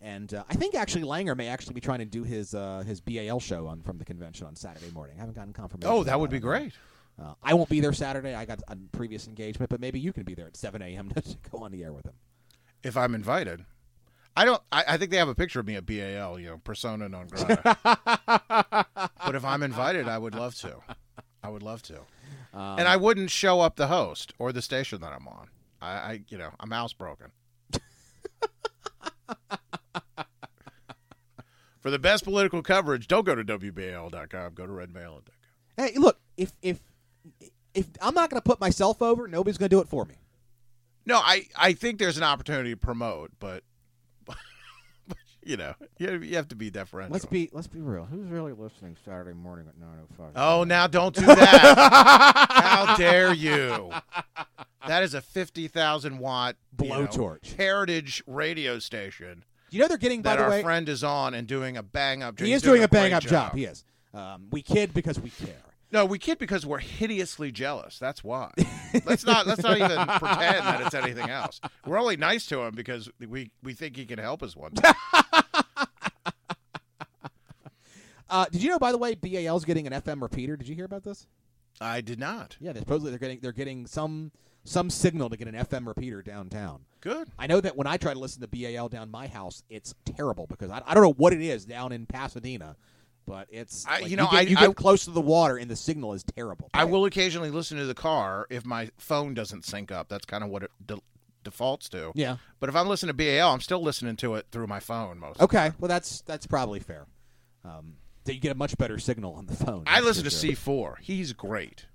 [0.02, 3.02] and uh, I think actually Langer may actually be trying to do his uh, his
[3.02, 5.16] BAL show on from the convention on Saturday morning.
[5.18, 5.90] I haven't gotten confirmation.
[5.92, 6.60] Oh, that would be I don't know.
[6.60, 6.74] great.
[7.20, 8.36] Uh, I won't be there Saturday.
[8.36, 11.10] I got a previous engagement, but maybe you can be there at 7 a.m.
[11.16, 12.14] to go on the air with him.
[12.84, 13.66] If I'm invited.
[14.38, 14.62] I don't.
[14.72, 16.40] I, I think they have a picture of me at BAL.
[16.40, 17.78] You know, persona non grata.
[19.26, 20.78] but if I'm invited, I would love to.
[21.44, 21.98] I would love to.
[22.54, 25.48] Um, and I wouldn't show up the host or the station that I'm on.
[25.82, 27.32] I, I you know, I'm housebroken.
[31.82, 34.54] For the best political coverage, don't go to WBAL.com.
[34.54, 35.24] Go to redmail.com.
[35.78, 36.80] Hey, look, if if
[37.74, 40.16] if I'm not going to put myself over, nobody's going to do it for me.
[41.06, 43.64] No, I, I think there's an opportunity to promote, but, but
[45.48, 47.14] you know, you, you have to be deferential.
[47.14, 48.06] Let's be let's be real.
[48.06, 50.32] Who's really listening Saturday morning at 9:05?
[50.36, 52.48] Oh, now don't do that.
[52.50, 53.92] How dare you?
[54.88, 57.56] That is a 50,000 watt you know, Blowtorch.
[57.56, 60.64] heritage radio station you know they're getting by the our way.
[60.64, 62.46] friend is on and doing a bang up job.
[62.46, 63.54] he is doing a bang up job.
[63.54, 63.84] He is.
[64.14, 65.56] Um, we kid because we care.
[65.92, 67.98] No, we kid because we're hideously jealous.
[67.98, 68.52] That's why.
[69.06, 71.62] let's not let's not even pretend that it's anything else.
[71.86, 74.90] We're only nice to him because we we think he can help us one day.
[78.30, 80.58] Uh, did you know, by the way, BAL's getting an FM repeater?
[80.58, 81.28] Did you hear about this?
[81.80, 82.58] I did not.
[82.60, 84.32] Yeah, they supposedly they're getting they're getting some
[84.64, 86.82] some signal to get an FM repeater downtown.
[87.00, 87.30] Good.
[87.40, 90.46] I know that when I try to listen to BAL down my house, it's terrible
[90.48, 92.76] because I, I don't know what it is down in Pasadena,
[93.28, 95.58] but it's I- like, you know, get, I- you get I- close to the water
[95.58, 96.70] and the signal is terrible.
[96.74, 100.08] I will occasionally listen to the car if my phone doesn't sync up.
[100.10, 100.98] That's kind of what it de-
[101.44, 102.12] defaults to.
[102.16, 102.38] Yeah.
[102.60, 105.42] But if I'm listening to BAL, I'm still listening to it through my phone most.
[105.42, 107.06] Okay, well that's that's probably fair.
[107.64, 109.84] Um, you get a much better signal on the phone.
[109.88, 110.52] I listen to sure.
[110.52, 111.00] C4.
[111.02, 111.86] He's great.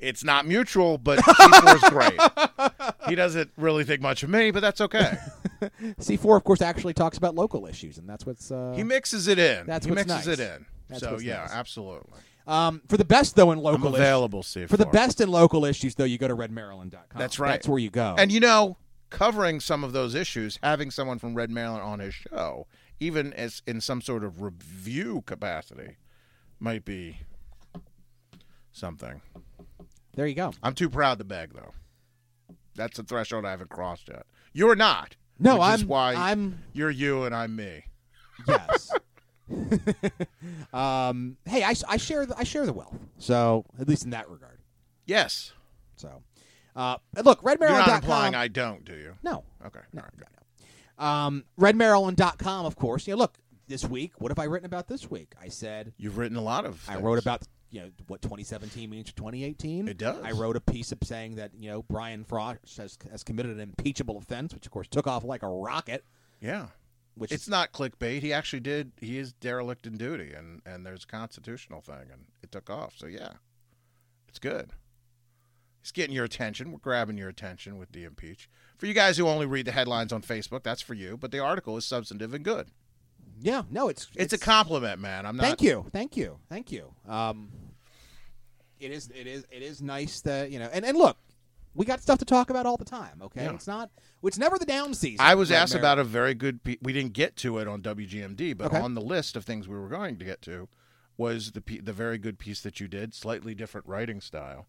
[0.00, 2.90] It's not mutual, but C4 is great.
[3.08, 5.16] He doesn't really think much of me, but that's okay.
[6.00, 9.38] C4, of course, actually talks about local issues, and that's what's uh, He mixes it
[9.38, 9.66] in.
[9.66, 10.38] That's he what's mixes nice.
[10.38, 10.66] it in.
[10.88, 11.52] That's so yeah, nice.
[11.52, 12.18] absolutely.
[12.46, 14.68] Um, for the best though in local I'm local issues- available, C4.
[14.68, 17.18] for the best in local issues though, you go to redmaryland.com.
[17.18, 17.50] That's right.
[17.50, 18.14] That's where you go.
[18.18, 18.76] And you know,
[19.10, 22.66] covering some of those issues, having someone from Red Maryland on his show,
[23.00, 25.96] even as in some sort of review capacity,
[26.60, 27.18] might be
[28.72, 29.20] something.
[30.18, 30.52] There you go.
[30.64, 31.72] I'm too proud to beg, though.
[32.74, 34.26] That's a threshold I haven't crossed yet.
[34.52, 35.14] You're not.
[35.38, 37.84] No, I'm- why I'm- You're you and I'm me.
[38.48, 38.90] Yes.
[40.72, 42.98] um, hey, I, I share the, I share the wealth.
[43.18, 44.58] So at least in that regard.
[45.06, 45.52] Yes.
[45.94, 46.22] So,
[46.74, 49.14] uh, look, You're not implying I don't, do you?
[49.22, 49.44] No.
[49.64, 49.80] Okay.
[49.92, 50.26] No, All right, good.
[50.98, 51.04] no.
[51.06, 53.06] Um, redmaryland.com, of course.
[53.06, 53.38] You know, look,
[53.68, 55.34] this week, what have I written about this week?
[55.40, 56.84] I said You've written a lot of.
[56.88, 57.04] I things.
[57.04, 59.88] wrote about you know what 2017 means for 2018.
[59.88, 60.22] It does.
[60.24, 63.60] I wrote a piece of saying that you know Brian Frosh has, has committed an
[63.60, 66.04] impeachable offense, which of course took off like a rocket.
[66.40, 66.66] Yeah.
[67.14, 68.20] Which it's is- not clickbait.
[68.20, 68.92] He actually did.
[69.00, 72.94] He is derelict in duty, and and there's a constitutional thing, and it took off.
[72.96, 73.32] So yeah,
[74.28, 74.72] it's good.
[75.80, 76.70] It's getting your attention.
[76.72, 78.48] We're grabbing your attention with the impeach.
[78.76, 81.16] For you guys who only read the headlines on Facebook, that's for you.
[81.16, 82.68] But the article is substantive and good.
[83.40, 85.26] Yeah, no, it's It's, a compliment, man.
[85.26, 85.42] I'm not.
[85.44, 86.92] Thank you, thank you, thank you.
[87.08, 87.50] Um,
[88.80, 91.16] it is, it is, it is nice that you know, and, and look,
[91.74, 93.20] we got stuff to talk about all the time.
[93.22, 93.54] Okay, Yeah.
[93.54, 93.90] it's not,
[94.22, 95.24] it's never the down season.
[95.24, 95.80] I was asked Mary?
[95.82, 96.62] about a very good.
[96.64, 98.80] Pe- we didn't get to it on WGMD, but Okay.
[98.80, 100.68] on the list of things we were going to get to
[101.16, 104.66] was the pe- the very good piece that you did, slightly different writing style,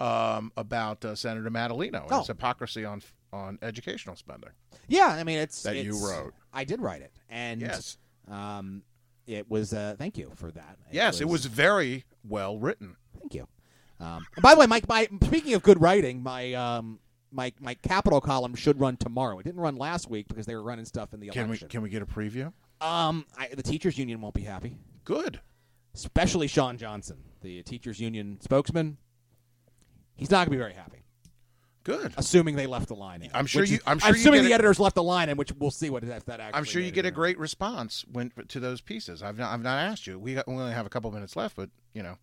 [0.00, 2.18] um, about uh, Senator Madaleno and Oh.
[2.18, 3.02] his hypocrisy on
[3.32, 4.50] on educational spending.
[4.86, 6.32] Yeah, I mean, it's That you wrote.
[6.58, 7.98] I did write it, and Yes.
[8.28, 8.82] um,
[9.26, 9.72] it was.
[9.72, 10.76] Uh, thank you for that.
[10.90, 12.96] yes, it was very well written.
[13.20, 13.46] Thank you.
[14.00, 14.88] Um, by the way, Mike.
[14.88, 16.98] My speaking of good writing, my um,
[17.30, 19.38] my my capital column should run tomorrow.
[19.38, 21.80] It didn't run last week because they were running stuff in the Can we can
[21.82, 22.52] we get a preview?
[22.80, 24.76] Um, I, the teachers union won't be happy.
[25.04, 25.40] Good.
[25.94, 28.98] Especially Sean Johnson, the teachers union spokesman.
[30.16, 31.04] He's not going to be very happy.
[31.88, 32.12] Good.
[32.18, 33.30] Assuming they left the line in.
[33.32, 35.70] I'm sure you- I'm sure assuming the it- editors left the line in, which we'll
[35.70, 36.58] see what if that actually.
[36.58, 39.22] I'm sure you get a great response when to those pieces.
[39.22, 40.18] I've not I've not asked you.
[40.18, 42.18] We, got, we only have a couple minutes left, but you know.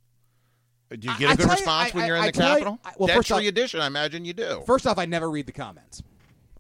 [0.92, 2.32] Do you get I a good tell you, response when I- you're in I the
[2.34, 3.80] tell you- well, That's first off- edition.
[3.82, 4.62] I imagine you do.
[4.68, 6.04] First off, I never read the comments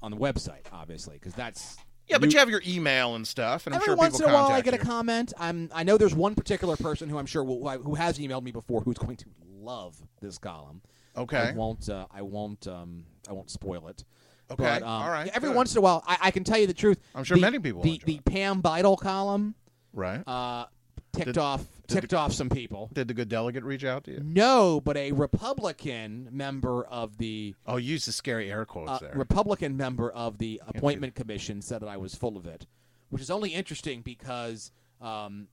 [0.02, 1.78] on the website, obviously, because that's
[2.08, 4.34] yeah, but you have your email and stuff, and I'm Every sure once in a
[4.34, 5.32] while, I get a comment.
[5.38, 5.70] I'm.
[5.76, 8.82] I know there's one particular person who I'm sure will, who has emailed me before
[8.82, 9.26] who's going to
[9.62, 10.82] love this column.
[11.18, 11.38] Okay.
[11.38, 11.88] I won't.
[11.90, 12.68] Uh, I won't.
[12.68, 14.04] Um, I won't spoil it.
[14.52, 15.56] Okay, But, um, all right, Every good.
[15.56, 17.00] once in a while, I, I can tell you the truth.
[17.16, 19.56] I'm sure the, many people The, the Pam Beidle column
[19.92, 20.22] Right.
[20.28, 20.66] uh,
[21.14, 22.90] ticked Did- off did ticked off some people.
[22.94, 24.22] Did the good delegate reach out to you?
[24.24, 28.98] No, but a Republican member of the Oh, you use the scary air quotes uh,
[29.00, 29.14] there.
[29.16, 32.66] Republican member of the appointment commission said that I was full of it,
[33.10, 34.72] which is only interesting because
[35.02, 35.48] um,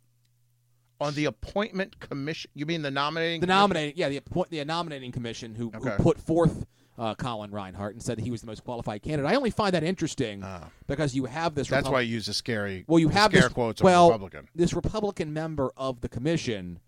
[1.02, 3.40] On the appointment commission, you mean the nominating?
[3.40, 3.60] the commission?
[3.60, 5.90] nominating yeah the appoint, the nominating commission who, Okay.
[5.96, 6.64] who put forth
[6.98, 9.30] uh, Colin Reinhardt and said he was the most qualified candidate.
[9.30, 10.44] I only find that interesting
[10.86, 11.68] because you have this.
[11.68, 12.84] That's Repub- why I use the scary.
[12.86, 14.48] Well, you have scare this, quotes well, Republican.
[14.54, 16.78] This Republican member of the commission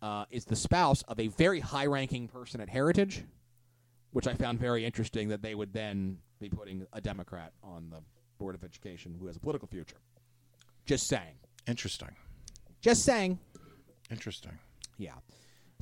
[0.00, 3.24] uh, is the spouse of a very high-ranking person at Heritage,
[4.12, 5.28] which I found very interesting.
[5.28, 7.98] That they would then be putting a Democrat on the
[8.38, 9.96] board of education who has a political future.
[10.86, 11.34] Just saying.
[11.66, 12.08] Interesting.
[12.80, 13.38] Just saying.
[14.10, 14.58] Interesting.
[14.98, 15.14] Yeah.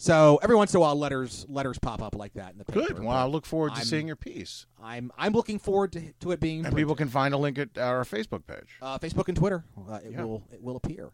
[0.00, 2.86] So every once in a while, letters letters pop up like that in the paper.
[2.94, 2.98] Good.
[3.00, 4.66] Well, I look forward to I'm- seeing your piece.
[4.80, 6.76] I'm I'm looking forward to, to it being And printed.
[6.78, 8.76] people can find a link at our Facebook page.
[8.80, 9.64] uh, Facebook and Twitter.
[9.76, 10.22] Uh, it Yeah.
[10.24, 11.10] will it will appear.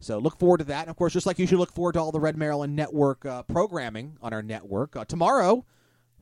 [0.00, 0.82] So look forward to that.
[0.82, 3.26] And of course, just like you should look forward to all the Red Maryland Network
[3.26, 5.64] uh, programming on our network uh, tomorrow.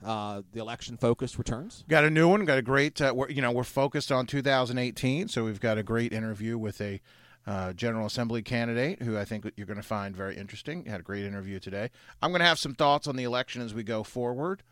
[0.05, 1.85] Uh, the election focus returns.
[1.89, 2.45] Got a new one.
[2.47, 2.99] Got a great.
[3.01, 6.81] Uh, we're, you know, we're focused on 2018, so we've got a great interview with
[6.81, 7.01] a
[7.47, 10.85] uh, General Assembly candidate who I think you're going to find very interesting.
[10.87, 11.91] Had a great interview today.
[12.21, 14.63] I'm going to have some thoughts on the election as we go forward,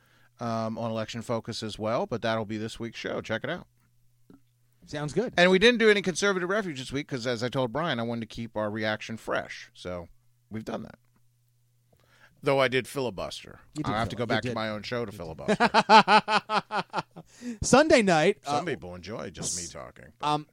[0.40, 2.06] um, on election focus as well.
[2.06, 3.20] But that'll be this week's show.
[3.20, 3.66] Check it out.
[4.86, 5.32] Sounds good.
[5.36, 8.02] And we didn't do any conservative refuge this week because, as I told Brian, I
[8.02, 9.70] wanted to keep our reaction fresh.
[9.72, 10.08] So
[10.50, 10.96] we've done that.
[12.42, 13.60] Though I did filibuster.
[13.86, 15.70] I have to go back to my own show to filibuster.
[17.62, 18.38] Sunday night.
[18.44, 20.12] Some uh, people enjoy just me talking.
[20.20, 20.46] Um,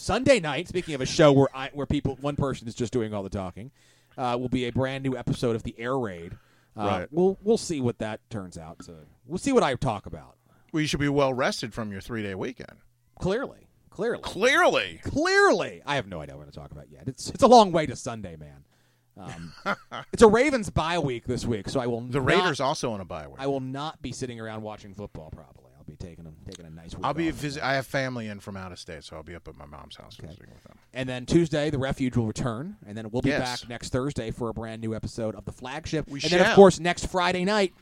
[0.00, 0.66] Sunday night.
[0.68, 3.28] Speaking of a show where I, where people one person is just doing all the
[3.30, 3.70] talking,
[4.16, 6.32] uh, will be a brand new episode of the Air Raid.
[6.76, 7.08] Uh, Right.
[7.10, 8.82] We'll we'll see what that turns out.
[8.84, 8.94] So
[9.26, 10.36] we'll see what I talk about.
[10.72, 12.78] Well, you should be well rested from your three day weekend.
[13.18, 15.00] Clearly, clearly, Clearly.
[15.04, 15.82] clearly.
[15.84, 17.02] I have no idea what to talk about yet.
[17.06, 18.64] It's it's a long way to Sunday, man.
[19.18, 19.52] Um,
[20.12, 22.00] it's a Ravens bye week this week, so I will.
[22.00, 23.36] The not- Raiders also on a bye week.
[23.38, 25.30] I will not be sitting around watching football.
[25.30, 27.04] Probably, be taking a taking a nice week.
[27.04, 27.62] I'll be visit.
[27.62, 29.96] I have family in from out of state, so I'll be up at my mom's
[29.96, 30.78] house visiting with them.
[30.94, 33.60] And then Tuesday, the refuge will return, and then we'll be Yes.
[33.62, 36.08] back next Thursday for a brand new episode of the flagship.
[36.08, 37.74] We and then, of course, next Friday night,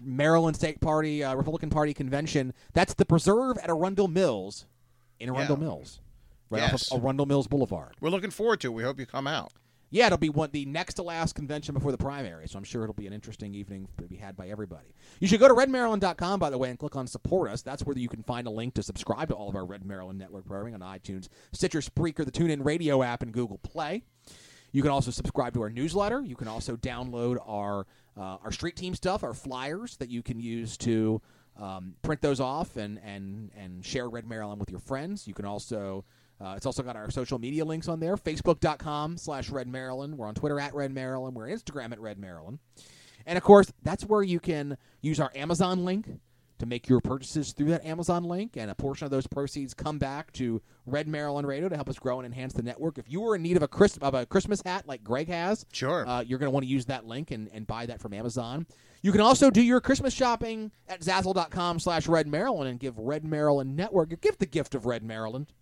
[0.00, 2.52] Maryland State Party uh, Republican Party convention.
[2.74, 4.66] That's the preserve at Arundel Mills,
[5.20, 5.64] in Arundel Yeah.
[5.64, 6.00] Mills,
[6.50, 6.90] right Yes.
[6.90, 7.94] off of Arundel Mills Boulevard.
[8.00, 8.74] We're looking forward to it.
[8.74, 9.52] We hope you come out.
[9.92, 12.82] Yeah, it'll be one the next to last convention before the primary, so I'm sure
[12.82, 14.94] it'll be an interesting evening to be had by everybody.
[15.20, 17.60] You should go to redmaryland.com, by the way, and click on support us.
[17.60, 20.18] That's where you can find a link to subscribe to all of our Red Maryland
[20.18, 24.02] Network programming on iTunes, Stitcher, Spreaker, the TuneIn Radio app, and Google Play.
[24.72, 26.22] You can also subscribe to our newsletter.
[26.22, 27.86] You can also download our
[28.16, 31.20] uh, our street team stuff, our flyers that you can use to
[31.60, 35.28] um, print those off and and and share Red Maryland with your friends.
[35.28, 36.06] You can also
[36.42, 40.16] uh, it's also got our social media links on there: Facebook.com slash Red Maryland.
[40.18, 41.36] We're on Twitter at Red Maryland.
[41.36, 42.58] We're Instagram at Red Maryland.
[43.26, 46.08] And of course, that's where you can use our Amazon link
[46.58, 49.98] to make your purchases through that Amazon link, and a portion of those proceeds come
[49.98, 52.98] back to Red Maryland Radio to help us grow and enhance the network.
[52.98, 55.66] If you were in need of a Christ- of a Christmas hat like Greg has,
[55.72, 56.06] Sure.
[56.06, 58.66] uh, you're going to want to use that link and, and buy that from Amazon.
[59.02, 63.24] You can also do your Christmas shopping at Zazzle.com slash Red Maryland and give Red
[63.24, 65.52] Maryland Network, give the gift of Red Maryland.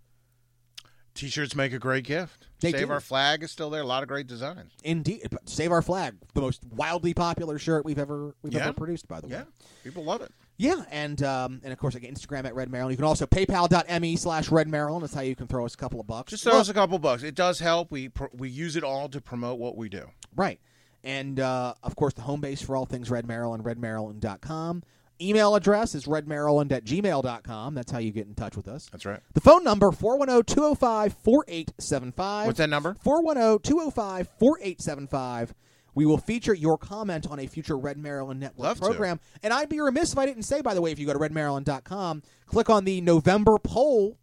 [1.15, 2.47] T-shirts make a great gift.
[2.61, 2.93] They Save do.
[2.93, 3.81] Our Flag is still there.
[3.83, 4.73] A lot of great designs.
[4.85, 8.65] Indeed, Save Our Flag, the most wildly popular shirt we've ever we've Yeah.
[8.65, 9.09] ever produced.
[9.09, 9.45] By the way, Yeah,
[9.83, 10.31] people love it.
[10.59, 12.93] Yeah, and um, and of course, again, Instagram at Red Maryland.
[12.93, 15.03] You can also PayPal.me slash Red Maryland.
[15.03, 16.33] That's how you can throw us a couple of bucks.
[16.33, 17.23] Just throw us a couple bucks.
[17.23, 17.91] It does help.
[17.91, 20.11] We pr- we use it all to promote what we do.
[20.37, 20.61] Right.
[21.03, 24.83] And uh, of course, the home base for all things Red Maryland, redmaryland.com.
[25.21, 27.75] Email address is redmaryland at gmail.com.
[27.75, 28.89] That's how you get in touch with us.
[28.91, 29.21] That's right.
[29.35, 32.47] The phone number, 410 205 4875.
[32.47, 32.95] What's that number?
[33.03, 35.55] 410 205 4875.
[35.95, 38.87] We will feature your comment on a future Red Maryland Network Love to.
[38.87, 39.21] program.
[39.43, 41.19] And I'd be remiss if I didn't say, by the way, if you go to
[41.19, 44.17] redmaryland.com, click on the November poll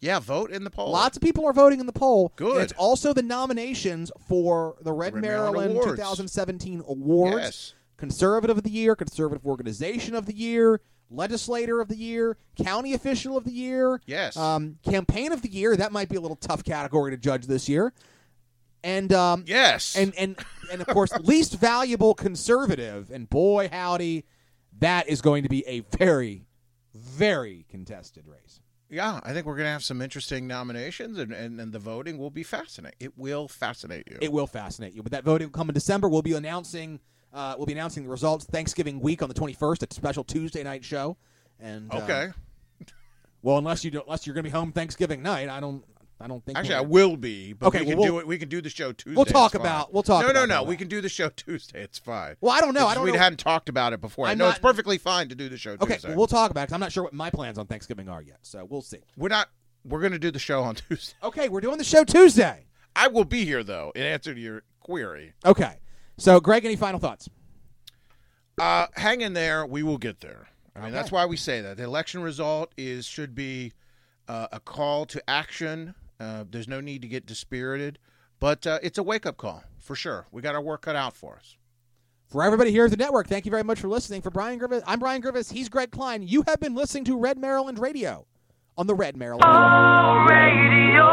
[0.00, 0.92] Yeah, vote in the poll.
[0.92, 2.32] Lots of people are voting in the poll.
[2.36, 2.56] Good.
[2.56, 7.36] And it's also the nominations for the Red, Red Maryland, Maryland 2017 awards.
[7.42, 7.74] Yes.
[7.96, 10.80] Conservative of the Year, Conservative Organization of the Year,
[11.10, 14.00] Legislator of the Year, County Official of the Year.
[14.06, 14.36] Yes.
[14.36, 15.76] Um, Campaign of the Year.
[15.76, 17.92] That might be a little tough category to judge this year.
[18.82, 19.96] And um, Yes.
[19.96, 20.36] and and
[20.70, 23.10] and of course, least valuable conservative.
[23.10, 24.24] And boy, howdy,
[24.80, 26.46] that is going to be a very,
[26.94, 28.60] very contested race.
[28.90, 32.18] Yeah, I think we're going to have some interesting nominations, and, and, and the voting
[32.18, 32.96] will be fascinating.
[33.00, 34.18] It will fascinate you.
[34.20, 35.02] It will fascinate you.
[35.02, 36.08] But that voting will come in December.
[36.08, 37.00] We'll be announcing
[37.34, 39.90] uh, we'll be announcing the results Thanksgiving week on the 21st.
[39.90, 41.16] A special Tuesday night show.
[41.60, 42.28] And uh, okay.
[43.42, 45.84] Well, unless you do, unless you're going to be home Thanksgiving night, I don't.
[46.20, 46.56] I don't think.
[46.56, 47.52] Actually, I will be.
[47.52, 48.26] But Okay, we can well, do it.
[48.26, 49.16] We can do the show Tuesday.
[49.16, 50.62] We'll talk about- we'll talk No, no, no.
[50.62, 51.82] We can do the show Tuesday.
[51.82, 52.36] It's fine.
[52.40, 52.82] Well, I don't know.
[52.84, 53.18] It's I don't we know.
[53.18, 54.26] hadn't talked about it before.
[54.28, 56.08] I know it's perfectly fine to do the show Okay, Tuesday.
[56.10, 56.72] well, we'll talk about it.
[56.72, 58.98] I'm not sure what my plans on Thanksgiving are yet, so we'll see.
[59.16, 59.48] We're not.
[59.84, 61.14] We're going to do the show on Tuesday.
[61.24, 62.66] Okay, we're doing the show Tuesday.
[62.96, 63.92] I will be here though.
[63.96, 65.76] In answer to your query, Okay,
[66.16, 67.28] so, Greg, any final thoughts?
[68.58, 69.66] Uh, hang in there.
[69.66, 70.48] We will get there.
[70.76, 70.94] I mean, okay.
[70.94, 73.72] that's why we say that the election result is should be
[74.28, 75.94] uh, a call to action.
[76.18, 77.98] Uh, there's no need to get dispirited,
[78.40, 80.26] but uh, it's a wake up call for sure.
[80.32, 81.56] We got our work cut out for us.
[82.26, 84.22] For everybody here at the network, thank you very much for listening.
[84.22, 85.50] For Brian Griffiths, I'm Brian Griffiths.
[85.50, 86.22] He's Greg Kline.
[86.26, 88.26] You have been listening to Red Maryland Radio
[88.76, 89.44] on the Red Maryland.
[89.46, 91.06] Oh, radio,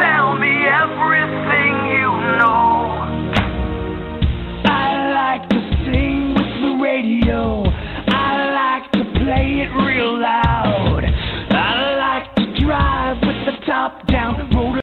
[0.00, 1.83] tell me everything.